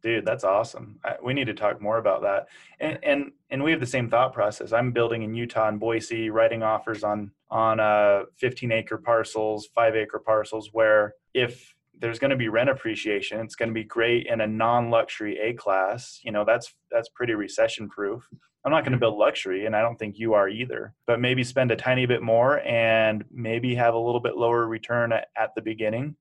dude, 0.02 0.24
that's 0.24 0.44
awesome. 0.44 0.98
I, 1.04 1.16
we 1.22 1.34
need 1.34 1.46
to 1.46 1.54
talk 1.54 1.80
more 1.80 1.98
about 1.98 2.22
that. 2.22 2.46
And 2.80 2.98
and 3.02 3.32
and 3.50 3.62
we 3.62 3.70
have 3.70 3.80
the 3.80 3.86
same 3.86 4.08
thought 4.08 4.32
process. 4.32 4.72
I'm 4.72 4.92
building 4.92 5.22
in 5.22 5.34
Utah 5.34 5.68
and 5.68 5.78
Boise, 5.78 6.30
writing 6.30 6.62
offers 6.62 7.04
on 7.04 7.30
on 7.50 7.80
uh 7.80 8.24
15 8.36 8.72
acre 8.72 8.98
parcels, 8.98 9.68
five 9.74 9.94
acre 9.96 10.18
parcels, 10.18 10.70
where 10.72 11.14
if 11.34 11.74
there's 12.00 12.18
going 12.18 12.30
to 12.30 12.36
be 12.36 12.48
rent 12.48 12.70
appreciation. 12.70 13.40
It's 13.40 13.54
going 13.54 13.68
to 13.68 13.74
be 13.74 13.84
great 13.84 14.26
in 14.26 14.40
a 14.40 14.46
non-luxury 14.46 15.38
A 15.38 15.54
class. 15.54 16.20
You 16.22 16.32
know, 16.32 16.44
that's 16.44 16.74
that's 16.90 17.08
pretty 17.10 17.34
recession 17.34 17.88
proof. 17.88 18.26
I'm 18.64 18.72
not 18.72 18.82
going 18.82 18.92
to 18.92 18.96
mm-hmm. 18.96 19.00
build 19.00 19.18
luxury, 19.18 19.66
and 19.66 19.74
I 19.74 19.80
don't 19.80 19.96
think 19.96 20.18
you 20.18 20.34
are 20.34 20.48
either. 20.48 20.94
But 21.06 21.20
maybe 21.20 21.44
spend 21.44 21.70
a 21.70 21.76
tiny 21.76 22.06
bit 22.06 22.22
more 22.22 22.60
and 22.60 23.24
maybe 23.30 23.74
have 23.76 23.94
a 23.94 23.98
little 23.98 24.20
bit 24.20 24.36
lower 24.36 24.66
return 24.66 25.12
at, 25.12 25.28
at 25.36 25.54
the 25.54 25.62
beginning. 25.62 26.16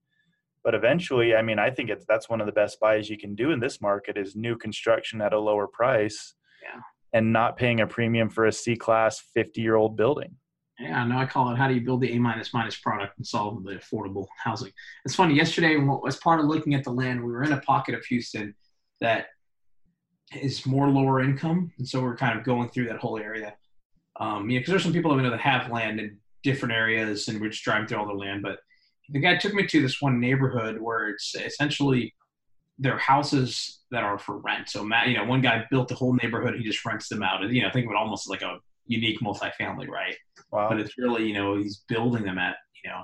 But 0.63 0.75
eventually, 0.75 1.35
I 1.35 1.41
mean, 1.41 1.59
I 1.59 1.69
think 1.69 1.89
it's 1.89 2.05
that's 2.07 2.29
one 2.29 2.41
of 2.41 2.47
the 2.47 2.53
best 2.53 2.79
buys 2.79 3.09
you 3.09 3.17
can 3.17 3.35
do 3.35 3.51
in 3.51 3.59
this 3.59 3.81
market 3.81 4.17
is 4.17 4.35
new 4.35 4.57
construction 4.57 5.21
at 5.21 5.33
a 5.33 5.39
lower 5.39 5.67
price. 5.67 6.33
Yeah. 6.61 6.81
And 7.13 7.31
not 7.31 7.57
paying 7.57 7.79
a 7.79 7.87
premium 7.87 8.29
for 8.29 8.45
a 8.45 8.51
C 8.51 8.75
class 8.75 9.19
50 9.33 9.61
year 9.61 9.75
old 9.75 9.95
building. 9.95 10.35
Yeah, 10.79 11.03
no, 11.05 11.17
I 11.17 11.25
call 11.25 11.51
it 11.51 11.57
how 11.57 11.67
do 11.67 11.73
you 11.73 11.81
build 11.81 12.01
the 12.01 12.13
A 12.13 12.19
minus 12.19 12.53
minus 12.53 12.77
product 12.77 13.17
and 13.17 13.25
solve 13.25 13.63
the 13.63 13.73
affordable 13.73 14.27
housing. 14.43 14.71
It's 15.05 15.15
funny. 15.15 15.33
Yesterday, 15.33 15.75
as 16.07 16.17
part 16.17 16.39
of 16.39 16.45
looking 16.45 16.75
at 16.75 16.83
the 16.83 16.91
land, 16.91 17.23
we 17.23 17.31
were 17.31 17.43
in 17.43 17.51
a 17.51 17.61
pocket 17.61 17.95
of 17.95 18.05
Houston 18.05 18.53
that 19.01 19.27
is 20.35 20.65
more 20.65 20.89
lower 20.89 21.21
income, 21.21 21.71
and 21.77 21.87
so 21.87 22.01
we're 22.01 22.15
kind 22.15 22.37
of 22.37 22.45
going 22.45 22.69
through 22.69 22.87
that 22.89 22.99
whole 22.99 23.17
area. 23.17 23.55
Um, 24.19 24.49
yeah, 24.49 24.59
because 24.59 24.71
there's 24.71 24.83
some 24.83 24.93
people 24.93 25.11
I 25.11 25.21
know 25.21 25.31
that 25.31 25.39
have 25.39 25.71
land 25.71 25.99
in 25.99 26.17
different 26.43 26.73
areas, 26.75 27.27
and 27.27 27.41
we're 27.41 27.49
just 27.49 27.63
driving 27.63 27.87
through 27.87 27.97
all 27.97 28.07
their 28.07 28.15
land. 28.15 28.43
But 28.43 28.59
the 29.09 29.19
guy 29.19 29.37
took 29.37 29.53
me 29.53 29.65
to 29.65 29.81
this 29.81 30.01
one 30.01 30.19
neighborhood 30.19 30.79
where 30.79 31.09
it's 31.09 31.33
essentially 31.35 32.13
their 32.77 32.97
houses 32.97 33.79
that 33.89 34.03
are 34.03 34.19
for 34.19 34.37
rent. 34.37 34.69
So, 34.69 34.83
Matt, 34.83 35.07
you 35.07 35.17
know, 35.17 35.25
one 35.25 35.41
guy 35.41 35.65
built 35.71 35.87
the 35.87 35.95
whole 35.95 36.13
neighborhood; 36.13 36.55
he 36.55 36.63
just 36.63 36.85
rents 36.85 37.09
them 37.09 37.23
out. 37.23 37.43
And 37.43 37.55
you 37.55 37.63
know, 37.63 37.71
think 37.71 37.85
of 37.85 37.91
it 37.91 37.97
almost 37.97 38.29
like 38.29 38.43
a 38.43 38.59
unique 38.87 39.19
multifamily, 39.21 39.87
right? 39.87 40.15
Wow. 40.51 40.69
But 40.69 40.79
it's 40.79 40.97
really, 40.97 41.27
you 41.27 41.33
know, 41.33 41.57
he's 41.57 41.83
building 41.87 42.23
them 42.23 42.37
at, 42.37 42.55
you 42.83 42.89
know, 42.89 43.03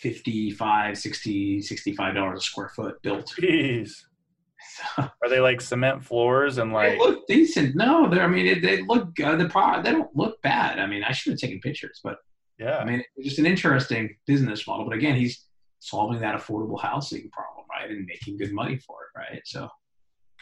55, 0.00 0.98
60, 0.98 1.62
65 1.62 2.14
dollars 2.14 2.38
a 2.38 2.42
square 2.42 2.68
foot 2.68 3.02
built. 3.02 3.32
Jeez. 3.40 3.92
Are 4.96 5.28
they 5.28 5.40
like 5.40 5.60
cement 5.60 6.04
floors 6.04 6.58
and 6.58 6.72
like? 6.72 6.92
They 6.92 6.98
look 6.98 7.26
decent. 7.26 7.74
No, 7.74 8.08
they're. 8.08 8.22
I 8.22 8.28
mean, 8.28 8.46
it, 8.46 8.62
they 8.62 8.82
look. 8.82 9.18
Uh, 9.20 9.36
the 9.36 9.48
product. 9.48 9.84
They 9.84 9.90
don't 9.92 10.14
look 10.16 10.40
bad. 10.42 10.78
I 10.78 10.86
mean, 10.86 11.02
I 11.04 11.12
should 11.12 11.32
have 11.32 11.40
taken 11.40 11.60
pictures, 11.60 12.00
but 12.02 12.18
yeah. 12.58 12.78
I 12.78 12.84
mean, 12.84 13.02
it's 13.16 13.26
just 13.26 13.38
an 13.38 13.46
interesting 13.46 14.16
business 14.26 14.66
model. 14.66 14.84
But 14.84 14.96
again, 14.96 15.16
he's 15.16 15.46
solving 15.80 16.20
that 16.20 16.36
affordable 16.36 16.80
housing 16.80 17.28
problem, 17.30 17.66
right, 17.70 17.90
and 17.90 18.06
making 18.06 18.38
good 18.38 18.52
money 18.52 18.76
for 18.78 18.96
it, 19.02 19.18
right? 19.18 19.42
So 19.44 19.68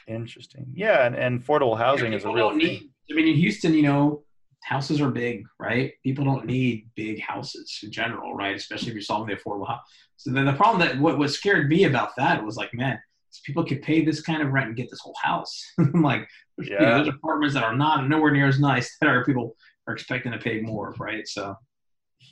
interesting. 0.06 0.66
Yeah, 0.74 1.06
and, 1.06 1.16
and 1.16 1.42
affordable 1.42 1.76
housing 1.78 2.12
yeah, 2.12 2.18
is 2.18 2.24
a 2.24 2.30
real 2.30 2.54
need. 2.54 2.90
I 3.10 3.14
mean, 3.14 3.28
in 3.28 3.36
Houston, 3.36 3.74
you 3.74 3.82
know, 3.82 4.22
houses 4.62 5.00
are 5.00 5.10
big, 5.10 5.44
right? 5.58 5.92
People 6.02 6.24
don't 6.24 6.46
need 6.46 6.88
big 6.94 7.20
houses 7.20 7.80
in 7.82 7.90
general, 7.90 8.34
right? 8.34 8.54
Especially 8.54 8.88
if 8.88 8.94
you're 8.94 9.02
solving 9.02 9.34
the 9.34 9.40
affordable 9.40 9.66
house. 9.66 9.80
So 10.16 10.30
then 10.30 10.46
the 10.46 10.52
problem 10.52 10.80
that 10.80 11.00
what, 11.00 11.18
what 11.18 11.30
scared 11.30 11.68
me 11.68 11.84
about 11.84 12.10
that 12.16 12.44
was 12.44 12.56
like, 12.56 12.72
man, 12.74 12.98
people 13.44 13.64
could 13.64 13.82
pay 13.82 14.04
this 14.04 14.20
kind 14.20 14.42
of 14.42 14.52
rent 14.52 14.68
and 14.68 14.76
get 14.76 14.90
this 14.90 15.00
whole 15.00 15.16
house. 15.22 15.64
I'm 15.78 16.02
like, 16.02 16.28
yeah. 16.58 16.64
you 16.64 16.86
know, 16.86 16.94
there's 16.96 17.08
apartments 17.08 17.54
that 17.54 17.64
are 17.64 17.76
not 17.76 18.08
nowhere 18.08 18.32
near 18.32 18.46
as 18.46 18.60
nice 18.60 18.96
that 19.00 19.08
are 19.08 19.24
people 19.24 19.56
are 19.86 19.94
expecting 19.94 20.32
to 20.32 20.38
pay 20.38 20.60
more, 20.60 20.94
right? 20.98 21.26
So 21.26 21.56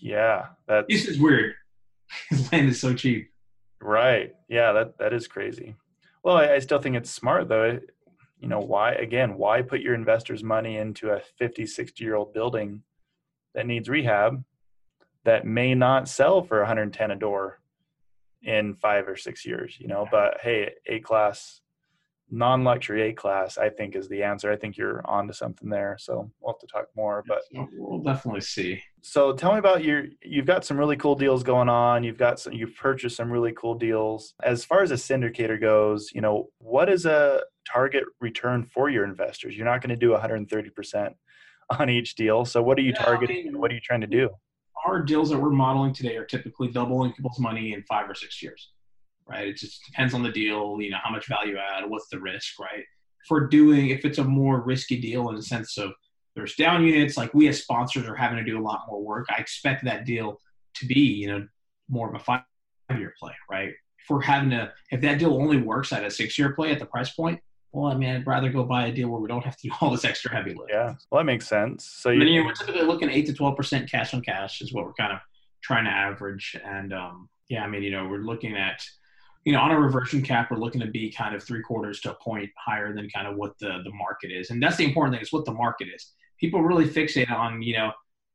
yeah, 0.00 0.46
that 0.66 0.86
this 0.88 1.06
is 1.06 1.18
weird. 1.18 1.54
land 2.52 2.68
is 2.68 2.80
so 2.80 2.94
cheap. 2.94 3.30
Right. 3.80 4.34
Yeah, 4.48 4.72
that 4.72 4.98
that 4.98 5.12
is 5.12 5.26
crazy. 5.26 5.76
Well, 6.22 6.36
I, 6.36 6.54
I 6.54 6.58
still 6.58 6.78
think 6.78 6.96
it's 6.96 7.10
smart 7.10 7.48
though 7.48 7.80
you 8.40 8.48
know 8.48 8.61
why 8.61 8.92
again 8.92 9.37
why 9.37 9.62
put 9.62 9.81
your 9.81 9.94
investors 9.94 10.42
money 10.42 10.77
into 10.77 11.11
a 11.11 11.20
50 11.38 11.66
60 11.66 12.05
year 12.05 12.14
old 12.14 12.33
building 12.33 12.83
that 13.55 13.66
needs 13.66 13.88
rehab 13.88 14.42
that 15.24 15.44
may 15.44 15.74
not 15.74 16.09
sell 16.09 16.42
for 16.42 16.59
110 16.59 17.11
a 17.11 17.16
door 17.16 17.61
in 18.42 18.74
five 18.74 19.09
or 19.09 19.16
six 19.16 19.44
years 19.44 19.77
you 19.79 19.88
know 19.88 20.07
but 20.11 20.38
hey 20.42 20.70
a 20.87 21.01
class 21.01 21.61
non-luxury 22.31 23.09
A 23.09 23.12
class, 23.12 23.57
I 23.59 23.70
think 23.70 23.96
is 23.96 24.09
the 24.09 24.22
answer. 24.22 24.51
I 24.53 24.57
think 24.57 24.77
you're 24.77 25.03
onto 25.07 25.33
something 25.33 25.68
there. 25.68 25.96
So 25.98 26.31
we'll 26.40 26.55
have 26.55 26.61
to 26.61 26.66
talk 26.66 26.87
more, 26.94 27.24
but 27.27 27.40
we'll 27.53 28.03
definitely 28.03 28.42
see. 28.42 28.83
So 29.01 29.33
tell 29.33 29.53
me 29.53 29.59
about 29.59 29.85
your, 29.85 30.05
you've 30.22 30.46
got 30.46 30.64
some 30.64 30.77
really 30.77 30.96
cool 30.96 31.14
deals 31.14 31.42
going 31.42 31.68
on. 31.68 32.05
You've 32.05 32.18
got 32.18 32.38
some, 32.38 32.53
you've 32.53 32.77
purchased 32.77 33.16
some 33.16 33.31
really 33.31 33.53
cool 33.53 33.74
deals. 33.74 34.35
As 34.42 34.64
far 34.64 34.83
as 34.83 34.90
a 34.90 34.94
syndicator 34.94 35.61
goes, 35.61 36.11
you 36.12 36.20
know, 36.20 36.48
what 36.59 36.90
is 36.90 37.07
a 37.07 37.42
target 37.70 38.04
return 38.20 38.64
for 38.64 38.90
your 38.90 39.04
investors? 39.04 39.57
You're 39.57 39.66
not 39.66 39.81
going 39.81 39.90
to 39.90 39.96
do 39.96 40.11
130% 40.11 41.14
on 41.78 41.90
each 41.90 42.14
deal. 42.14 42.44
So 42.44 42.62
what 42.62 42.78
are 42.78 42.83
you 42.83 42.92
yeah, 42.92 43.04
targeting? 43.04 43.40
I 43.40 43.42
mean, 43.44 43.59
what 43.59 43.70
are 43.70 43.74
you 43.74 43.81
trying 43.81 44.00
to 44.00 44.07
do? 44.07 44.31
Our 44.87 45.02
deals 45.02 45.31
that 45.31 45.38
we're 45.38 45.50
modeling 45.50 45.92
today 45.92 46.16
are 46.16 46.24
typically 46.24 46.68
doubling 46.68 47.12
people's 47.12 47.38
money 47.38 47.72
in 47.72 47.83
five 47.83 48.09
or 48.09 48.14
six 48.14 48.42
years 48.42 48.70
right? 49.28 49.48
It 49.48 49.57
just 49.57 49.85
depends 49.85 50.14
on 50.14 50.22
the 50.22 50.33
deal, 50.33 50.78
you 50.81 50.90
know, 50.90 50.96
how 51.02 51.11
much 51.11 51.28
value 51.28 51.57
add, 51.59 51.88
what's 51.88 52.09
the 52.09 52.18
risk, 52.18 52.59
right? 52.59 52.85
For 53.26 53.46
doing, 53.46 53.90
if 53.90 54.04
it's 54.04 54.18
a 54.18 54.24
more 54.24 54.61
risky 54.62 55.00
deal 55.00 55.28
in 55.28 55.37
the 55.37 55.42
sense 55.42 55.76
of 55.76 55.92
there's 56.35 56.54
down 56.54 56.85
units, 56.85 57.16
like 57.16 57.35
we 57.35 57.48
as 57.48 57.62
sponsors 57.62 58.09
are 58.09 58.14
having 58.14 58.38
to 58.38 58.44
do 58.44 58.59
a 58.59 58.62
lot 58.62 58.87
more 58.88 59.02
work. 59.02 59.26
I 59.28 59.40
expect 59.40 59.85
that 59.85 60.07
deal 60.07 60.40
to 60.76 60.87
be, 60.87 61.00
you 61.00 61.28
know, 61.28 61.46
more 61.88 62.09
of 62.09 62.14
a 62.14 62.18
five 62.24 62.42
year 62.96 63.12
play, 63.18 63.33
right? 63.50 63.70
If 63.70 64.09
we're 64.09 64.22
having 64.22 64.50
to, 64.50 64.72
if 64.90 65.00
that 65.02 65.18
deal 65.18 65.35
only 65.35 65.61
works 65.61 65.92
at 65.92 66.04
a 66.04 66.11
six 66.11 66.38
year 66.38 66.54
play 66.54 66.70
at 66.70 66.78
the 66.78 66.87
price 66.87 67.11
point, 67.11 67.40
well, 67.72 67.92
I 67.92 67.96
mean, 67.96 68.11
I'd 68.11 68.26
rather 68.26 68.50
go 68.50 68.64
buy 68.64 68.87
a 68.87 68.92
deal 68.92 69.09
where 69.09 69.20
we 69.20 69.28
don't 69.28 69.44
have 69.44 69.57
to 69.57 69.68
do 69.68 69.74
all 69.81 69.90
this 69.90 70.04
extra 70.04 70.35
heavy 70.35 70.54
lift. 70.54 70.70
Yeah, 70.70 70.94
well, 71.11 71.20
that 71.20 71.24
makes 71.24 71.46
sense. 71.46 71.85
So 71.85 72.11
you, 72.11 72.24
you 72.24 72.40
know, 72.40 72.46
we're 72.46 72.54
typically 72.54 72.83
looking 72.83 73.11
eight 73.11 73.26
to 73.26 73.33
twelve 73.33 73.57
percent 73.57 73.90
cash 73.90 74.14
on 74.14 74.22
cash 74.22 74.61
is 74.61 74.72
what 74.72 74.85
we're 74.85 74.94
kind 74.94 75.12
of 75.12 75.18
trying 75.62 75.85
to 75.85 75.90
average, 75.90 76.57
and 76.64 76.92
um, 76.92 77.28
yeah, 77.48 77.64
I 77.64 77.68
mean, 77.68 77.83
you 77.83 77.90
know, 77.90 78.07
we're 78.07 78.18
looking 78.18 78.57
at 78.57 78.83
you 79.44 79.54
know, 79.54 79.61
on 79.61 79.70
a 79.70 79.81
reversion 79.81 80.20
cap, 80.20 80.50
we're 80.50 80.59
looking 80.59 80.83
to 80.83 80.87
be 80.87 81.11
kind 81.11 81.35
of 81.35 81.42
three 81.42 81.62
quarters 81.62 82.00
to 82.00 82.11
a 82.11 82.14
point 82.14 82.50
higher 82.59 82.94
than 82.94 83.09
kind 83.09 83.26
of 83.26 83.37
what 83.37 83.59
the, 83.59 83.81
the 83.83 83.90
market 83.92 84.31
is. 84.31 84.50
And 84.50 84.62
that's 84.62 84.76
the 84.76 84.85
important 84.85 85.14
thing 85.14 85.22
is 85.22 85.33
what 85.33 85.46
the 85.46 85.54
market 85.54 85.88
is. 85.88 86.12
People 86.38 86.62
really 86.62 86.87
fixate 86.87 87.31
on, 87.31 87.62
you 87.62 87.74
know, 87.74 87.92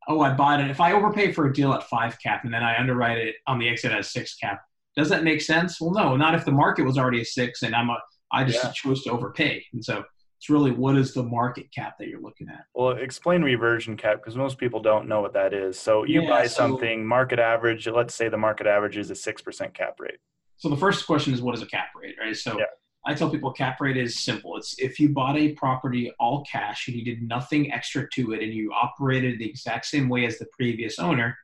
oh, 0.08 0.22
I 0.22 0.34
bought 0.34 0.60
it. 0.60 0.72
If 0.72 0.82
I 0.82 0.94
overpay 0.94 1.34
for 1.34 1.46
a 1.46 1.54
deal 1.54 1.72
at 1.74 1.84
five 1.84 2.18
cap 2.20 2.46
and 2.46 2.54
then 2.54 2.64
I 2.64 2.80
underwrite 2.80 3.20
it 3.20 3.36
on 3.46 3.60
the 3.60 3.70
exit 3.70 3.92
at 3.92 4.06
six 4.06 4.36
cap, 4.36 4.62
does 4.96 5.08
that 5.10 5.24
make 5.24 5.42
sense? 5.42 5.80
Well, 5.80 5.92
no, 5.92 6.16
not 6.16 6.34
if 6.34 6.46
the 6.46 6.52
market 6.52 6.84
was 6.84 6.98
already 6.98 7.22
a 7.22 7.26
six 7.26 7.62
and 7.62 7.76
I'm 7.76 7.92
a, 7.92 7.98
I 8.34 8.44
just 8.44 8.64
yeah. 8.64 8.72
chose 8.72 9.04
to 9.04 9.12
overpay. 9.12 9.64
And 9.74 9.84
so 9.84 10.04
it's 10.44 10.50
really 10.50 10.72
what 10.72 10.98
is 10.98 11.14
the 11.14 11.24
market 11.24 11.68
cap 11.74 11.98
that 12.00 12.10
you're 12.10 12.20
looking 12.20 12.50
at? 12.50 12.66
Well, 12.76 12.90
explain 12.90 13.44
reversion 13.44 13.96
cap 13.96 14.18
because 14.18 14.36
most 14.36 14.58
people 14.58 14.82
don't 14.82 15.08
know 15.08 15.22
what 15.22 15.32
that 15.34 15.54
is. 15.54 15.80
So 15.80 16.04
you 16.04 16.24
yeah, 16.24 16.30
buy 16.30 16.48
something 16.48 17.06
market 17.06 17.40
average. 17.40 17.88
Let's 17.88 18.14
say 18.14 18.28
the 18.28 18.38
market 18.38 18.68
average 18.68 18.98
is 18.98 19.10
a 19.10 19.16
six 19.16 19.42
percent 19.42 19.74
cap 19.74 20.02
rate. 20.02 20.18
So 20.58 20.68
the 20.68 20.76
first 20.76 21.06
question 21.06 21.34
is 21.34 21.42
what 21.42 21.56
is 21.56 21.62
a 21.62 21.66
cap 21.66 21.88
rate, 21.96 22.16
right? 22.20 22.36
So 22.36 22.58
yeah. 22.60 22.66
I 23.06 23.14
tell 23.14 23.30
people 23.30 23.54
cap 23.54 23.80
rate 23.80 23.96
is 23.96 24.20
simple. 24.20 24.58
It's 24.58 24.78
if 24.80 25.00
you 25.00 25.10
bought 25.10 25.38
a 25.38 25.54
property 25.54 26.12
all 26.20 26.44
cash 26.44 26.90
and 26.90 26.98
you 26.98 27.06
did 27.06 27.22
nothing 27.22 27.72
extra 27.72 28.10
to 28.16 28.34
it 28.34 28.42
and 28.42 28.54
you 28.54 28.74
operated 28.74 29.40
the 29.40 29.50
exact 29.50 29.86
same 29.86 30.10
way 30.10 30.26
as 30.26 30.40
the 30.40 30.48
previous 30.58 31.00
owner, 31.00 31.38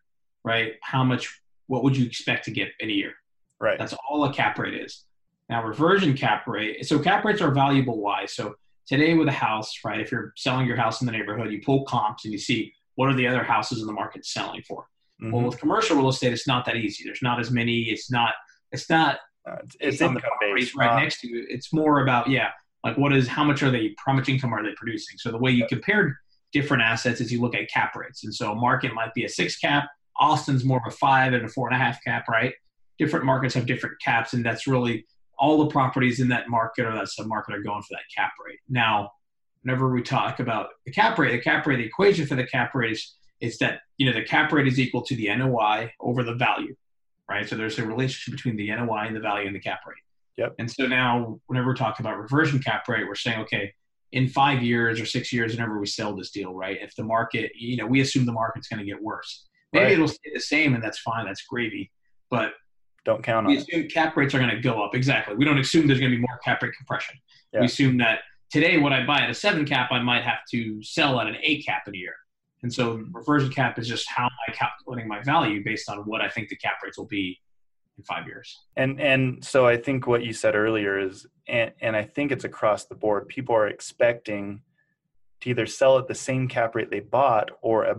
right? 0.43 0.73
How 0.82 1.06
much 1.06 1.41
what 1.67 1.84
would 1.84 1.95
you 1.95 2.06
expect 2.06 2.45
to 2.45 2.52
get 2.52 2.69
in 2.82 2.89
a 2.89 2.93
year? 2.93 3.13
Right. 3.62 3.80
That's 3.80 3.93
all 4.10 4.25
a 4.25 4.34
cap 4.34 4.58
rate 4.60 4.73
is. 4.73 5.06
Now 5.49 5.63
reversion 5.63 6.15
cap 6.15 6.47
rate. 6.47 6.85
So 6.85 6.99
cap 6.99 7.25
rates 7.25 7.41
are 7.41 7.51
valuable 7.51 7.99
why? 7.99 8.25
So 8.25 8.55
today 8.88 9.15
with 9.15 9.27
a 9.27 9.33
house, 9.33 9.73
right? 9.83 9.99
If 9.99 10.12
you're 10.12 10.33
selling 10.38 10.67
your 10.67 10.77
house 10.77 11.01
in 11.01 11.05
the 11.05 11.12
neighborhood, 11.12 11.51
you 11.51 11.62
pull 11.62 11.85
comps 11.85 12.25
and 12.25 12.31
you 12.31 12.39
see 12.39 12.73
what 12.95 13.09
are 13.09 13.15
the 13.15 13.27
other 13.27 13.43
houses 13.43 13.81
in 13.81 13.88
the 13.88 13.93
market 13.93 14.25
selling 14.25 14.62
for. 14.67 14.85
Mm-hmm. 15.21 15.31
Well, 15.31 15.45
with 15.45 15.59
commercial 15.59 15.97
real 15.97 16.09
estate, 16.09 16.33
it's 16.33 16.47
not 16.47 16.65
that 16.65 16.75
easy. 16.75 17.03
There's 17.03 17.21
not 17.21 17.39
as 17.39 17.51
many. 17.51 17.81
It's 17.83 18.12
not 18.12 18.33
it's 18.71 18.89
not. 18.89 19.19
Uh, 19.49 19.57
it's, 19.63 19.75
it's 19.79 20.01
income 20.01 20.29
based. 20.39 20.75
Right 20.75 20.91
uh, 20.91 20.99
next 20.99 21.21
to 21.21 21.27
you. 21.27 21.45
It's 21.49 21.73
more 21.73 22.01
about 22.01 22.29
yeah, 22.29 22.49
like 22.83 22.97
what 22.97 23.13
is 23.13 23.27
how 23.27 23.43
much 23.43 23.63
are 23.63 23.71
they? 23.71 23.95
How 24.05 24.13
much 24.13 24.29
income 24.29 24.53
are 24.53 24.63
they 24.63 24.73
producing? 24.75 25.17
So 25.17 25.31
the 25.31 25.38
way 25.38 25.51
you 25.51 25.65
compare 25.67 26.19
different 26.51 26.83
assets 26.83 27.21
is 27.21 27.31
you 27.31 27.41
look 27.41 27.55
at 27.55 27.69
cap 27.69 27.95
rates, 27.95 28.23
and 28.23 28.33
so 28.33 28.51
a 28.51 28.55
market 28.55 28.93
might 28.93 29.13
be 29.13 29.25
a 29.25 29.29
six 29.29 29.57
cap. 29.57 29.85
Austin's 30.17 30.65
more 30.65 30.81
of 30.85 30.93
a 30.93 30.95
five 30.95 31.33
and 31.33 31.45
a 31.45 31.47
four 31.47 31.67
and 31.67 31.75
a 31.75 31.79
half 31.79 32.03
cap, 32.03 32.27
right? 32.27 32.53
Different 32.97 33.25
markets 33.25 33.55
have 33.55 33.65
different 33.65 33.95
caps, 34.01 34.33
and 34.33 34.45
that's 34.45 34.67
really 34.67 35.05
all 35.39 35.58
the 35.60 35.67
properties 35.67 36.19
in 36.19 36.28
that 36.30 36.49
market 36.49 36.86
or 36.86 36.93
that 36.93 37.08
submarket 37.08 37.54
are 37.54 37.62
going 37.62 37.82
for 37.82 37.91
that 37.91 38.04
cap 38.15 38.32
rate. 38.45 38.60
Now, 38.67 39.12
whenever 39.63 39.89
we 39.89 40.02
talk 40.02 40.39
about 40.39 40.69
the 40.86 40.91
cap 40.91 41.17
rate, 41.17 41.32
the 41.32 41.39
cap 41.39 41.65
rate, 41.65 41.78
the 41.78 41.86
equation 41.86 42.25
for 42.25 42.36
the 42.36 42.45
cap 42.45 42.75
rate 42.75 42.91
is, 42.91 43.15
is 43.39 43.58
that 43.60 43.82
you 43.97 44.06
know 44.06 44.13
the 44.13 44.23
cap 44.23 44.52
rate 44.52 44.67
is 44.67 44.80
equal 44.80 45.02
to 45.04 45.15
the 45.15 45.34
NOI 45.36 45.91
over 45.99 46.23
the 46.23 46.36
value 46.36 46.75
right? 47.30 47.47
So 47.47 47.56
there's 47.56 47.78
a 47.78 47.86
relationship 47.86 48.36
between 48.36 48.58
the 48.58 48.69
NOI 48.75 49.06
and 49.08 49.15
the 49.15 49.19
value 49.19 49.47
and 49.47 49.56
the 49.56 49.60
cap 49.60 49.82
rate. 49.88 49.98
Yep. 50.37 50.56
And 50.58 50.69
so 50.69 50.87
now, 50.87 51.40
whenever 51.48 51.67
we're 51.67 51.75
talking 51.75 52.06
about 52.06 52.17
reversion 52.17 52.60
cap 52.60 52.87
rate, 52.87 53.08
we're 53.08 53.15
saying, 53.15 53.40
okay, 53.42 53.73
in 54.12 54.27
five 54.27 54.63
years 54.63 55.00
or 55.00 55.06
six 55.06 55.31
years, 55.31 55.54
whenever 55.54 55.79
we 55.79 55.85
sell 55.85 56.15
this 56.15 56.31
deal, 56.31 56.54
right? 56.54 56.79
If 56.81 56.96
the 56.96 57.04
market, 57.04 57.52
you 57.56 57.77
know, 57.77 57.85
we 57.85 58.02
assume 58.02 58.25
the 58.25 58.31
market's 58.31 58.67
going 58.67 58.79
to 58.79 58.85
get 58.85 59.02
worse. 59.02 59.46
Maybe 59.71 59.85
right. 59.85 59.94
it'll 59.94 60.08
stay 60.08 60.31
the 60.33 60.40
same, 60.40 60.73
and 60.73 60.83
that's 60.83 61.00
fine. 61.00 61.25
That's 61.25 61.44
gravy. 61.44 61.92
But 62.31 62.54
don't 63.10 63.23
count 63.23 63.47
on 63.47 63.51
we 63.51 63.57
assume 63.57 63.81
it. 63.81 63.93
cap 63.93 64.15
rates 64.15 64.33
are 64.35 64.39
going 64.39 64.51
to 64.51 64.62
go 64.62 64.83
up. 64.83 64.93
Exactly. 64.93 65.35
We 65.35 65.45
don't 65.45 65.57
assume 65.57 65.87
there's 65.87 65.99
going 65.99 66.12
to 66.12 66.17
be 66.17 66.21
more 66.21 66.37
cap 66.43 66.62
rate 66.62 66.73
compression. 66.77 67.15
Yeah. 67.51 67.62
We 67.62 67.65
assume 67.65 67.97
that 67.97 68.19
today, 68.51 68.77
what 68.77 68.93
I 68.93 69.05
buy 69.05 69.21
at 69.21 69.29
a 69.29 69.33
seven 69.33 69.65
cap, 69.65 69.91
I 69.91 69.99
might 69.99 70.23
have 70.23 70.39
to 70.51 70.81
sell 70.83 71.19
at 71.19 71.27
an 71.27 71.35
eight 71.41 71.65
cap 71.65 71.83
in 71.87 71.95
a 71.95 71.97
year. 71.97 72.15
And 72.62 72.71
so 72.71 73.03
reversion 73.12 73.51
cap 73.51 73.79
is 73.79 73.87
just 73.87 74.07
how 74.10 74.25
am 74.25 74.31
I 74.47 74.51
calculating 74.51 75.07
my 75.07 75.23
value 75.23 75.63
based 75.63 75.89
on 75.89 75.99
what 75.99 76.21
I 76.21 76.29
think 76.29 76.49
the 76.49 76.57
cap 76.57 76.73
rates 76.83 76.97
will 76.97 77.07
be 77.07 77.39
in 77.97 78.03
five 78.03 78.27
years. 78.27 78.57
And 78.75 78.99
and 79.01 79.43
so 79.43 79.65
I 79.65 79.77
think 79.77 80.07
what 80.07 80.23
you 80.23 80.33
said 80.33 80.55
earlier 80.55 80.99
is, 80.99 81.25
and 81.47 81.71
and 81.81 81.95
I 81.95 82.03
think 82.03 82.31
it's 82.31 82.43
across 82.43 82.85
the 82.85 82.95
board. 82.95 83.27
People 83.27 83.55
are 83.55 83.67
expecting 83.67 84.62
to 85.41 85.49
either 85.49 85.65
sell 85.65 85.97
at 85.97 86.07
the 86.07 86.15
same 86.15 86.47
cap 86.47 86.75
rate 86.75 86.91
they 86.91 86.99
bought 86.99 87.49
or 87.62 87.85
a, 87.85 87.95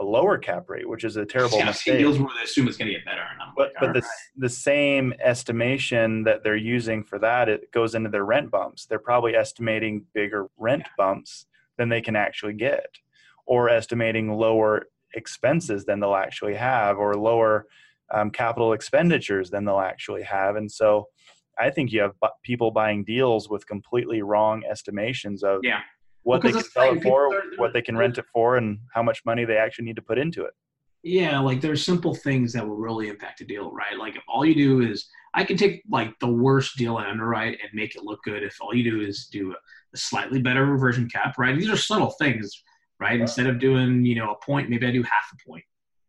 a 0.00 0.04
lower 0.04 0.38
cap 0.38 0.68
rate, 0.68 0.88
which 0.88 1.04
is 1.04 1.16
a 1.16 1.24
terrible 1.24 1.58
yeah, 1.58 1.66
mistake. 1.66 1.98
deals 1.98 2.18
where 2.18 2.28
they 2.36 2.42
assume 2.42 2.66
it's 2.66 2.76
going 2.76 2.88
to 2.88 2.94
get 2.94 3.04
better, 3.04 3.22
But 3.56 3.68
like, 3.68 3.72
but 3.80 3.92
the 3.92 4.00
right. 4.00 4.10
the 4.36 4.48
same 4.48 5.14
estimation 5.22 6.24
that 6.24 6.42
they're 6.42 6.56
using 6.56 7.04
for 7.04 7.18
that 7.20 7.48
it 7.48 7.70
goes 7.70 7.94
into 7.94 8.10
their 8.10 8.24
rent 8.24 8.50
bumps. 8.50 8.86
They're 8.86 8.98
probably 8.98 9.36
estimating 9.36 10.04
bigger 10.12 10.48
rent 10.56 10.84
bumps 10.98 11.46
than 11.78 11.88
they 11.88 12.00
can 12.00 12.16
actually 12.16 12.54
get, 12.54 12.86
or 13.46 13.68
estimating 13.68 14.32
lower 14.32 14.86
expenses 15.14 15.84
than 15.84 16.00
they'll 16.00 16.14
actually 16.14 16.54
have, 16.54 16.98
or 16.98 17.14
lower 17.14 17.66
um, 18.12 18.30
capital 18.30 18.72
expenditures 18.72 19.50
than 19.50 19.64
they'll 19.64 19.78
actually 19.78 20.22
have. 20.24 20.56
And 20.56 20.70
so, 20.70 21.06
I 21.56 21.70
think 21.70 21.92
you 21.92 22.00
have 22.00 22.18
bu- 22.20 22.28
people 22.42 22.72
buying 22.72 23.04
deals 23.04 23.48
with 23.48 23.64
completely 23.68 24.22
wrong 24.22 24.64
estimations 24.68 25.44
of 25.44 25.60
yeah, 25.62 25.80
what 26.24 26.42
they 26.42 26.52
can 26.52 26.62
sell 26.64 26.94
it 26.94 27.02
for, 27.02 27.30
what 27.56 27.72
they 27.72 27.82
can 27.82 27.96
rent 27.96 28.18
it 28.18 28.24
for, 28.32 28.56
and 28.56 28.78
how 28.92 29.02
much 29.02 29.22
money 29.24 29.44
they 29.44 29.56
actually 29.56 29.84
need 29.84 29.96
to 29.96 30.02
put 30.02 30.18
into 30.18 30.44
it. 30.44 30.52
Yeah, 31.02 31.38
like 31.38 31.60
there's 31.60 31.84
simple 31.84 32.14
things 32.14 32.52
that 32.54 32.66
will 32.66 32.76
really 32.76 33.08
impact 33.08 33.42
a 33.42 33.44
deal, 33.44 33.70
right? 33.72 33.98
Like 33.98 34.16
if 34.16 34.22
all 34.26 34.44
you 34.44 34.54
do 34.54 34.80
is, 34.80 35.06
I 35.34 35.44
can 35.44 35.56
take 35.56 35.82
like 35.90 36.18
the 36.18 36.28
worst 36.28 36.78
deal 36.78 36.96
I 36.96 37.10
underwrite 37.10 37.58
and 37.62 37.70
make 37.74 37.94
it 37.94 38.04
look 38.04 38.22
good. 38.24 38.42
If 38.42 38.56
all 38.60 38.74
you 38.74 38.90
do 38.90 39.00
is 39.02 39.26
do 39.26 39.52
a, 39.52 39.56
a 39.92 39.96
slightly 39.96 40.40
better 40.40 40.64
reversion 40.64 41.08
cap, 41.10 41.34
right? 41.36 41.58
These 41.58 41.68
are 41.68 41.76
subtle 41.76 42.12
things, 42.12 42.62
right? 43.00 43.20
Instead 43.20 43.46
of 43.46 43.58
doing, 43.58 44.04
you 44.06 44.14
know, 44.14 44.32
a 44.32 44.44
point, 44.44 44.70
maybe 44.70 44.86
I 44.86 44.92
do 44.92 45.02
half 45.02 45.30
a 45.32 45.48
point. 45.48 45.64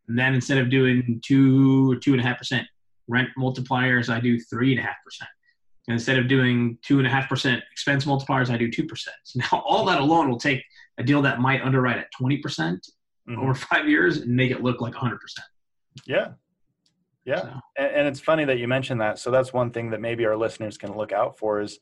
And 0.07 0.17
then 0.17 0.33
instead 0.33 0.59
of 0.59 0.69
doing 0.69 1.19
two 1.25 1.91
or 1.91 1.97
two 1.97 2.13
and 2.13 2.21
a 2.21 2.23
half 2.23 2.37
percent 2.37 2.65
rent 3.07 3.29
multipliers, 3.37 4.07
I 4.07 4.21
do 4.21 4.39
three 4.39 4.71
and 4.71 4.79
a 4.79 4.83
half 4.83 4.95
percent. 5.03 5.29
And 5.87 5.93
instead 5.93 6.17
of 6.17 6.27
doing 6.27 6.77
two 6.81 6.97
and 6.97 7.07
a 7.07 7.09
half 7.09 7.29
percent 7.29 7.61
expense 7.71 8.05
multipliers, 8.05 8.49
I 8.49 8.57
do 8.57 8.71
two 8.71 8.85
percent. 8.85 9.15
So 9.23 9.39
now 9.39 9.61
all 9.65 9.85
that 9.85 10.01
alone 10.01 10.29
will 10.29 10.39
take 10.39 10.63
a 10.97 11.03
deal 11.03 11.21
that 11.23 11.39
might 11.39 11.61
underwrite 11.61 11.97
at 11.97 12.11
twenty 12.11 12.37
percent 12.37 12.87
Mhm. 13.27 13.41
over 13.41 13.55
five 13.55 13.89
years 13.89 14.17
and 14.17 14.35
make 14.35 14.51
it 14.51 14.61
look 14.61 14.81
like 14.81 14.93
100%. 14.93 15.17
Yeah. 16.05 16.33
Yeah. 17.25 17.41
So, 17.41 17.59
And, 17.75 17.91
and 17.95 18.07
it's 18.07 18.19
funny 18.19 18.45
that 18.45 18.59
you 18.59 18.67
mentioned 18.67 19.01
that. 19.01 19.17
So 19.17 19.31
that's 19.31 19.51
one 19.51 19.71
thing 19.71 19.89
that 19.89 19.99
maybe 19.99 20.27
our 20.27 20.37
listeners 20.37 20.77
can 20.77 20.95
look 20.95 21.11
out 21.11 21.39
for 21.39 21.59
is 21.59 21.73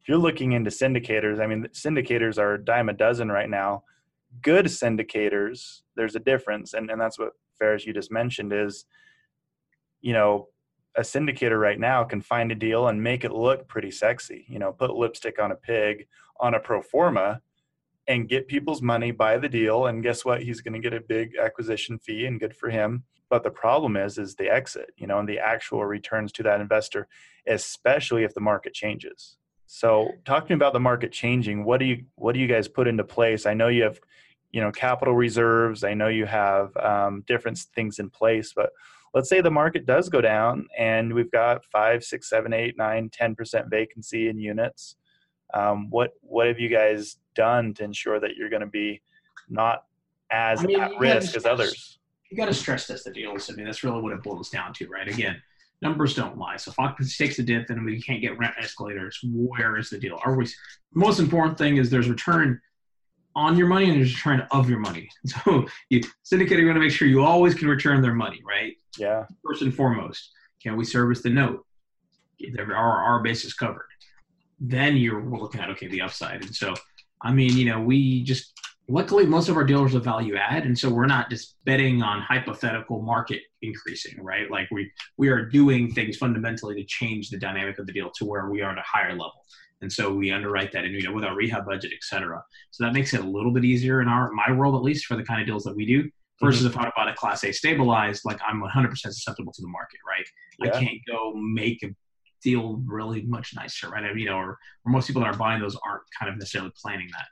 if 0.00 0.08
you're 0.08 0.16
looking 0.16 0.52
into 0.52 0.70
syndicators, 0.70 1.38
I 1.38 1.46
mean, 1.46 1.66
syndicators 1.74 2.38
are 2.38 2.54
a 2.54 2.64
dime 2.64 2.88
a 2.88 2.94
dozen 2.94 3.30
right 3.30 3.50
now. 3.50 3.84
Good 4.40 4.64
syndicators, 4.66 5.82
there's 5.96 6.16
a 6.16 6.20
difference. 6.20 6.72
And, 6.72 6.90
and 6.90 6.98
that's 6.98 7.18
what 7.18 7.32
Feras, 7.62 7.84
you 7.84 7.92
just 7.92 8.10
mentioned 8.10 8.54
is, 8.54 8.86
you 10.00 10.14
know, 10.14 10.48
a 10.96 11.02
syndicator 11.02 11.60
right 11.60 11.78
now 11.78 12.04
can 12.04 12.20
find 12.20 12.50
a 12.50 12.54
deal 12.54 12.88
and 12.88 13.02
make 13.02 13.24
it 13.24 13.32
look 13.32 13.68
pretty 13.68 13.90
sexy, 13.90 14.44
you 14.48 14.58
know, 14.58 14.72
put 14.72 14.94
lipstick 14.94 15.38
on 15.38 15.52
a 15.52 15.56
pig 15.56 16.06
on 16.40 16.54
a 16.54 16.60
pro 16.60 16.80
forma 16.80 17.40
and 18.08 18.28
get 18.28 18.48
people's 18.48 18.82
money, 18.82 19.10
buy 19.10 19.36
the 19.36 19.48
deal. 19.48 19.86
And 19.86 20.02
guess 20.02 20.24
what? 20.24 20.42
He's 20.42 20.60
going 20.60 20.74
to 20.74 20.80
get 20.80 20.96
a 20.96 21.00
big 21.00 21.36
acquisition 21.36 21.98
fee 21.98 22.26
and 22.26 22.40
good 22.40 22.54
for 22.56 22.70
him 22.70 23.04
but 23.28 23.42
the 23.42 23.50
problem 23.50 23.96
is 23.96 24.18
is 24.18 24.34
the 24.34 24.48
exit 24.48 24.90
you 24.96 25.06
know 25.06 25.18
and 25.18 25.28
the 25.28 25.38
actual 25.38 25.84
returns 25.84 26.32
to 26.32 26.42
that 26.42 26.60
investor 26.60 27.08
especially 27.46 28.24
if 28.24 28.34
the 28.34 28.40
market 28.40 28.74
changes 28.74 29.36
so 29.66 30.10
talking 30.24 30.54
about 30.54 30.72
the 30.72 30.80
market 30.80 31.12
changing 31.12 31.64
what 31.64 31.80
do 31.80 31.86
you 31.86 32.04
what 32.16 32.32
do 32.32 32.40
you 32.40 32.46
guys 32.46 32.68
put 32.68 32.86
into 32.88 33.04
place 33.04 33.46
i 33.46 33.54
know 33.54 33.68
you 33.68 33.82
have 33.82 34.00
you 34.52 34.60
know 34.60 34.70
capital 34.70 35.14
reserves 35.14 35.84
i 35.84 35.94
know 35.94 36.08
you 36.08 36.26
have 36.26 36.76
um, 36.76 37.22
different 37.26 37.58
things 37.74 37.98
in 37.98 38.08
place 38.10 38.52
but 38.54 38.70
let's 39.16 39.28
say 39.28 39.40
the 39.40 39.50
market 39.50 39.86
does 39.86 40.08
go 40.08 40.20
down 40.20 40.68
and 40.78 41.12
we've 41.12 41.32
got 41.32 41.64
five 41.64 42.04
six 42.04 42.28
seven 42.28 42.52
eight 42.52 42.76
nine 42.78 43.08
ten 43.10 43.34
percent 43.34 43.68
vacancy 43.68 44.28
in 44.28 44.38
units 44.38 44.94
um, 45.54 45.90
what 45.90 46.12
what 46.20 46.46
have 46.46 46.60
you 46.60 46.68
guys 46.68 47.16
done 47.34 47.74
to 47.74 47.82
ensure 47.82 48.20
that 48.20 48.36
you're 48.36 48.50
going 48.50 48.60
to 48.60 48.66
be 48.66 49.00
not 49.48 49.84
as 50.30 50.60
I 50.60 50.66
mean, 50.66 50.80
at 50.80 50.98
risk 50.98 51.36
as 51.36 51.46
others 51.46 51.96
you 52.30 52.36
got 52.36 52.46
to 52.46 52.54
stress 52.54 52.86
test 52.86 53.04
the 53.04 53.12
deals. 53.12 53.50
I 53.50 53.54
mean, 53.54 53.66
that's 53.66 53.84
really 53.84 54.00
what 54.00 54.12
it 54.12 54.22
boils 54.22 54.50
down 54.50 54.72
to, 54.74 54.88
right? 54.88 55.08
Again, 55.08 55.40
numbers 55.82 56.14
don't 56.14 56.36
lie. 56.36 56.56
So 56.56 56.70
if 56.70 56.78
occupancy 56.78 57.24
takes 57.24 57.38
a 57.38 57.42
dip 57.42 57.70
and 57.70 57.84
we 57.84 58.00
can't 58.00 58.20
get 58.20 58.38
rent 58.38 58.54
escalators, 58.58 59.18
where 59.24 59.76
is 59.76 59.90
the 59.90 59.98
deal? 59.98 60.18
Are 60.24 60.34
we? 60.34 60.46
Most 60.94 61.20
important 61.20 61.58
thing 61.58 61.76
is 61.76 61.90
there's 61.90 62.08
return 62.08 62.60
on 63.36 63.56
your 63.56 63.66
money 63.68 63.90
and 63.90 63.98
there's 63.98 64.14
return 64.14 64.44
of 64.50 64.68
your 64.68 64.80
money. 64.80 65.08
So 65.44 65.66
you 65.90 66.00
syndicator, 66.24 66.58
you 66.58 66.66
want 66.66 66.76
to 66.76 66.80
make 66.80 66.90
sure 66.90 67.06
you 67.06 67.22
always 67.22 67.54
can 67.54 67.68
return 67.68 68.00
their 68.00 68.14
money, 68.14 68.40
right? 68.44 68.74
yeah 68.98 69.26
First 69.44 69.62
and 69.62 69.72
foremost, 69.72 70.30
can 70.62 70.76
we 70.76 70.84
service 70.84 71.22
the 71.22 71.30
note? 71.30 71.64
There 72.54 72.74
are 72.74 73.04
our 73.04 73.22
bases 73.22 73.54
covered. 73.54 73.86
Then 74.58 74.96
you're 74.96 75.22
looking 75.22 75.60
at 75.60 75.70
okay 75.70 75.86
the 75.86 76.00
upside, 76.00 76.42
and 76.42 76.54
so 76.54 76.74
I 77.22 77.32
mean, 77.32 77.56
you 77.56 77.66
know, 77.66 77.80
we 77.80 78.24
just 78.24 78.52
luckily 78.88 79.26
most 79.26 79.48
of 79.48 79.56
our 79.56 79.64
dealers 79.64 79.94
are 79.94 80.00
value 80.00 80.36
add, 80.36 80.64
and 80.64 80.78
so 80.78 80.88
we're 80.88 81.06
not 81.06 81.28
just 81.28 81.56
betting 81.64 82.02
on 82.02 82.22
hypothetical 82.22 83.02
market 83.02 83.42
increasing, 83.60 84.22
right? 84.22 84.50
Like 84.50 84.68
we 84.70 84.90
we 85.18 85.28
are 85.28 85.44
doing 85.44 85.92
things 85.92 86.16
fundamentally 86.16 86.74
to 86.76 86.84
change 86.84 87.28
the 87.28 87.38
dynamic 87.38 87.78
of 87.78 87.86
the 87.86 87.92
deal 87.92 88.10
to 88.16 88.24
where 88.24 88.48
we 88.48 88.62
are 88.62 88.72
at 88.72 88.78
a 88.78 88.82
higher 88.82 89.12
level. 89.12 89.44
And 89.82 89.92
so 89.92 90.12
we 90.12 90.30
underwrite 90.30 90.72
that, 90.72 90.84
and 90.84 90.94
you 90.94 91.02
know, 91.02 91.12
with 91.12 91.24
our 91.24 91.34
rehab 91.34 91.66
budget, 91.66 91.92
et 91.92 92.02
cetera. 92.02 92.42
So 92.70 92.84
that 92.84 92.94
makes 92.94 93.12
it 93.12 93.20
a 93.20 93.24
little 93.24 93.52
bit 93.52 93.64
easier 93.64 94.00
in 94.00 94.08
our 94.08 94.32
my 94.32 94.50
world, 94.52 94.74
at 94.74 94.82
least 94.82 95.06
for 95.06 95.16
the 95.16 95.22
kind 95.22 95.40
of 95.40 95.46
deals 95.46 95.64
that 95.64 95.76
we 95.76 95.86
do. 95.86 96.10
Versus 96.42 96.66
mm-hmm. 96.66 96.78
if 96.78 96.86
I 96.86 96.92
bought 96.94 97.08
a 97.08 97.14
Class 97.14 97.44
A 97.44 97.52
stabilized, 97.52 98.22
like 98.26 98.38
I'm 98.46 98.62
100% 98.62 98.94
susceptible 98.94 99.52
to 99.52 99.62
the 99.62 99.68
market, 99.68 100.00
right? 100.06 100.26
Yeah. 100.58 100.76
I 100.76 100.84
can't 100.84 100.98
go 101.08 101.32
make 101.34 101.82
a 101.82 101.88
deal 102.42 102.82
really 102.84 103.22
much 103.22 103.54
nicer, 103.54 103.88
right? 103.88 104.04
I 104.04 104.08
mean, 104.08 104.18
you 104.18 104.26
know, 104.26 104.36
or, 104.36 104.58
or 104.84 104.92
most 104.92 105.06
people 105.06 105.22
that 105.22 105.28
are 105.28 105.36
buying 105.36 105.60
those 105.60 105.76
aren't 105.86 106.02
kind 106.18 106.30
of 106.30 106.38
necessarily 106.38 106.72
planning 106.80 107.08
that. 107.12 107.26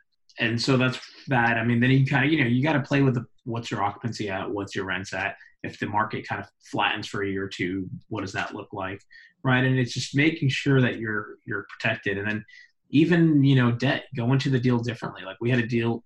And 0.45 0.61
so 0.61 0.77
that's 0.77 0.99
that. 1.29 1.57
I 1.57 1.65
mean, 1.65 1.81
then 1.81 1.91
you 1.91 2.07
kind 2.07 2.25
of, 2.25 2.33
you 2.33 2.41
know, 2.41 2.47
you 2.47 2.63
got 2.63 2.73
to 2.73 2.81
play 2.81 3.03
with 3.03 3.15
the, 3.15 3.25
what's 3.45 3.71
your 3.71 3.83
occupancy 3.83 4.29
at, 4.29 4.51
what's 4.51 4.75
your 4.75 4.87
rents 4.87 5.13
at. 5.13 5.37
If 5.63 5.79
the 5.79 5.87
market 5.87 6.27
kind 6.27 6.41
of 6.41 6.49
flattens 6.71 7.07
for 7.07 7.23
a 7.23 7.29
year 7.29 7.45
or 7.45 7.49
two, 7.49 7.89
what 8.09 8.23
does 8.23 8.33
that 8.33 8.55
look 8.55 8.73
like, 8.73 9.01
right? 9.45 9.63
And 9.63 9.79
it's 9.79 9.93
just 9.93 10.17
making 10.17 10.49
sure 10.49 10.81
that 10.81 10.99
you're 10.99 11.37
you're 11.47 11.67
protected. 11.69 12.19
And 12.19 12.27
then 12.27 12.45
even 12.91 13.45
you 13.45 13.57
know, 13.57 13.71
debt, 13.73 14.05
go 14.17 14.33
into 14.33 14.51
the 14.51 14.59
deal 14.59 14.79
differently. 14.79 15.23
Like 15.25 15.37
we 15.41 15.51
had 15.51 15.59
a 15.59 15.67
deal 15.67 16.03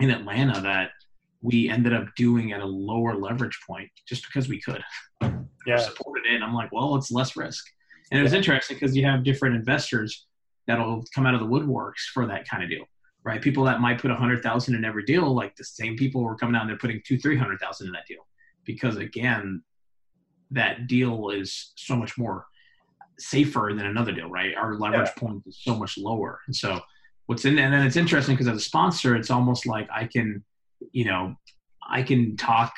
in 0.00 0.10
Atlanta 0.10 0.60
that 0.62 0.90
we 1.42 1.68
ended 1.68 1.92
up 1.92 2.06
doing 2.16 2.52
at 2.52 2.60
a 2.60 2.66
lower 2.66 3.14
leverage 3.14 3.58
point 3.68 3.90
just 4.08 4.26
because 4.26 4.48
we 4.48 4.60
could 4.60 4.82
yeah 5.66 5.76
supported 5.76 6.26
it. 6.26 6.34
And 6.34 6.44
I'm 6.44 6.54
like, 6.54 6.72
well, 6.72 6.96
it's 6.96 7.10
less 7.10 7.36
risk. 7.36 7.64
And 8.10 8.20
it 8.20 8.22
was 8.22 8.32
interesting 8.32 8.76
because 8.76 8.96
you 8.96 9.04
have 9.04 9.24
different 9.24 9.56
investors 9.56 10.26
that'll 10.66 11.04
come 11.14 11.26
out 11.26 11.34
of 11.34 11.40
the 11.40 11.46
woodworks 11.46 12.10
for 12.12 12.26
that 12.26 12.48
kind 12.48 12.62
of 12.62 12.70
deal, 12.70 12.84
right? 13.24 13.42
People 13.42 13.64
that 13.64 13.80
might 13.80 14.00
put 14.00 14.10
a 14.10 14.14
hundred 14.14 14.42
thousand 14.42 14.74
in 14.74 14.84
every 14.84 15.04
deal, 15.04 15.34
like 15.34 15.54
the 15.56 15.64
same 15.64 15.96
people 15.96 16.22
were 16.22 16.36
coming 16.36 16.54
out 16.56 16.62
and 16.62 16.70
they're 16.70 16.78
putting 16.78 17.02
two, 17.04 17.18
three 17.18 17.36
hundred 17.36 17.58
thousand 17.60 17.88
in 17.88 17.92
that 17.92 18.06
deal, 18.08 18.26
because 18.64 18.96
again, 18.96 19.62
that 20.52 20.86
deal 20.86 21.30
is 21.30 21.72
so 21.76 21.96
much 21.96 22.16
more 22.18 22.46
safer 23.18 23.72
than 23.74 23.86
another 23.86 24.12
deal, 24.12 24.28
right? 24.28 24.54
Our 24.54 24.74
leverage 24.74 25.14
point 25.16 25.42
is 25.46 25.58
so 25.62 25.74
much 25.74 25.98
lower, 25.98 26.40
and 26.46 26.54
so 26.54 26.80
what's 27.26 27.44
in 27.44 27.58
and 27.58 27.72
then 27.72 27.86
it's 27.86 27.96
interesting 27.96 28.34
because 28.34 28.48
as 28.48 28.56
a 28.56 28.60
sponsor, 28.60 29.16
it's 29.16 29.30
almost 29.30 29.66
like 29.66 29.88
I 29.92 30.06
can, 30.06 30.44
you 30.92 31.04
know, 31.04 31.34
I 31.88 32.02
can 32.02 32.36
talk, 32.36 32.72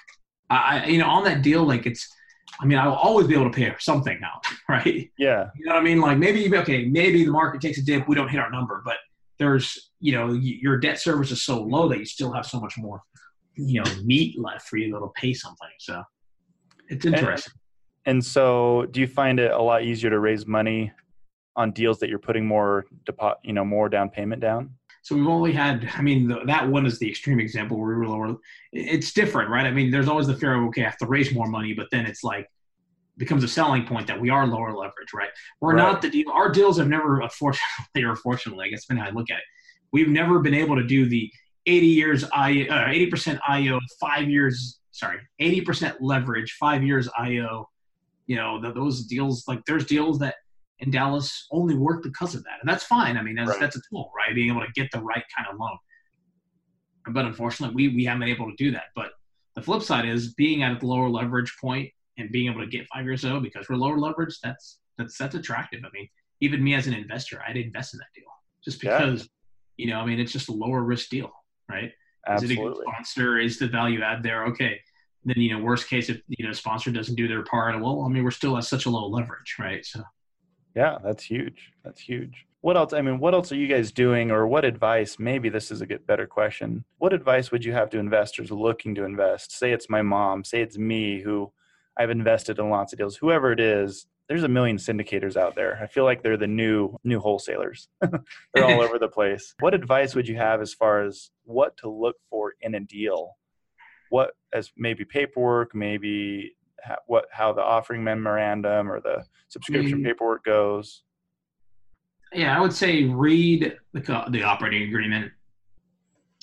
I, 0.50 0.86
you 0.86 0.98
know, 0.98 1.08
on 1.08 1.24
that 1.24 1.42
deal, 1.42 1.64
like 1.64 1.86
it's. 1.86 2.08
I 2.60 2.64
mean, 2.64 2.78
I'll 2.78 2.94
always 2.94 3.28
be 3.28 3.34
able 3.34 3.50
to 3.50 3.56
pay 3.56 3.72
something 3.78 4.18
out, 4.24 4.42
right? 4.68 5.10
yeah 5.18 5.50
You 5.56 5.66
know 5.66 5.74
what 5.74 5.80
I 5.80 5.82
mean? 5.82 6.00
Like 6.00 6.18
maybe 6.18 6.56
okay, 6.56 6.86
maybe 6.86 7.24
the 7.24 7.30
market 7.30 7.60
takes 7.60 7.78
a 7.78 7.84
dip, 7.84 8.08
we 8.08 8.16
don't 8.16 8.28
hit 8.28 8.40
our 8.40 8.50
number, 8.50 8.82
but 8.84 8.96
there's 9.38 9.90
you 10.00 10.12
know 10.12 10.32
your 10.32 10.78
debt 10.78 10.98
service 10.98 11.30
is 11.30 11.42
so 11.42 11.62
low 11.62 11.88
that 11.88 11.98
you 11.98 12.04
still 12.04 12.32
have 12.32 12.46
so 12.46 12.58
much 12.58 12.76
more 12.76 13.02
you 13.54 13.82
know 13.82 13.90
meat 14.04 14.38
left 14.40 14.68
for 14.68 14.76
you 14.76 14.92
to 14.92 14.98
to 14.98 15.08
pay 15.14 15.34
something. 15.34 15.68
So 15.78 16.02
it's 16.88 17.04
interesting. 17.06 17.52
and 18.06 18.24
so 18.24 18.86
do 18.90 19.00
you 19.00 19.06
find 19.06 19.38
it 19.40 19.50
a 19.50 19.60
lot 19.60 19.82
easier 19.82 20.10
to 20.10 20.18
raise 20.18 20.46
money 20.46 20.92
on 21.56 21.70
deals 21.72 21.98
that 21.98 22.08
you're 22.08 22.18
putting 22.18 22.46
more 22.46 22.86
depo- 23.04 23.36
you 23.42 23.52
know 23.52 23.64
more 23.64 23.88
down 23.88 24.08
payment 24.08 24.40
down 24.40 24.70
So 25.02 25.14
we've 25.16 25.26
only 25.26 25.52
had, 25.52 25.88
I 25.96 26.02
mean, 26.02 26.28
the, 26.28 26.40
that 26.46 26.68
one 26.68 26.84
is 26.86 26.98
the 26.98 27.08
extreme 27.08 27.40
example 27.40 27.78
where 27.78 27.88
we 27.88 27.96
were 27.96 28.08
lower. 28.08 28.36
It's 28.72 29.12
different, 29.12 29.48
right? 29.48 29.64
I 29.66 29.70
mean, 29.70 29.90
there's 29.90 30.08
always 30.08 30.26
the 30.26 30.36
fear 30.36 30.54
of, 30.54 30.62
okay, 30.68 30.82
I 30.82 30.88
have 30.90 30.98
to 30.98 31.06
raise 31.06 31.32
more 31.32 31.46
money, 31.48 31.72
but 31.72 31.86
then 31.90 32.04
it's 32.04 32.22
like, 32.22 32.46
becomes 33.16 33.42
a 33.42 33.48
selling 33.48 33.84
point 33.86 34.06
that 34.06 34.20
we 34.20 34.28
are 34.30 34.46
lower 34.46 34.72
leverage, 34.72 35.12
right? 35.14 35.30
We're 35.60 35.74
Right. 35.74 35.82
not 35.82 36.02
the 36.02 36.10
deal. 36.10 36.30
Our 36.30 36.50
deals 36.52 36.76
have 36.78 36.88
never, 36.88 37.20
unfortunately 37.28 38.02
or 38.04 38.16
fortunately, 38.16 38.66
I 38.66 38.68
guess 38.70 38.82
depending 38.84 39.04
how 39.04 39.10
I 39.10 39.14
look 39.14 39.30
at 39.30 39.38
it, 39.38 39.44
we've 39.92 40.08
never 40.20 40.40
been 40.40 40.54
able 40.62 40.76
to 40.76 40.84
do 40.86 41.08
the 41.08 41.24
80 41.66 41.86
years, 41.86 42.24
I, 42.34 42.66
uh, 42.70 42.88
80% 42.88 43.38
IO, 43.48 43.80
five 44.00 44.28
years, 44.28 44.78
sorry, 44.98 45.20
80% 45.40 45.96
leverage, 46.00 46.56
five 46.58 46.82
years 46.82 47.08
IO. 47.16 47.68
You 48.26 48.36
know, 48.36 48.60
th 48.60 48.74
those 48.74 49.06
deals, 49.06 49.44
like 49.48 49.64
there's 49.64 49.86
deals 49.86 50.18
that 50.18 50.34
in 50.80 50.90
Dallas 50.90 51.46
only 51.50 51.74
work 51.74 52.02
because 52.02 52.34
of 52.34 52.42
that. 52.44 52.58
And 52.60 52.68
that's 52.68 52.84
fine. 52.84 53.16
I 53.16 53.22
mean, 53.22 53.36
that's, 53.36 53.50
Right. 53.50 53.60
that's 53.60 53.76
a 53.76 53.80
tool, 53.88 54.12
right? 54.16 54.34
Being 54.34 54.50
able 54.50 54.60
to 54.60 54.72
get 54.74 54.90
the 54.92 55.00
right 55.00 55.24
kind 55.34 55.48
of 55.50 55.58
loan. 55.58 55.78
But 57.10 57.24
unfortunately, 57.24 57.74
we, 57.74 57.96
we 57.96 58.04
haven't 58.04 58.20
been 58.20 58.28
able 58.28 58.50
to 58.50 58.56
do 58.56 58.70
that. 58.72 58.88
But 58.94 59.12
the 59.56 59.62
flip 59.62 59.82
side 59.82 60.06
is 60.06 60.34
being 60.34 60.62
at 60.62 60.82
a 60.82 60.86
lower 60.86 61.08
leverage 61.08 61.56
point 61.60 61.90
and 62.18 62.30
being 62.30 62.50
able 62.50 62.60
to 62.60 62.66
get 62.66 62.86
five 62.92 63.04
years 63.04 63.24
old 63.24 63.42
because 63.42 63.68
we're 63.68 63.76
lower 63.76 63.98
leverage, 63.98 64.38
that's 64.42 64.80
that's 64.98 65.16
that's 65.16 65.34
attractive. 65.34 65.80
I 65.84 65.88
mean, 65.94 66.08
even 66.40 66.62
me 66.62 66.74
as 66.74 66.86
an 66.86 66.94
investor, 66.94 67.40
I'd 67.46 67.56
invest 67.56 67.94
in 67.94 67.98
that 67.98 68.12
deal 68.14 68.24
just 68.64 68.80
because, 68.80 69.28
yeah. 69.78 69.84
you 69.84 69.90
know, 69.90 70.00
I 70.00 70.04
mean, 70.06 70.20
it's 70.20 70.32
just 70.32 70.48
a 70.48 70.52
lower 70.52 70.82
risk 70.82 71.08
deal, 71.08 71.30
right? 71.70 71.92
Absolutely. 72.26 72.54
Is 72.54 72.58
it 72.58 72.62
a 72.62 72.68
good 72.68 72.82
sponsor? 72.82 73.38
Is 73.38 73.58
the 73.58 73.68
value 73.68 74.02
add 74.02 74.22
there? 74.22 74.44
Okay. 74.46 74.78
Then, 75.28 75.42
you 75.42 75.56
know, 75.56 75.62
worst 75.62 75.88
case, 75.88 76.08
if, 76.08 76.20
you 76.28 76.46
know, 76.46 76.52
sponsor 76.52 76.90
doesn't 76.90 77.14
do 77.14 77.28
their 77.28 77.42
part, 77.42 77.80
well, 77.80 78.02
I 78.02 78.08
mean, 78.08 78.24
we're 78.24 78.30
still 78.30 78.56
at 78.56 78.64
such 78.64 78.86
a 78.86 78.90
low 78.90 79.08
leverage, 79.08 79.56
right? 79.58 79.84
So, 79.84 80.02
yeah, 80.74 80.98
that's 81.02 81.24
huge. 81.24 81.72
That's 81.84 82.00
huge. 82.00 82.46
What 82.60 82.76
else? 82.76 82.92
I 82.92 83.02
mean, 83.02 83.18
what 83.20 83.34
else 83.34 83.52
are 83.52 83.56
you 83.56 83.68
guys 83.68 83.92
doing, 83.92 84.30
or 84.30 84.46
what 84.46 84.64
advice? 84.64 85.18
Maybe 85.18 85.48
this 85.48 85.70
is 85.70 85.80
a 85.80 85.86
good, 85.86 86.06
better 86.06 86.26
question. 86.26 86.84
What 86.98 87.12
advice 87.12 87.52
would 87.52 87.64
you 87.64 87.72
have 87.72 87.90
to 87.90 87.98
investors 87.98 88.50
looking 88.50 88.94
to 88.96 89.04
invest? 89.04 89.56
Say 89.56 89.72
it's 89.72 89.88
my 89.88 90.02
mom, 90.02 90.44
say 90.44 90.60
it's 90.60 90.76
me 90.76 91.20
who 91.20 91.52
I've 91.96 92.10
invested 92.10 92.58
in 92.58 92.70
lots 92.70 92.92
of 92.92 92.98
deals, 92.98 93.16
whoever 93.16 93.52
it 93.52 93.60
is, 93.60 94.06
there's 94.28 94.44
a 94.44 94.48
million 94.48 94.76
syndicators 94.76 95.36
out 95.36 95.54
there. 95.54 95.78
I 95.82 95.86
feel 95.86 96.04
like 96.04 96.22
they're 96.22 96.36
the 96.36 96.46
new 96.46 96.96
new 97.02 97.18
wholesalers. 97.18 97.88
they're 98.00 98.64
all 98.64 98.80
over 98.82 98.98
the 98.98 99.08
place. 99.08 99.54
What 99.60 99.74
advice 99.74 100.14
would 100.14 100.28
you 100.28 100.36
have 100.36 100.60
as 100.60 100.74
far 100.74 101.02
as 101.02 101.30
what 101.44 101.76
to 101.78 101.88
look 101.88 102.16
for 102.28 102.54
in 102.60 102.74
a 102.74 102.80
deal? 102.80 103.36
What 104.10 104.32
as 104.52 104.70
maybe 104.76 105.04
paperwork, 105.04 105.74
maybe 105.74 106.56
how, 106.82 106.96
what 107.06 107.26
how 107.30 107.52
the 107.52 107.62
offering 107.62 108.02
memorandum 108.02 108.90
or 108.90 109.00
the 109.00 109.24
subscription 109.48 110.00
mm. 110.00 110.04
paperwork 110.04 110.44
goes? 110.44 111.02
Yeah, 112.32 112.56
I 112.56 112.60
would 112.60 112.72
say 112.72 113.04
read 113.04 113.76
the 113.92 114.24
the 114.30 114.42
operating 114.42 114.88
agreement. 114.88 115.32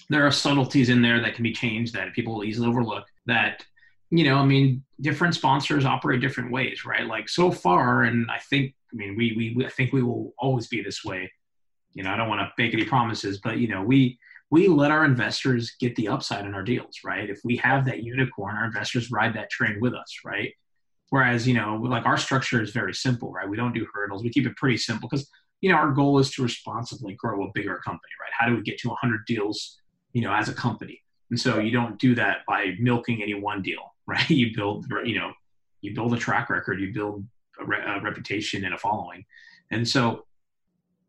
There 0.10 0.26
are 0.26 0.32
subtleties 0.32 0.90
in 0.90 1.02
there 1.02 1.20
that 1.22 1.36
can 1.36 1.44
be 1.44 1.54
changed 1.54 1.94
that 1.94 2.14
people 2.14 2.36
will 2.36 2.44
easily 2.44 2.68
overlook. 2.68 3.06
That 3.26 3.66
you 4.12 4.24
know, 4.24 4.38
I 4.38 4.46
mean, 4.46 4.84
different 5.02 5.36
sponsors 5.36 5.86
operate 5.86 6.22
different 6.22 6.52
ways, 6.52 6.86
right? 6.86 7.06
Like 7.06 7.28
so 7.28 7.52
far, 7.52 8.04
and 8.04 8.30
I 8.30 8.40
think, 8.50 8.74
I 8.94 8.96
mean, 8.96 9.16
we, 9.18 9.54
we, 9.56 9.66
I 9.66 9.70
think 9.70 9.94
we 9.94 10.04
will 10.04 10.34
always 10.38 10.68
be 10.68 10.82
this 10.82 11.04
way. 11.04 11.32
You 11.94 12.04
know, 12.04 12.12
I 12.12 12.18
don't 12.18 12.30
want 12.30 12.42
to 12.42 12.52
make 12.58 12.74
any 12.74 12.86
promises, 12.86 13.40
but 13.40 13.58
you 13.58 13.68
know, 13.68 13.82
we, 13.82 14.20
we 14.52 14.68
let 14.68 14.92
our 14.92 15.06
investors 15.06 15.74
get 15.80 15.96
the 15.96 16.08
upside 16.08 16.46
in 16.46 16.54
our 16.54 16.64
deals, 16.64 17.00
right? 17.04 17.30
If 17.30 17.40
we 17.44 17.58
have 17.58 17.86
that 17.86 18.04
unicorn, 18.04 18.56
our 18.56 18.66
investors 18.66 19.12
ride 19.12 19.34
that 19.36 19.50
train 19.50 19.80
with 19.80 19.94
us, 19.94 20.20
right? 20.24 20.54
Whereas, 21.10 21.48
you 21.48 21.54
know, 21.54 21.76
like 21.76 22.06
our 22.06 22.18
structure 22.18 22.62
is 22.62 22.72
very 22.72 22.94
simple, 22.94 23.32
right? 23.32 23.50
We 23.50 23.58
don't 23.58 23.74
do 23.74 23.88
hurdles. 23.94 24.24
We 24.24 24.30
keep 24.30 24.46
it 24.46 24.56
pretty 24.56 24.78
simple 24.78 25.10
because, 25.10 25.30
you 25.62 25.72
know, 25.72 25.78
our 25.78 25.92
goal 25.92 26.20
is 26.20 26.32
to 26.32 26.44
responsibly 26.44 27.14
grow 27.14 27.44
a 27.46 27.52
bigger 27.54 27.78
company, 27.78 28.12
right? 28.22 28.32
How 28.38 28.48
do 28.48 28.56
we 28.56 28.62
get 28.62 28.78
to 28.80 28.90
100 28.90 29.26
deals, 29.26 29.80
you 30.14 30.22
know, 30.22 30.34
as 30.34 30.50
a 30.50 30.54
company? 30.54 31.02
And 31.32 31.40
so 31.40 31.60
you 31.60 31.72
don't 31.72 31.98
do 32.00 32.16
that 32.16 32.40
by 32.48 32.76
milking 32.80 33.24
any 33.24 33.34
one 33.34 33.62
deal, 33.62 33.94
right? 34.08 34.30
You 34.30 34.56
build, 34.56 34.86
you 35.04 35.20
know, 35.20 35.32
you 35.82 35.94
build 35.94 36.14
a 36.14 36.18
track 36.18 36.50
record, 36.50 36.80
you 36.80 36.94
build 36.94 37.26
a, 37.60 37.66
re- 37.66 37.84
a 37.86 38.02
reputation 38.02 38.66
and 38.66 38.74
a 38.74 38.78
following. 38.78 39.26
And 39.72 39.88
so, 39.88 40.26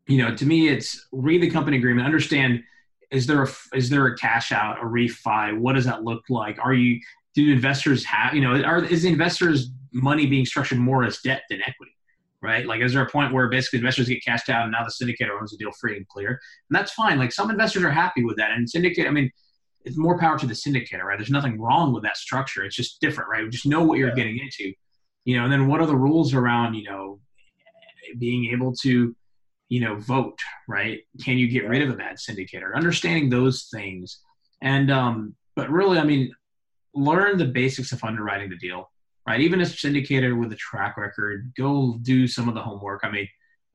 you 0.07 0.17
know, 0.17 0.35
to 0.35 0.45
me, 0.45 0.69
it's 0.69 1.07
read 1.11 1.41
the 1.41 1.49
company 1.49 1.77
agreement, 1.77 2.05
understand 2.05 2.63
is 3.11 3.27
there 3.27 3.43
a 3.43 3.49
is 3.73 3.89
there 3.89 4.05
a 4.07 4.15
cash 4.17 4.51
out, 4.51 4.81
a 4.81 4.85
refi? 4.85 5.57
What 5.57 5.73
does 5.73 5.85
that 5.85 6.03
look 6.03 6.23
like? 6.29 6.57
Are 6.59 6.73
you 6.73 6.99
do 7.35 7.51
investors 7.51 8.03
have 8.05 8.33
you 8.33 8.41
know 8.41 8.61
are 8.63 8.83
is 8.83 9.03
the 9.03 9.09
investors 9.09 9.69
money 9.93 10.25
being 10.25 10.45
structured 10.45 10.79
more 10.79 11.03
as 11.03 11.19
debt 11.19 11.43
than 11.49 11.61
equity? 11.61 11.93
Right? 12.39 12.67
Like, 12.67 12.81
is 12.81 12.93
there 12.93 13.01
a 13.01 13.09
point 13.09 13.33
where 13.33 13.49
basically 13.49 13.79
investors 13.79 14.07
get 14.07 14.23
cashed 14.23 14.49
out 14.49 14.63
and 14.63 14.71
now 14.71 14.83
the 14.83 14.91
syndicate 14.91 15.27
owns 15.29 15.51
the 15.51 15.57
deal 15.57 15.71
free 15.79 15.97
and 15.97 16.07
clear? 16.07 16.29
And 16.29 16.77
that's 16.77 16.91
fine. 16.91 17.17
Like 17.17 17.31
some 17.31 17.49
investors 17.49 17.83
are 17.83 17.91
happy 17.91 18.23
with 18.23 18.37
that, 18.37 18.51
and 18.51 18.69
syndicate. 18.69 19.07
I 19.07 19.11
mean, 19.11 19.31
it's 19.85 19.97
more 19.97 20.19
power 20.19 20.37
to 20.37 20.45
the 20.45 20.53
syndicator, 20.53 21.03
right? 21.03 21.17
There's 21.17 21.31
nothing 21.31 21.59
wrong 21.59 21.93
with 21.93 22.03
that 22.03 22.17
structure. 22.17 22.63
It's 22.63 22.75
just 22.75 23.01
different, 23.01 23.29
right? 23.29 23.49
Just 23.49 23.65
know 23.65 23.83
what 23.83 23.97
you're 23.97 24.09
yeah. 24.09 24.15
getting 24.15 24.37
into, 24.37 24.73
you 25.25 25.37
know. 25.37 25.45
And 25.45 25.51
then 25.51 25.67
what 25.67 25.81
are 25.81 25.87
the 25.87 25.95
rules 25.95 26.33
around, 26.33 26.75
you 26.75 26.83
know, 26.83 27.19
being 28.19 28.51
able 28.51 28.73
to, 28.81 29.15
you 29.69 29.81
know, 29.81 29.95
vote, 29.95 30.39
right? 30.67 31.01
Can 31.23 31.37
you 31.37 31.47
get 31.47 31.67
rid 31.67 31.81
of 31.81 31.89
a 31.89 31.95
bad 31.95 32.17
syndicator? 32.17 32.75
Understanding 32.75 33.29
those 33.29 33.69
things, 33.73 34.19
and 34.61 34.89
um, 34.91 35.35
but 35.55 35.69
really, 35.69 35.97
I 35.97 36.03
mean, 36.03 36.33
learn 36.93 37.37
the 37.37 37.45
basics 37.45 37.91
of 37.91 38.03
underwriting 38.03 38.49
the 38.49 38.57
deal, 38.57 38.89
right? 39.27 39.41
Even 39.41 39.61
a 39.61 39.65
syndicator 39.65 40.37
with 40.37 40.51
a 40.51 40.55
track 40.55 40.97
record, 40.97 41.51
go 41.57 41.97
do 42.01 42.27
some 42.27 42.47
of 42.47 42.55
the 42.55 42.61
homework. 42.61 43.01
I 43.03 43.11
mean, 43.11 43.27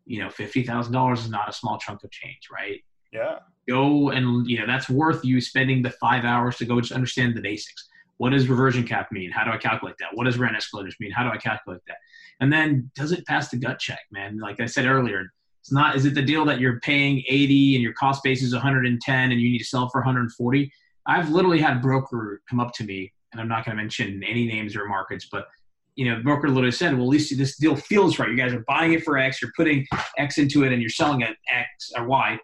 you 0.07 0.21
know, 0.21 0.31
fifty 0.31 0.63
thousand 0.63 0.93
dollars 0.93 1.21
is 1.21 1.31
not 1.31 1.49
a 1.49 1.53
small 1.53 1.79
chunk 1.79 2.05
of 2.05 2.11
change, 2.11 2.49
right? 2.53 2.81
Yeah. 3.13 3.39
Go 3.69 4.11
and 4.11 4.49
you 4.49 4.59
know 4.59 4.67
that's 4.67 4.89
worth 4.89 5.25
you 5.25 5.41
spending 5.41 5.83
the 5.83 5.91
five 5.91 6.25
hours 6.25 6.57
to 6.57 6.65
go 6.65 6.81
just 6.81 6.93
understand 6.93 7.37
the 7.37 7.43
basics. 7.43 7.89
What 8.17 8.31
does 8.31 8.49
reversion 8.49 8.87
cap 8.87 9.11
mean? 9.13 9.31
How 9.31 9.45
do 9.45 9.51
I 9.51 9.57
calculate 9.57 9.97
that? 9.99 10.11
What 10.15 10.25
does 10.25 10.39
rent 10.39 10.57
escalators 10.57 10.97
mean? 11.01 11.11
How 11.11 11.25
do 11.25 11.31
I 11.31 11.37
calculate 11.37 11.81
that? 11.89 11.97
And 12.41 12.53
then 12.53 12.91
does 12.95 13.13
it 13.13 13.27
pass 13.27 13.49
the 13.49 13.57
gut 13.57 13.79
check, 13.79 14.01
man? 14.11 14.39
Like 14.39 14.61
I 14.61 14.67
said 14.67 14.87
earlier, 14.87 15.33
it's 15.63 15.71
not. 15.71 15.95
Is 15.95 16.05
it 16.05 16.15
the 16.15 16.23
deal 16.23 16.45
that 16.47 16.59
you're 16.59 16.81
paying 16.81 17.23
80 17.29 17.77
and 17.77 17.83
your 17.83 17.93
cost 17.93 18.25
base 18.25 18.43
is 18.43 18.53
110 18.53 19.31
and 19.31 19.41
you 19.41 19.49
need 19.49 19.59
to 19.59 19.65
sell 19.65 19.89
for 19.89 20.01
140? 20.01 20.73
I've 21.07 21.31
literally 21.31 21.61
had 21.61 21.77
a 21.77 21.81
broker 21.81 22.43
come 22.51 22.59
up 22.59 22.75
to 22.75 22.85
me, 22.85 23.13
and 23.31 23.41
I'm 23.41 23.47
not 23.47 23.65
going 23.65 23.77
to 23.77 23.81
mention 23.81 24.23
any 24.25 24.47
names 24.47 24.75
or 24.75 24.89
markets, 24.89 25.29
but 25.31 25.47
you 25.95 26.11
know, 26.11 26.21
broker 26.23 26.49
literally 26.49 26.73
said, 26.73 26.95
well, 26.95 27.03
at 27.05 27.11
least 27.11 27.37
this 27.39 27.57
deal 27.59 27.77
feels 27.77 28.19
right. 28.19 28.29
You 28.29 28.37
guys 28.37 28.53
are 28.53 28.65
buying 28.67 28.93
it 28.93 29.05
for 29.05 29.19
X, 29.19 29.41
you're 29.41 29.53
putting 29.57 29.87
X 30.19 30.39
into 30.39 30.65
it, 30.65 30.73
and 30.73 30.83
you're 30.83 30.91
selling 30.91 31.23
at 31.23 31.37
X 31.49 31.93
or 31.97 32.07
Y 32.07 32.39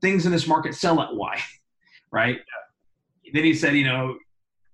things 0.00 0.26
in 0.26 0.32
this 0.32 0.46
market 0.46 0.74
sell 0.74 1.00
at 1.00 1.14
Y, 1.14 1.38
right? 2.12 2.38
Then 3.32 3.44
he 3.44 3.54
said, 3.54 3.74
you 3.74 3.84
know, 3.84 4.18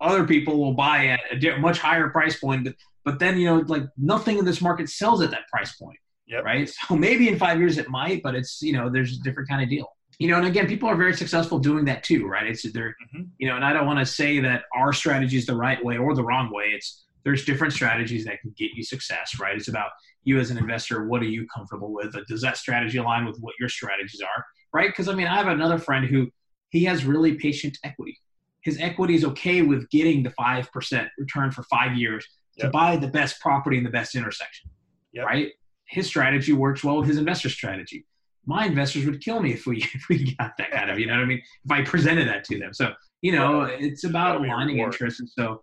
other 0.01 0.26
people 0.26 0.59
will 0.59 0.74
buy 0.74 1.07
at 1.07 1.20
a 1.45 1.59
much 1.59 1.78
higher 1.78 2.09
price 2.11 2.39
point, 2.39 2.64
but, 2.64 2.74
but 3.05 3.18
then, 3.18 3.39
you 3.39 3.47
know, 3.47 3.64
like 3.66 3.84
nothing 3.97 4.39
in 4.39 4.45
this 4.45 4.61
market 4.61 4.89
sells 4.89 5.22
at 5.22 5.30
that 5.30 5.49
price 5.49 5.76
point, 5.76 5.99
yep. 6.29 6.45
right? 6.45 6.70
So 6.89 6.97
maybe 6.97 7.29
in 7.29 7.39
five 7.39 7.59
years 7.59 7.79
it 7.79 7.89
might, 7.89 8.22
but 8.22 8.35
it's, 8.35 8.62
you 8.62 8.72
know, 8.72 8.91
there's 8.91 9.16
a 9.16 9.20
different 9.20 9.49
kind 9.49 9.62
of 9.62 9.68
deal. 9.68 9.87
You 10.18 10.29
know, 10.29 10.39
and 10.39 10.47
again, 10.47 10.66
people 10.66 10.89
are 10.89 10.97
very 10.97 11.14
successful 11.14 11.59
doing 11.61 11.85
that 11.85 12.03
too, 12.03 12.26
right? 12.26 12.47
It's 12.47 12.70
they're, 12.72 12.97
mm-hmm. 13.14 13.24
you 13.39 13.49
know, 13.49 13.55
and 13.55 13.64
I 13.64 13.72
don't 13.72 13.87
want 13.87 14.01
to 14.01 14.07
say 14.07 14.41
that 14.41 14.64
our 14.74 14.93
strategy 14.93 15.37
is 15.37 15.47
the 15.47 15.55
right 15.55 15.83
way 15.85 15.97
or 15.97 16.14
the 16.14 16.24
wrong 16.24 16.53
way. 16.53 16.72
It's 16.74 17.05
there's 17.24 17.45
different 17.45 17.72
strategies 17.72 18.24
that 18.24 18.41
can 18.41 18.53
get 18.57 18.70
you 18.74 18.83
success, 18.83 19.39
right? 19.39 19.57
It's 19.57 19.68
about 19.68 19.91
you 20.24 20.41
as 20.41 20.51
an 20.51 20.59
investor. 20.59 21.07
What 21.07 21.22
are 21.22 21.26
you 21.26 21.47
comfortable 21.55 21.93
with? 21.93 22.16
Does 22.26 22.43
that 22.43 22.57
strategy 22.57 22.99
align 22.99 23.26
with 23.26 23.39
what 23.39 23.55
your 23.61 23.68
strategies 23.68 24.20
are? 24.20 24.45
right? 24.72 24.89
Because 24.89 25.09
I 25.09 25.14
mean, 25.14 25.26
I 25.26 25.37
have 25.37 25.49
another 25.49 25.79
friend 25.79 26.07
who 26.07 26.29
he 26.70 26.85
has 26.85 27.05
really 27.05 27.35
patient 27.35 27.79
equity. 27.85 28.18
His 28.61 28.79
equity 28.81 29.14
is 29.14 29.24
okay 29.24 29.62
with 29.62 29.89
getting 29.91 30.22
the 30.22 30.31
five 30.31 30.70
percent 30.72 31.09
return 31.18 31.51
for 31.51 31.62
five 31.64 31.97
years 31.97 32.26
yep. 32.57 32.66
to 32.66 32.70
buy 32.70 32.97
the 32.97 33.09
best 33.09 33.41
property 33.41 33.79
in 33.79 33.85
the 33.85 33.91
best 33.91 34.14
intersection, 34.14 34.70
yep. 35.12 35.26
right? 35.26 35.53
His 35.89 36.07
strategy 36.07 36.53
works 36.53 36.84
well 36.84 36.99
with 36.99 37.09
his 37.09 37.18
investor 37.18 37.49
strategy. 37.49 38.07
My 38.47 38.66
investors 38.66 39.05
would 39.05 39.22
kill 39.22 39.41
me 39.41 39.53
if 39.53 39.66
we 39.66 39.78
if 39.95 40.09
we 40.09 40.34
got 40.36 40.57
that 40.59 40.70
kind 40.70 40.91
of, 40.91 40.99
you 40.99 41.07
know 41.07 41.14
what 41.14 41.22
I 41.22 41.26
mean? 41.26 41.43
If 41.64 41.70
I 41.70 41.82
presented 41.82 42.28
that 42.28 42.45
to 42.45 42.59
them. 42.59 42.72
So 42.72 42.93
you 43.20 43.32
know, 43.32 43.62
it's 43.62 44.05
about 44.05 44.36
aligning 44.36 44.78
interests, 44.78 45.20
and 45.20 45.28
so 45.28 45.62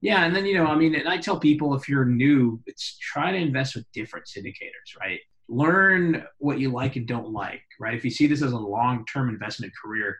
yeah, 0.00 0.24
and 0.24 0.34
then 0.34 0.46
you 0.46 0.54
know, 0.56 0.66
I 0.66 0.74
mean, 0.74 0.94
and 0.94 1.08
I 1.08 1.18
tell 1.18 1.38
people 1.38 1.74
if 1.74 1.88
you're 1.88 2.04
new, 2.04 2.60
it's 2.66 2.96
try 2.98 3.30
to 3.30 3.38
invest 3.38 3.74
with 3.74 3.84
different 3.92 4.26
syndicators, 4.26 4.98
right? 4.98 5.20
learn 5.48 6.24
what 6.38 6.58
you 6.58 6.70
like 6.70 6.96
and 6.96 7.06
don't 7.06 7.32
like, 7.32 7.62
right? 7.78 7.94
If 7.94 8.04
you 8.04 8.10
see 8.10 8.26
this 8.26 8.42
as 8.42 8.52
a 8.52 8.58
long 8.58 9.04
term 9.06 9.28
investment 9.28 9.72
career, 9.82 10.16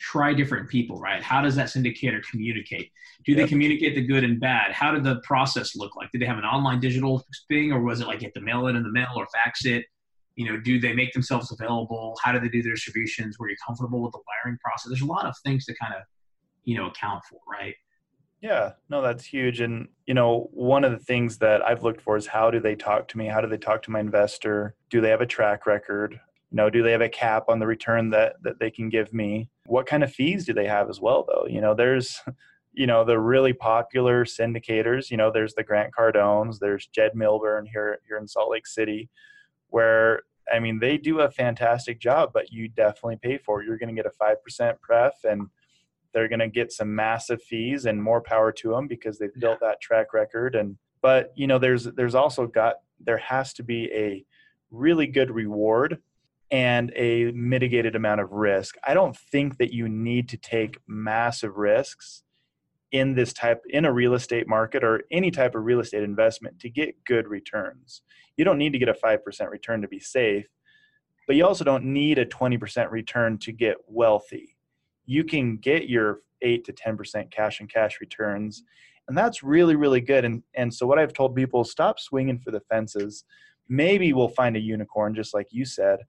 try 0.00 0.32
different 0.32 0.68
people, 0.68 0.98
right? 0.98 1.22
How 1.22 1.42
does 1.42 1.54
that 1.56 1.68
syndicator 1.68 2.22
communicate? 2.28 2.90
Do 3.24 3.34
they 3.34 3.46
communicate 3.46 3.94
the 3.94 4.00
good 4.00 4.24
and 4.24 4.40
bad? 4.40 4.72
How 4.72 4.92
did 4.92 5.04
the 5.04 5.20
process 5.24 5.76
look 5.76 5.94
like? 5.94 6.10
Did 6.10 6.22
they 6.22 6.26
have 6.26 6.38
an 6.38 6.44
online 6.44 6.80
digital 6.80 7.22
thing 7.48 7.70
or 7.70 7.82
was 7.82 8.00
it 8.00 8.06
like 8.06 8.22
have 8.22 8.32
to 8.32 8.40
mail 8.40 8.66
it 8.66 8.76
in 8.76 8.82
the 8.82 8.90
mail 8.90 9.10
or 9.14 9.26
fax 9.26 9.66
it? 9.66 9.84
You 10.36 10.50
know, 10.50 10.58
do 10.58 10.80
they 10.80 10.94
make 10.94 11.12
themselves 11.12 11.52
available? 11.52 12.16
How 12.24 12.32
do 12.32 12.40
they 12.40 12.48
do 12.48 12.62
their 12.62 12.72
distributions? 12.72 13.38
Were 13.38 13.50
you 13.50 13.56
comfortable 13.64 14.02
with 14.02 14.12
the 14.12 14.20
wiring 14.26 14.58
process? 14.64 14.88
There's 14.88 15.02
a 15.02 15.06
lot 15.06 15.26
of 15.26 15.34
things 15.44 15.66
to 15.66 15.74
kind 15.74 15.92
of, 15.92 16.02
you 16.64 16.78
know, 16.78 16.86
account 16.86 17.22
for, 17.28 17.38
right? 17.46 17.74
Yeah, 18.40 18.72
no, 18.88 19.02
that's 19.02 19.24
huge. 19.24 19.60
And, 19.60 19.88
you 20.06 20.14
know, 20.14 20.48
one 20.52 20.82
of 20.82 20.92
the 20.92 20.98
things 20.98 21.36
that 21.38 21.60
I've 21.62 21.82
looked 21.82 22.00
for 22.00 22.16
is 22.16 22.26
how 22.26 22.50
do 22.50 22.58
they 22.58 22.74
talk 22.74 23.06
to 23.08 23.18
me? 23.18 23.26
How 23.26 23.42
do 23.42 23.48
they 23.48 23.58
talk 23.58 23.82
to 23.82 23.90
my 23.90 24.00
investor? 24.00 24.74
Do 24.88 25.02
they 25.02 25.10
have 25.10 25.20
a 25.20 25.26
track 25.26 25.66
record? 25.66 26.18
You 26.50 26.56
know, 26.56 26.70
do 26.70 26.82
they 26.82 26.92
have 26.92 27.02
a 27.02 27.08
cap 27.08 27.44
on 27.48 27.58
the 27.58 27.66
return 27.66 28.08
that, 28.10 28.42
that 28.42 28.58
they 28.58 28.70
can 28.70 28.88
give 28.88 29.12
me? 29.12 29.50
What 29.70 29.86
kind 29.86 30.02
of 30.02 30.12
fees 30.12 30.44
do 30.44 30.52
they 30.52 30.66
have 30.66 30.88
as 30.88 31.00
well, 31.00 31.24
though? 31.26 31.46
You 31.48 31.60
know, 31.60 31.74
there's, 31.74 32.20
you 32.72 32.86
know, 32.86 33.04
the 33.04 33.18
really 33.18 33.52
popular 33.52 34.24
syndicators, 34.24 35.10
you 35.10 35.16
know, 35.16 35.30
there's 35.30 35.54
the 35.54 35.64
Grant 35.64 35.92
Cardones, 35.94 36.58
there's 36.58 36.86
Jed 36.86 37.12
Milburn 37.14 37.66
here, 37.66 37.98
here 38.06 38.18
in 38.18 38.28
Salt 38.28 38.50
Lake 38.50 38.66
City, 38.66 39.08
where, 39.68 40.22
I 40.52 40.58
mean, 40.58 40.78
they 40.78 40.96
do 40.98 41.20
a 41.20 41.30
fantastic 41.30 42.00
job, 42.00 42.30
but 42.32 42.52
you 42.52 42.68
definitely 42.68 43.18
pay 43.22 43.38
for 43.38 43.60
it. 43.60 43.66
You're 43.66 43.78
going 43.78 43.94
to 43.94 44.02
get 44.02 44.10
a 44.10 44.24
5% 44.24 44.80
pref 44.80 45.14
and, 45.24 45.48
they're 46.12 46.28
going 46.28 46.40
to 46.40 46.48
get 46.48 46.72
some 46.72 46.94
massive 46.94 47.42
fees 47.42 47.86
and 47.86 48.02
more 48.02 48.20
power 48.20 48.52
to 48.52 48.70
them 48.70 48.88
because 48.88 49.18
they've 49.18 49.34
built 49.38 49.58
yeah. 49.62 49.68
that 49.68 49.80
track 49.80 50.12
record 50.12 50.54
and 50.54 50.76
but 51.02 51.32
you 51.36 51.46
know 51.46 51.58
there's 51.58 51.84
there's 51.84 52.14
also 52.14 52.46
got 52.46 52.76
there 52.98 53.18
has 53.18 53.52
to 53.54 53.62
be 53.62 53.90
a 53.92 54.24
really 54.70 55.06
good 55.06 55.30
reward 55.30 55.98
and 56.50 56.92
a 56.96 57.30
mitigated 57.32 57.94
amount 57.94 58.20
of 58.20 58.32
risk 58.32 58.76
i 58.86 58.94
don't 58.94 59.16
think 59.16 59.58
that 59.58 59.72
you 59.72 59.88
need 59.88 60.28
to 60.28 60.36
take 60.36 60.78
massive 60.86 61.56
risks 61.56 62.22
in 62.92 63.14
this 63.14 63.32
type 63.32 63.62
in 63.68 63.84
a 63.84 63.92
real 63.92 64.14
estate 64.14 64.48
market 64.48 64.82
or 64.82 65.02
any 65.10 65.30
type 65.30 65.54
of 65.54 65.64
real 65.64 65.80
estate 65.80 66.02
investment 66.02 66.58
to 66.58 66.68
get 66.68 67.04
good 67.04 67.28
returns. 67.28 68.02
You 68.36 68.44
don't 68.44 68.58
need 68.58 68.72
to 68.72 68.78
get 68.78 68.88
a 68.88 68.94
5% 68.94 69.50
return 69.50 69.82
to 69.82 69.88
be 69.88 70.00
safe, 70.00 70.46
but 71.26 71.36
you 71.36 71.46
also 71.46 71.64
don't 71.64 71.84
need 71.84 72.18
a 72.18 72.26
20% 72.26 72.90
return 72.90 73.38
to 73.38 73.52
get 73.52 73.76
wealthy. 73.86 74.56
You 75.06 75.24
can 75.24 75.56
get 75.56 75.88
your 75.88 76.20
8 76.42 76.64
to 76.64 76.72
10% 76.72 77.30
cash 77.30 77.60
and 77.60 77.68
cash 77.68 78.00
returns 78.00 78.62
and 79.08 79.18
that's 79.18 79.42
really 79.42 79.74
really 79.74 80.00
good 80.00 80.24
and 80.24 80.42
and 80.54 80.72
so 80.72 80.86
what 80.86 80.98
I've 80.98 81.12
told 81.12 81.34
people 81.34 81.64
stop 81.64 81.98
swinging 81.98 82.38
for 82.38 82.50
the 82.50 82.60
fences. 82.60 83.24
Maybe 83.68 84.12
we'll 84.12 84.28
find 84.28 84.56
a 84.56 84.60
unicorn 84.60 85.14
just 85.14 85.34
like 85.34 85.48
you 85.50 85.64
said, 85.64 86.00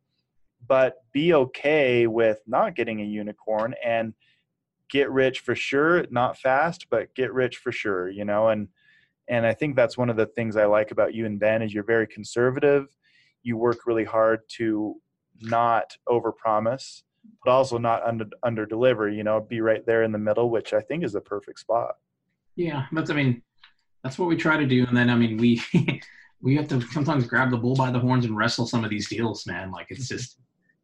but 0.67 0.95
be 1.11 1.33
okay 1.33 2.07
with 2.07 2.41
not 2.47 2.75
getting 2.75 3.01
a 3.01 3.05
unicorn 3.05 3.75
and 3.83 4.13
get 4.89 5.09
rich 5.11 5.39
for 5.39 5.55
sure 5.55 6.05
not 6.11 6.37
fast 6.37 6.87
but 6.89 7.13
get 7.15 7.33
rich 7.33 7.57
for 7.57 7.71
sure 7.71 8.09
you 8.09 8.25
know 8.25 8.49
and 8.49 8.67
and 9.27 9.45
i 9.45 9.53
think 9.53 9.75
that's 9.75 9.97
one 9.97 10.09
of 10.09 10.17
the 10.17 10.25
things 10.25 10.55
i 10.55 10.65
like 10.65 10.91
about 10.91 11.13
you 11.13 11.25
and 11.25 11.39
ben 11.39 11.61
is 11.61 11.73
you're 11.73 11.83
very 11.83 12.07
conservative. 12.07 12.87
You 13.43 13.57
work 13.57 13.87
really 13.87 14.03
hard 14.03 14.41
to 14.57 14.95
not 15.41 15.97
overpromise 16.07 17.01
but 17.43 17.51
also 17.51 17.77
not 17.77 18.03
under 18.05 18.25
under 18.43 18.65
deliver 18.65 19.09
you 19.09 19.23
know 19.23 19.39
be 19.39 19.61
right 19.61 19.85
there 19.85 20.03
in 20.03 20.11
the 20.11 20.17
middle 20.17 20.49
which 20.49 20.73
i 20.73 20.81
think 20.81 21.03
is 21.03 21.13
the 21.13 21.21
perfect 21.21 21.59
spot. 21.59 21.95
Yeah 22.55 22.85
that's 22.91 23.09
i 23.09 23.13
mean 23.13 23.41
that's 24.03 24.19
what 24.19 24.27
we 24.27 24.35
try 24.35 24.57
to 24.57 24.67
do 24.67 24.85
and 24.85 24.95
then 24.95 25.09
i 25.09 25.15
mean 25.15 25.37
we 25.37 25.61
we 26.41 26.55
have 26.55 26.67
to 26.67 26.81
sometimes 26.81 27.25
grab 27.25 27.51
the 27.51 27.57
bull 27.57 27.75
by 27.75 27.91
the 27.91 27.99
horns 27.99 28.25
and 28.25 28.35
wrestle 28.35 28.65
some 28.65 28.83
of 28.83 28.89
these 28.89 29.09
deals 29.09 29.45
man. 29.45 29.71
Like 29.71 29.87
it's 29.89 30.07
just 30.07 30.37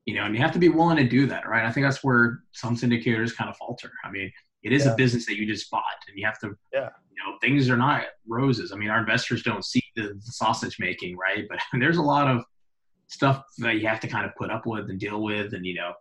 you 0.07 0.15
know, 0.15 0.23
and 0.23 0.33
you 0.33 0.41
have 0.41 0.53
to 0.53 0.59
be 0.59 0.69
willing 0.69 0.95
to 0.97 1.03
do 1.07 1.27
that, 1.27 1.47
right? 1.47 1.65
I 1.65 1.71
think 1.71 1.85
that's 1.85 2.01
where 2.03 2.39
some 2.53 2.75
syndicators 2.77 3.35
kind 3.35 3.49
of 3.49 3.57
falter. 3.57 3.91
I 4.05 4.09
mean, 4.09 4.31
it 4.63 4.71
is 4.71 4.85
Yeah. 4.85 4.93
a 4.93 4.95
business 4.95 5.25
that 5.27 5.35
you 5.37 5.45
just 5.45 5.69
bought, 5.69 5.83
and 6.07 6.17
you 6.17 6.25
have 6.25 6.39
to, 6.39 6.57
Yeah. 6.73 6.89
you 7.11 7.23
know, 7.23 7.37
things 7.41 7.69
are 7.69 7.75
not 7.77 8.05
roses. 8.25 8.71
I 8.71 8.77
mean, 8.77 8.89
our 8.89 8.99
investors 8.99 9.43
don't 9.43 9.65
see 9.65 9.83
the, 9.97 10.13
the 10.13 10.31
sausage 10.31 10.77
making, 10.79 11.17
right? 11.17 11.45
But 11.49 11.59
there's 11.73 11.97
a 11.97 12.01
lot 12.01 12.27
of 12.33 12.45
stuff 13.07 13.43
that 13.57 13.75
you 13.81 13.87
have 13.87 13.99
to 13.99 14.07
kind 14.07 14.25
of 14.25 14.33
put 14.35 14.49
up 14.49 14.65
with 14.65 14.89
and 14.89 14.97
deal 14.97 15.21
with, 15.21 15.53
and 15.53 15.65
you 15.65 15.73
know, 15.75 15.91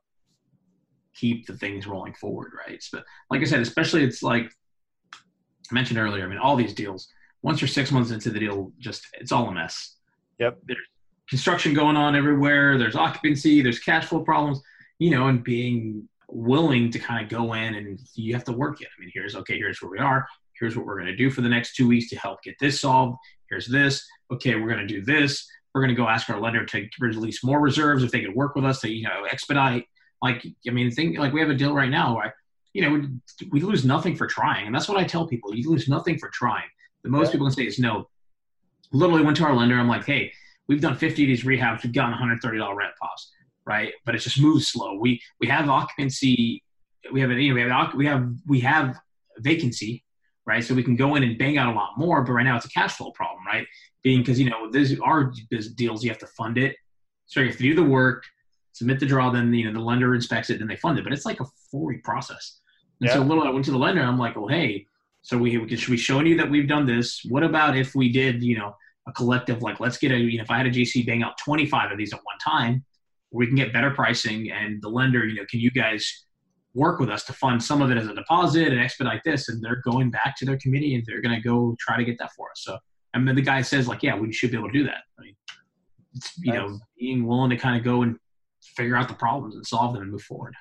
keep 1.14 1.46
the 1.46 1.56
things 1.56 1.86
rolling 1.86 2.14
forward, 2.14 2.52
right? 2.66 2.82
But 2.92 3.04
like 3.28 3.40
I 3.40 3.44
said, 3.44 3.60
especially 3.60 4.04
it's 4.04 4.22
like 4.22 4.52
I 5.12 5.74
mentioned 5.74 5.98
earlier. 5.98 6.24
I 6.24 6.28
mean, 6.28 6.38
all 6.38 6.54
these 6.54 6.74
deals, 6.74 7.08
once 7.42 7.60
you're 7.60 7.68
six 7.68 7.90
months 7.90 8.12
into 8.12 8.30
the 8.30 8.38
deal, 8.38 8.72
just 8.78 9.04
it's 9.14 9.32
all 9.32 9.48
a 9.48 9.52
mess 9.52 9.94
yep 10.38 10.60
construction 11.28 11.74
going 11.74 11.96
on 11.96 12.14
everywhere. 12.14 12.78
There's 12.78 12.96
occupancy, 12.96 13.62
there's 13.62 13.78
cash 13.78 14.06
flow 14.06 14.20
problems, 14.20 14.60
you 14.98 15.10
know, 15.10 15.28
and 15.28 15.42
being 15.42 16.08
willing 16.28 16.90
to 16.90 16.98
kind 16.98 17.24
of 17.24 17.30
go 17.30 17.54
in 17.54 17.74
and 17.74 18.00
you 18.14 18.34
have 18.34 18.44
to 18.44 18.52
work 18.52 18.80
it. 18.80 18.88
I 18.96 19.00
mean, 19.00 19.10
here's 19.12 19.36
okay, 19.36 19.56
here's 19.58 19.80
where 19.80 19.90
we 19.90 19.98
are. 19.98 20.26
Here's 20.58 20.76
what 20.76 20.86
we're 20.86 20.98
going 20.98 21.06
to 21.06 21.16
do 21.16 21.30
for 21.30 21.42
the 21.42 21.48
next 21.48 21.74
two 21.76 21.86
weeks 21.86 22.08
to 22.10 22.16
help 22.16 22.42
get 22.42 22.54
this 22.58 22.80
solved. 22.80 23.18
Here's 23.50 23.68
this. 23.68 24.04
Okay, 24.32 24.54
we're 24.54 24.68
going 24.68 24.86
to 24.86 24.86
do 24.86 25.04
this. 25.04 25.46
We're 25.74 25.82
going 25.82 25.94
to 25.94 26.00
go 26.00 26.08
ask 26.08 26.30
our 26.30 26.40
lender 26.40 26.64
to 26.64 26.88
release 27.00 27.44
more 27.44 27.60
reserves 27.60 28.02
if 28.02 28.10
they 28.10 28.22
could 28.22 28.34
work 28.34 28.54
with 28.54 28.64
us 28.64 28.80
to, 28.80 28.90
you 28.90 29.02
know, 29.02 29.24
expedite. 29.30 29.84
Like, 30.22 30.46
I 30.66 30.70
mean, 30.70 30.90
think 30.90 31.18
like 31.18 31.34
we 31.34 31.40
have 31.40 31.50
a 31.50 31.54
deal 31.54 31.74
right 31.74 31.90
now 31.90 32.16
where, 32.16 32.34
you 32.72 32.82
know, 32.82 32.90
we, 32.90 33.48
we 33.50 33.60
lose 33.60 33.84
nothing 33.84 34.16
for 34.16 34.26
trying. 34.26 34.66
And 34.66 34.74
that's 34.74 34.88
what 34.88 34.96
I 34.96 35.04
tell 35.04 35.26
people. 35.26 35.54
You 35.54 35.70
lose 35.70 35.88
nothing 35.88 36.18
for 36.18 36.30
trying. 36.30 36.64
The 37.04 37.10
most 37.10 37.32
people 37.32 37.46
can 37.46 37.54
say 37.54 37.66
is 37.66 37.78
no. 37.78 38.08
Literally 38.92 39.22
went 39.22 39.36
to 39.36 39.44
our 39.44 39.54
lender. 39.54 39.76
I'm 39.76 39.88
like, 39.88 40.06
hey, 40.06 40.32
we've 40.68 40.80
done 40.80 40.96
50 40.96 41.22
of 41.22 41.26
these 41.28 41.44
rehabs. 41.44 41.82
We've 41.82 41.92
gotten 41.92 42.14
$130 42.14 42.76
rent 42.76 42.92
pause, 43.00 43.32
right? 43.66 43.92
But 44.04 44.14
it 44.14 44.18
just 44.18 44.40
moves 44.40 44.68
slow. 44.68 44.98
We 44.98 45.20
we 45.40 45.46
have 45.48 45.68
occupancy. 45.68 46.62
We 47.12 47.20
have 47.20 47.30
a, 47.30 47.34
you 47.34 47.54
know, 47.54 47.54
we 47.54 47.70
have 47.70 47.94
we 47.94 48.06
have 48.06 48.28
we 48.46 48.60
have 48.60 48.98
vacancy, 49.38 50.04
right? 50.44 50.64
So 50.64 50.74
we 50.74 50.82
can 50.82 50.96
go 50.96 51.14
in 51.14 51.22
and 51.22 51.38
bang 51.38 51.58
out 51.58 51.72
a 51.72 51.76
lot 51.76 51.90
more. 51.96 52.22
But 52.22 52.32
right 52.32 52.44
now 52.44 52.56
it's 52.56 52.66
a 52.66 52.70
cash 52.70 52.94
flow 52.96 53.10
problem, 53.12 53.44
right? 53.46 53.66
Being 54.02 54.20
because 54.20 54.40
you 54.40 54.50
know 54.50 54.70
these 54.70 54.98
are 55.00 55.32
deals 55.76 56.02
you 56.04 56.10
have 56.10 56.18
to 56.18 56.26
fund 56.28 56.58
it, 56.58 56.76
so 57.26 57.40
you 57.40 57.46
have 57.48 57.56
to 57.56 57.62
do 57.62 57.74
the 57.74 57.82
work, 57.82 58.24
submit 58.72 59.00
the 59.00 59.06
draw, 59.06 59.30
then 59.30 59.52
you 59.54 59.66
know 59.66 59.72
the 59.72 59.84
lender 59.84 60.14
inspects 60.14 60.50
it, 60.50 60.58
then 60.58 60.68
they 60.68 60.76
fund 60.76 60.98
it. 60.98 61.04
But 61.04 61.12
it's 61.12 61.26
like 61.26 61.40
a 61.40 61.46
four 61.70 61.86
week 61.86 62.02
process. 62.04 62.60
And 63.00 63.10
so 63.10 63.20
Yeah. 63.20 63.26
little 63.26 63.44
I 63.44 63.50
went 63.50 63.64
to 63.66 63.70
the 63.72 63.78
lender. 63.78 64.02
I'm 64.02 64.18
like, 64.18 64.36
well, 64.36 64.48
hey, 64.48 64.86
so 65.22 65.36
we 65.36 65.58
we 65.58 65.76
should 65.76 65.90
we 65.90 65.96
showing 65.96 66.26
you 66.26 66.36
that 66.38 66.50
we've 66.50 66.68
done 66.68 66.86
this? 66.86 67.24
What 67.28 67.42
about 67.42 67.76
if 67.76 67.94
we 67.94 68.10
did, 68.10 68.42
you 68.42 68.56
know? 68.58 68.74
A 69.06 69.12
collective 69.12 69.62
like 69.62 69.80
let's 69.80 69.98
get 69.98 70.10
a 70.10 70.16
you 70.16 70.38
know 70.38 70.42
if 70.42 70.50
i 70.50 70.56
had 70.56 70.66
a 70.66 70.70
GC 70.70 71.06
bang 71.06 71.22
out 71.22 71.34
25 71.44 71.92
of 71.92 71.98
these 71.98 72.12
at 72.12 72.20
one 72.24 72.38
time 72.42 72.84
we 73.30 73.46
can 73.46 73.54
get 73.54 73.72
better 73.72 73.90
pricing 73.90 74.50
and 74.50 74.82
the 74.82 74.88
lender 74.88 75.26
you 75.26 75.36
know 75.36 75.44
can 75.48 75.60
you 75.60 75.70
guys 75.70 76.26
work 76.76 77.00
with 77.00 77.08
us 77.08 77.24
to 77.24 77.32
fund 77.32 77.62
some 77.62 77.80
of 77.80 77.90
it 77.90 77.96
as 77.96 78.06
a 78.06 78.14
deposit 78.14 78.68
and 78.68 78.78
expedite 78.78 79.22
this? 79.24 79.48
And 79.48 79.64
they're 79.64 79.82
going 79.82 80.10
back 80.10 80.36
to 80.36 80.44
their 80.44 80.58
committee 80.58 80.94
and 80.94 81.02
they're 81.06 81.22
going 81.22 81.34
to 81.34 81.40
go 81.40 81.74
try 81.80 81.96
to 81.96 82.04
get 82.04 82.18
that 82.18 82.32
for 82.36 82.50
us. 82.50 82.62
So 82.62 82.78
and 83.14 83.26
then 83.26 83.34
the 83.34 83.42
guy 83.42 83.62
says 83.62 83.88
like 83.88 84.02
yeah 84.02 84.14
we 84.16 84.32
should 84.32 84.50
be 84.50 84.58
able 84.58 84.68
to 84.68 84.78
do 84.78 84.84
that. 84.84 85.02
I 85.18 85.22
mean 85.22 85.36
it's 86.14 86.38
you 86.38 86.52
know 86.52 86.78
being 86.98 87.26
willing 87.26 87.50
to 87.50 87.56
kind 87.56 87.76
of 87.76 87.82
go 87.82 88.02
and 88.02 88.16
figure 88.62 88.96
out 88.96 89.08
the 89.08 89.14
problems 89.14 89.56
and 89.56 89.66
solve 89.66 89.94
them 89.94 90.02
and 90.02 90.12
move 90.12 90.22
forward. 90.22 90.54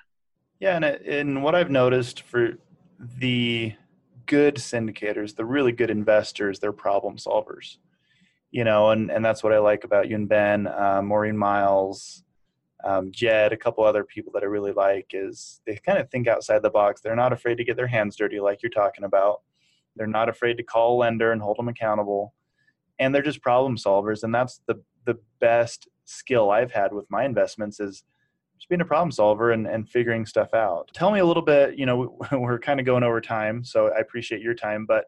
Yeah, 0.60 0.78
and 0.78 0.86
and 0.86 1.44
what 1.44 1.54
I've 1.54 1.70
noticed 1.70 2.22
for 2.22 2.54
the 3.00 3.74
good 4.26 4.56
syndicators, 4.56 5.36
the 5.36 5.46
really 5.46 5.74
good 5.74 5.92
investors, 5.92 6.60
they're 6.60 6.72
problem 6.72 7.18
solvers. 7.18 7.78
You 8.56 8.64
know, 8.64 8.92
and 8.92 9.12
and 9.12 9.26
that's 9.26 9.44
what 9.44 9.52
I 9.52 9.60
like 9.60 9.84
about 9.84 10.08
you 10.08 10.16
and 10.16 10.30
Ben, 10.30 10.66
uh, 10.66 11.02
Maureen 11.04 11.38
Miles, 11.38 12.24
um, 12.86 13.12
Jed, 13.12 13.52
a 13.52 13.58
couple 13.58 13.84
other 13.84 14.06
people 14.06 14.32
that 14.32 14.44
I 14.44 14.46
really 14.46 14.72
like 14.72 15.08
is 15.12 15.60
they 15.68 15.76
kind 15.76 15.98
of 15.98 16.10
think 16.10 16.30
outside 16.30 16.62
the 16.62 16.70
box. 16.70 17.02
They're 17.02 17.18
not 17.18 17.34
afraid 17.34 17.56
to 17.56 17.66
get 17.66 17.76
their 17.76 17.88
hands 17.88 18.16
dirty, 18.16 18.40
like 18.40 18.64
you're 18.64 18.70
talking 18.70 19.04
about. 19.04 19.42
They're 19.98 20.08
not 20.08 20.30
afraid 20.30 20.56
to 20.56 20.64
call 20.64 20.96
a 20.96 21.00
lender 21.00 21.34
and 21.34 21.42
hold 21.42 21.58
them 21.58 21.68
accountable, 21.68 22.34
and 22.98 23.14
they're 23.14 23.22
just 23.22 23.42
problem 23.42 23.76
solvers. 23.76 24.24
And 24.24 24.34
that's 24.34 24.62
the 24.68 24.82
the 25.04 25.20
best 25.42 25.90
skill 26.06 26.50
I've 26.50 26.72
had 26.72 26.94
with 26.94 27.12
my 27.12 27.26
investments 27.26 27.82
is 27.82 28.06
just 28.58 28.70
being 28.70 28.80
a 28.80 28.86
problem 28.86 29.12
solver 29.12 29.52
and, 29.52 29.68
and 29.68 29.90
figuring 29.90 30.26
stuff 30.26 30.54
out. 30.54 30.92
Tell 30.94 31.12
me 31.12 31.20
a 31.20 31.26
little 31.26 31.44
bit, 31.44 31.78
you 31.78 31.86
know, 31.86 32.18
we're 32.32 32.60
kind 32.60 32.80
of 32.80 32.86
going 32.86 33.04
over 33.04 33.20
time, 33.20 33.66
so 33.66 33.92
I 33.94 34.00
appreciate 34.00 34.40
your 34.40 34.54
time, 34.54 34.86
but 34.86 35.08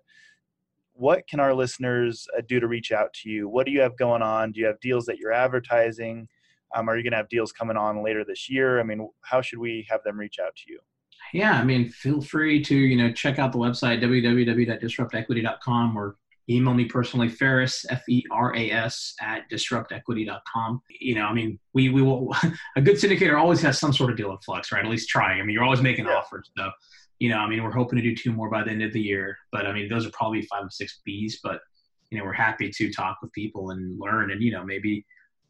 what 0.98 1.28
can 1.28 1.39
our 1.39 1.54
listeners 1.54 2.28
uh, 2.38 2.41
do 2.48 2.60
to 2.60 2.68
reach 2.68 2.91
out 2.91 3.14
to 3.22 3.30
you? 3.30 3.48
What 3.48 3.66
do 3.66 3.72
you 3.72 3.82
have 3.82 3.98
going 3.98 4.22
on? 4.22 4.52
Do 4.52 4.60
you 4.60 4.66
have 4.66 4.80
deals 4.80 5.06
that 5.06 5.18
you're 5.20 5.32
advertising? 5.34 6.28
Um, 6.76 6.89
are 6.89 6.98
you 6.98 7.04
going 7.04 7.12
to 7.12 7.18
have 7.18 7.30
deals 7.30 7.52
coming 7.52 7.78
on 7.78 8.04
later 8.04 8.26
this 8.26 8.50
year? 8.50 8.80
I 8.80 8.84
mean, 8.84 9.08
how 9.22 9.41
should 9.41 9.60
we 9.60 9.86
have 9.89 10.02
them 10.04 10.18
reach 10.20 10.38
out 10.43 10.56
to 10.56 10.64
you? 10.72 10.80
yeah 11.34 11.60
i 11.60 11.64
mean 11.64 11.89
feel 11.89 12.22
free 12.22 12.64
to 12.64 12.74
you 12.76 12.95
know 12.95 13.12
check 13.12 13.38
out 13.38 13.52
the 13.52 13.58
website 13.58 14.02
www.disruptequity.com 14.02 15.98
or 15.98 16.16
email 16.50 16.74
me 16.74 16.86
personally 16.86 17.28
feras 17.28 17.86
f-e-r-a-s 17.89 19.14
at 19.20 19.41
disruptequity.com 19.52 20.82
you 21.02 21.16
know 21.16 21.26
i 21.26 21.34
mean 21.34 21.60
we 21.74 21.89
we 21.89 22.02
will 22.02 22.34
a 22.78 22.82
good 22.82 22.95
syndicator 22.95 23.38
always 23.38 23.62
has 23.62 23.78
some 23.78 23.91
sort 23.91 24.10
of 24.10 24.16
deal 24.16 24.32
in 24.32 24.38
flux 24.38 24.72
right 24.72 24.86
at 24.86 24.89
least 24.91 25.10
trying 25.10 25.41
i 25.41 25.43
mean 25.43 25.54
you're 25.54 25.64
always 25.66 25.82
making 25.82 26.06
Yeah. 26.06 26.16
offers 26.16 26.50
so 26.58 26.70
you 27.20 27.30
know 27.30 27.38
i 27.38 27.47
mean 27.47 27.63
we're 27.63 27.72
hoping 27.72 27.97
to 27.97 28.03
do 28.03 28.15
two 28.15 28.32
more 28.32 28.49
by 28.49 28.63
the 28.63 28.72
end 28.72 28.84
of 28.84 28.93
the 28.93 29.01
year 29.01 29.38
but 29.51 29.65
i 29.65 29.74
mean 29.74 29.89
those 29.89 30.05
are 30.05 30.11
probably 30.11 30.41
five 30.43 30.63
or 30.63 30.70
six 30.70 30.99
b's 31.05 31.39
but 31.43 31.61
you 32.09 32.18
know 32.18 32.24
we're 32.24 32.34
happy 32.34 32.70
to 32.70 32.91
talk 32.91 33.18
with 33.22 33.32
people 33.34 33.72
and 33.72 33.99
learn 33.99 34.32
and 34.32 34.41
you 34.41 34.51
know 34.51 34.63
maybe 34.63 35.05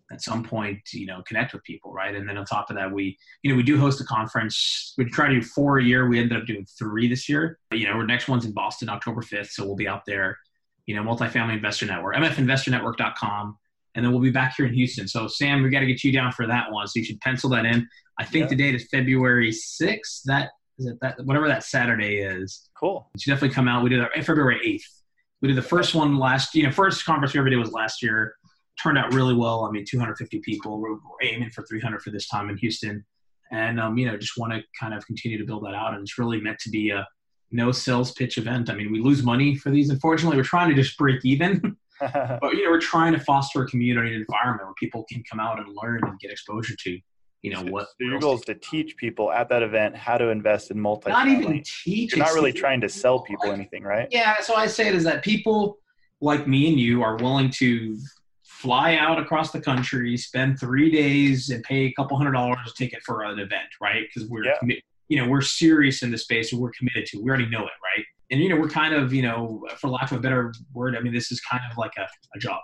at 0.10 0.22
some 0.22 0.42
point 0.42 0.80
you 0.94 1.06
know 1.06 1.22
connect 1.28 1.52
with 1.54 1.62
people 1.66 1.92
right? 1.94 2.16
And 2.16 2.28
then 2.30 2.38
on 2.38 2.46
top 2.46 2.70
of 2.70 2.78
that 2.78 2.90
we 2.92 3.18
you 3.44 3.52
know 3.52 3.58
we 3.58 3.64
do 3.64 3.78
host 3.78 4.00
a 4.00 4.06
conference. 4.06 4.94
We 4.98 5.04
try 5.06 5.28
to 5.28 5.36
do 5.36 5.42
four 5.42 5.80
a 5.80 5.84
year. 5.84 6.08
We 6.08 6.18
ended 6.18 6.38
up 6.38 6.48
doing 6.48 6.66
three 6.80 7.10
this 7.10 7.28
year. 7.28 7.60
But, 7.70 7.80
you 7.80 7.88
know 7.88 7.94
our 7.94 8.06
next 8.06 8.30
one's 8.30 8.46
in 8.46 8.54
boston 8.54 8.88
october 8.88 9.22
5th 9.22 9.50
so 9.50 9.66
we'll 9.66 9.76
be 9.76 9.88
out 9.88 10.04
there 10.08 10.38
you 10.86 10.96
know 10.96 11.04
multifamily 11.04 11.56
investor 11.56 11.86
network 11.86 12.16
mfinvestornetwork.com 12.16 13.58
and 13.96 14.06
then 14.06 14.12
we'll 14.12 14.22
be 14.22 14.30
back 14.32 14.54
here 14.56 14.66
in 14.66 14.74
houston. 14.74 15.08
So 15.08 15.28
sam 15.28 15.62
we 15.62 15.70
got 15.70 15.82
to 15.82 15.86
get 15.86 16.04
you 16.04 16.12
down 16.12 16.32
for 16.32 16.48
that 16.48 16.72
one 16.72 16.88
so 16.88 17.00
you 17.00 17.06
should 17.06 17.20
pencil 17.22 17.50
that 17.52 17.66
in. 17.66 17.88
I 18.20 18.24
think 18.26 18.44
Yeah. 18.44 18.50
the 18.50 18.56
date 18.56 18.76
is 18.76 18.88
february 18.90 19.52
6th 19.52 20.22
that 20.26 20.52
is 20.80 20.86
it 20.86 20.98
that 21.02 21.24
whatever 21.26 21.48
that 21.48 21.64
saturday 21.64 22.18
is 22.18 22.68
Cool. 22.80 23.10
you 23.16 23.20
should 23.20 23.32
definitely 23.32 23.56
come 23.56 23.68
out. 23.68 23.84
We 23.84 23.90
did 23.90 24.02
that 24.02 24.14
February 24.24 24.60
8th. 24.66 25.02
We 25.42 25.48
did 25.48 25.58
the 25.58 25.64
first 25.64 25.96
one 25.96 26.18
last, 26.18 26.54
you 26.56 26.64
know, 26.64 26.72
first 26.72 27.06
conference 27.06 27.34
we 27.34 27.40
ever 27.40 27.50
did 27.50 27.58
was 27.58 27.72
last 27.72 28.02
year. 28.04 28.36
Turned 28.82 28.98
out 28.98 29.14
really 29.14 29.34
well. 29.34 29.66
I 29.66 29.72
mean, 29.72 29.86
250 29.88 30.40
people. 30.40 30.80
We're, 30.80 30.98
aiming 31.24 31.50
for 31.50 31.64
300 31.64 32.02
for 32.02 32.12
this 32.12 32.28
time 32.28 32.50
in 32.50 32.58
Houston. 32.58 33.04
And, 33.52 33.80
um, 33.80 33.98
you 33.98 34.06
know, 34.06 34.18
just 34.18 34.38
want 34.38 34.54
to 34.54 34.62
kind 34.80 34.94
of 34.94 35.06
continue 35.08 35.38
to 35.40 35.46
build 35.46 35.66
that 35.66 35.74
out. 35.74 35.94
And 35.94 36.04
it's 36.04 36.20
really 36.20 36.40
meant 36.40 36.60
to 36.60 36.70
be 36.70 36.92
a 36.92 37.08
no 37.52 37.72
sales 37.72 38.12
pitch 38.12 38.38
event. 38.38 38.70
I 38.70 38.76
mean, 38.76 38.92
we 38.92 39.00
lose 39.00 39.24
money 39.24 39.56
for 39.56 39.72
these. 39.72 39.90
Unfortunately, 39.90 40.38
we're 40.38 40.44
trying 40.44 40.70
to 40.70 40.76
just 40.76 40.98
break 40.98 41.26
even. 41.26 41.78
but, 42.00 42.54
you 42.54 42.64
know, 42.64 42.70
we're 42.70 42.80
trying 42.80 43.12
to 43.14 43.20
foster 43.20 43.64
a 43.64 43.68
community 43.68 44.14
and 44.14 44.22
environment 44.22 44.68
where 44.68 44.76
people 44.76 45.04
can 45.12 45.24
come 45.28 45.40
out 45.40 45.58
and 45.58 45.76
learn 45.82 46.00
and 46.04 46.20
get 46.20 46.30
exposure 46.30 46.76
to, 46.84 47.00
you 47.44 47.52
know, 47.54 47.62
what. 47.64 47.88
so 47.88 47.96
your 48.00 48.20
goal 48.20 48.36
is 48.36 48.42
to 48.42 48.56
teach 48.56 48.98
people 48.98 49.32
at 49.32 49.48
that 49.50 49.62
event 49.64 49.96
how 49.96 50.18
to 50.18 50.30
invest 50.30 50.72
in 50.72 50.80
multi 50.80 51.10
Not 51.12 51.28
even 51.28 51.62
teach. 51.84 52.16
You're 52.16 52.26
not 52.26 52.34
really 52.34 52.52
trying 52.54 52.82
to 52.82 52.90
sell 52.90 53.22
people 53.22 53.52
anything, 53.52 53.84
right? 53.84 54.08
Yeah, 54.12 54.40
so 54.42 54.56
I 54.56 54.68
say 54.68 54.88
it 54.88 54.96
is 54.96 55.04
that 55.04 55.24
people 55.24 55.78
like 56.20 56.48
me 56.48 56.68
and 56.70 56.80
you 56.80 57.04
are 57.04 57.16
willing 57.18 57.50
to 57.52 57.98
fly 58.44 58.96
out 58.96 59.20
across 59.20 59.52
the 59.52 59.62
country, 59.62 60.18
spend 60.18 60.60
three 60.60 60.90
days, 60.90 61.50
and 61.52 61.64
pay 61.64 61.86
a 61.86 61.94
couple 61.94 62.18
hundred 62.18 62.32
dollars 62.32 62.58
a 62.68 62.72
ticket 62.76 63.04
for 63.06 63.24
an 63.24 63.38
event, 63.40 63.68
right? 63.80 64.04
Because 64.14 64.28
we're, 64.30 64.46
Yeah. 64.46 64.58
commi- 64.64 64.82
you 65.10 65.18
know, 65.24 65.30
we're 65.30 65.42
serious 65.42 66.02
in 66.04 66.10
the 66.12 66.18
space 66.18 66.52
and 66.52 66.62
we're 66.62 66.72
committed 66.72 67.06
to. 67.08 67.18
it. 67.18 67.24
We 67.24 67.30
already 67.30 67.48
know 67.50 67.62
it, 67.62 67.72
right? 67.84 68.06
and 68.30 68.42
you 68.42 68.50
know 68.50 68.58
we're 68.58 68.68
kind 68.68 68.94
of 68.94 69.14
you 69.14 69.22
know 69.22 69.66
for 69.78 69.88
lack 69.90 70.12
of 70.12 70.18
a 70.18 70.20
better 70.20 70.54
word 70.74 70.98
i 70.98 71.00
mean 71.00 71.14
this 71.14 71.32
is 71.32 71.40
kind 71.40 71.62
of 71.72 71.78
like 71.78 71.94
a, 71.98 72.06
a 72.36 72.40
job 72.40 72.60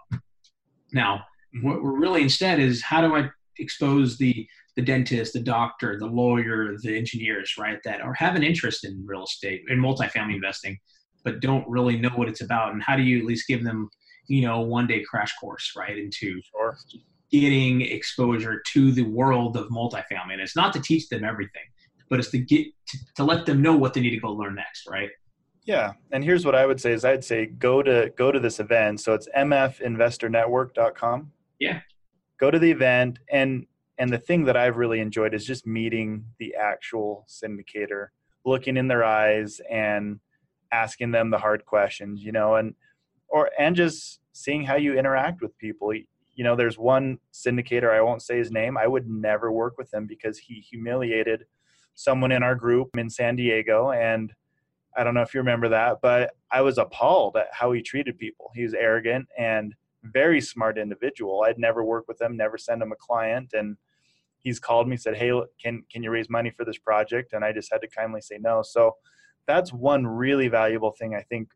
now 0.91 1.24
Mm-hmm. 1.55 1.67
what 1.69 1.84
we're 1.84 1.97
really 1.99 2.21
instead 2.24 2.59
is 2.59 2.82
how 2.82 2.99
do 2.99 3.15
i 3.15 3.30
expose 3.59 4.17
the 4.17 4.45
the 4.76 4.82
dentist 4.82 5.34
the 5.34 5.39
doctor 5.39 5.97
the 5.99 6.05
lawyer 6.05 6.76
the 6.82 6.97
engineers 6.97 7.55
right 7.57 7.80
that 7.84 8.01
or 8.01 8.13
have 8.13 8.36
an 8.36 8.43
interest 8.43 8.84
in 8.86 9.01
real 9.05 9.24
estate 9.24 9.61
in 9.69 9.80
multifamily 9.80 10.36
investing 10.36 10.78
but 11.24 11.39
don't 11.39 11.67
really 11.69 11.97
know 11.97 12.09
what 12.15 12.28
it's 12.28 12.41
about 12.41 12.74
and 12.74 12.82
how 12.84 12.95
do 12.95 13.03
you 13.03 13.19
at 13.19 13.26
least 13.26 13.47
give 13.47 13.63
them 13.63 13.89
you 14.28 14.41
know 14.41 14.61
one 14.61 14.88
day 14.88 15.01
crash 15.03 15.34
course 15.39 15.74
right 15.78 15.97
into 15.97 16.39
Sure. 16.51 16.78
getting 17.32 17.82
exposure 17.82 18.61
to 18.74 18.91
the 18.91 19.03
world 19.03 19.57
of 19.57 19.67
multifamily 19.69 20.34
and 20.34 20.41
it's 20.41 20.55
not 20.55 20.74
to 20.74 20.80
teach 20.82 21.07
them 21.09 21.24
everything 21.24 21.63
but 22.09 22.19
it's 22.19 22.30
to 22.32 22.38
get 22.38 22.67
to, 22.88 22.97
to 23.15 23.24
let 23.24 23.45
them 23.45 23.61
know 23.61 23.76
what 23.76 23.93
they 23.93 24.01
need 24.01 24.11
to 24.11 24.19
go 24.19 24.32
learn 24.32 24.55
next 24.55 24.88
right 24.89 25.09
Yeah, 25.65 25.93
and 26.11 26.24
here's 26.24 26.45
what 26.45 26.55
I 26.55 26.65
would 26.65 26.82
say 26.82 26.91
is 26.91 27.05
I'd 27.05 27.24
say 27.24 27.45
go 27.45 27.82
to 27.82 28.11
go 28.17 28.32
to 28.34 28.39
this 28.39 28.59
event. 28.59 28.99
So 28.99 29.13
it's 29.13 29.30
mfinvestornetwork.com. 29.34 31.32
Yeah. 31.59 31.80
Go 32.38 32.51
to 32.51 32.59
the 32.59 32.69
event 32.69 33.19
and 33.32 33.65
and 33.98 34.12
the 34.12 34.18
thing 34.18 34.46
that 34.46 34.58
I've 34.58 34.78
really 34.78 35.00
enjoyed 35.00 35.34
is 35.34 35.46
just 35.46 35.68
meeting 35.68 36.26
the 36.39 36.56
actual 36.56 37.26
syndicator, 37.30 38.08
looking 38.46 38.78
in 38.78 38.88
their 38.88 39.04
eyes 39.04 39.62
and 39.70 40.20
asking 40.72 41.12
them 41.12 41.30
the 41.30 41.38
hard 41.38 41.66
questions, 41.66 42.24
you 42.24 42.32
know, 42.32 42.56
and 42.56 42.74
or 43.30 43.52
and 43.60 43.76
just 43.76 44.20
seeing 44.34 44.64
how 44.64 44.76
you 44.76 44.98
interact 44.98 45.41
with 45.41 45.58
people. 45.58 45.94
You 45.94 46.44
know, 46.44 46.56
there's 46.56 46.78
one 46.78 47.20
syndicator, 47.32 47.91
I 47.91 48.02
won't 48.02 48.24
say 48.24 48.38
his 48.38 48.52
name. 48.52 48.78
I 48.78 48.88
would 48.88 49.08
never 49.08 49.52
work 49.52 49.78
with 49.78 49.94
him 49.94 50.08
because 50.08 50.39
he 50.39 50.56
humiliated 50.56 51.46
someone 51.94 52.32
in 52.32 52.41
our 52.41 52.56
group 52.56 52.98
in 52.98 53.10
San 53.10 53.36
Diego 53.36 53.91
and 53.91 54.34
I 54.96 55.04
don't 55.04 55.14
know 55.14 55.22
if 55.22 55.34
you 55.34 55.39
remember 55.39 55.70
that, 55.70 56.00
but 56.02 56.36
I 56.52 56.62
was 56.62 56.78
appalled 56.78 57.36
at 57.36 57.48
how 57.52 57.72
he 57.72 57.82
treated 57.82 58.18
people. 58.18 58.52
He 58.54 58.64
was 58.64 58.74
arrogant 58.74 59.28
and 59.38 59.74
very 60.04 60.41
smart 60.41 60.78
individual. 60.78 61.44
I'd 61.46 61.58
never 61.58 61.84
work 61.84 62.08
with 62.08 62.22
him, 62.22 62.38
never 62.38 62.58
send 62.58 62.82
him 62.82 62.91
a 62.91 62.96
client, 62.96 63.54
and 63.54 63.76
he's 64.44 64.60
called 64.60 64.88
me 64.88 64.98
said, 64.98 65.16
"Hey, 65.16 65.32
can 65.62 65.84
can 65.91 66.04
you 66.04 66.12
raise 66.12 66.30
money 66.30 66.52
for 66.52 66.64
this 66.66 66.78
project?" 66.78 67.34
And 67.34 67.44
I 67.44 67.52
just 67.52 67.72
had 67.72 67.82
to 67.82 67.88
kindly 67.88 68.22
say 68.22 68.38
no. 68.39 68.62
So 68.62 68.96
that's 69.48 69.74
one 69.74 70.06
really 70.06 70.48
valuable 70.48 70.91
thing 70.91 71.16
I 71.16 71.22
think 71.22 71.50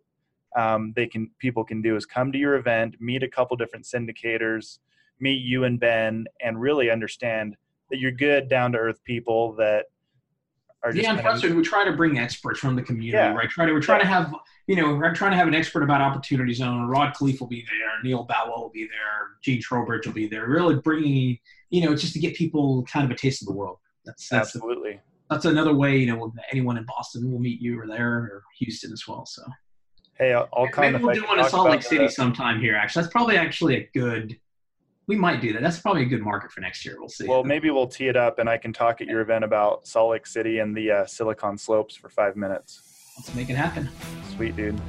um, 0.55 0.93
they 0.95 1.07
can 1.07 1.29
people 1.39 1.63
can 1.63 1.81
do 1.81 1.95
is 1.95 2.05
come 2.05 2.31
to 2.31 2.37
your 2.37 2.55
event, 2.55 2.95
meet 2.99 3.23
a 3.23 3.27
couple 3.29 3.55
different 3.57 3.85
syndicators, 3.85 4.79
meet 5.19 5.41
you 5.43 5.65
and 5.65 5.79
Ben, 5.79 6.25
and 6.41 6.59
really 6.59 6.89
understand 6.89 7.55
that 7.91 7.99
you're 7.99 8.11
good, 8.11 8.49
down 8.49 8.71
to 8.73 8.77
earth 8.77 9.01
people 9.05 9.53
that 9.55 9.85
are 10.83 10.91
just 10.91 11.03
yeah, 11.03 11.11
and 11.11 11.19
kind 11.21 11.35
of- 11.35 11.41
plus 11.41 11.53
we 11.53 11.61
try 11.63 11.85
to 11.85 11.93
bring 11.93 12.17
experts 12.19 12.59
from 12.59 12.75
the 12.75 12.81
community, 12.81 13.11
Yeah. 13.17 13.33
right? 13.33 13.49
Try 13.49 13.65
to 13.65 13.73
we're 13.73 13.81
trying 13.81 14.01
to 14.01 14.07
have 14.07 14.33
you 14.67 14.75
know 14.75 14.95
we're 14.95 15.13
trying 15.13 15.31
to 15.31 15.37
have 15.37 15.47
an 15.47 15.55
expert 15.55 15.83
about 15.83 16.01
opportunity 16.01 16.53
zone. 16.53 16.87
Rod 16.87 17.13
Khleif 17.15 17.39
will 17.39 17.47
be 17.47 17.61
there, 17.69 17.89
Neil 18.03 18.23
Boutwell 18.23 18.61
will 18.63 18.69
be 18.69 18.83
there, 18.85 19.37
Gene 19.41 19.61
Trowbridge 19.61 20.05
will 20.05 20.13
be 20.13 20.27
there. 20.27 20.47
Really 20.47 20.75
bringing 20.75 21.39
you 21.69 21.83
know 21.83 21.91
it's 21.91 22.01
just 22.01 22.13
to 22.13 22.19
get 22.19 22.35
people 22.35 22.83
kind 22.83 23.05
of 23.05 23.11
a 23.11 23.19
taste 23.19 23.41
of 23.41 23.47
the 23.47 23.53
world. 23.53 23.77
That's 24.05 24.29
that's 24.29 24.55
absolutely. 24.55 24.99
that's 25.29 25.45
another 25.45 25.73
way 25.73 25.97
you 25.97 26.07
know 26.07 26.33
anyone 26.51 26.77
in 26.77 26.85
Boston 26.85 27.31
will 27.31 27.39
meet 27.39 27.61
you 27.61 27.79
or 27.79 27.87
there 27.87 28.13
or 28.13 28.43
Houston 28.59 28.91
as 28.91 29.03
well. 29.07 29.25
So 29.25 29.43
Hey, 30.17 30.33
I'll, 30.33 30.49
I'll 30.53 30.67
come 30.67 30.91
maybe 30.91 31.03
we'll 31.03 31.13
do 31.13 31.25
one 31.25 31.39
in 31.39 31.47
Salt 31.47 31.69
Lake 31.69 31.83
City 31.83 32.05
the- 32.05 32.11
sometime 32.11 32.59
here. 32.59 32.75
Actually, 32.75 33.03
that's 33.03 33.11
probably 33.11 33.37
actually 33.37 33.75
a 33.77 33.89
good. 33.93 34.37
We 35.07 35.15
might 35.15 35.39
do 35.41 35.53
that. 35.53 35.61
That's 35.61 35.79
probably 35.79 36.01
a 36.01 36.05
good 36.05 36.21
market 36.21 36.51
for 36.51 36.59
next 36.59 36.85
year. 36.85 36.97
We'll 36.99 37.07
see. 37.07 37.27
Well, 37.27 37.43
maybe 37.43 37.69
we'll 37.69 37.87
tee 37.87 38.09
it 38.09 38.17
up, 38.17 38.39
and 38.39 38.49
I 38.49 38.57
can 38.57 38.73
talk 38.73 38.99
at 38.99 39.07
your 39.07 39.21
event 39.21 39.45
about 39.45 39.87
Salt 39.87 40.11
Lake 40.11 40.27
City 40.27 40.59
and 40.59 40.75
the 40.75 40.91
uh, 40.91 41.05
Silicon 41.05 41.57
Slopes 41.57 41.95
for 41.95 42.09
five 42.09 42.35
minutes. 42.35 43.13
Let's 43.17 43.33
make 43.33 43.49
it 43.49 43.55
happen. 43.55 43.89
Sweet, 44.35 44.57
dude. 44.57 44.79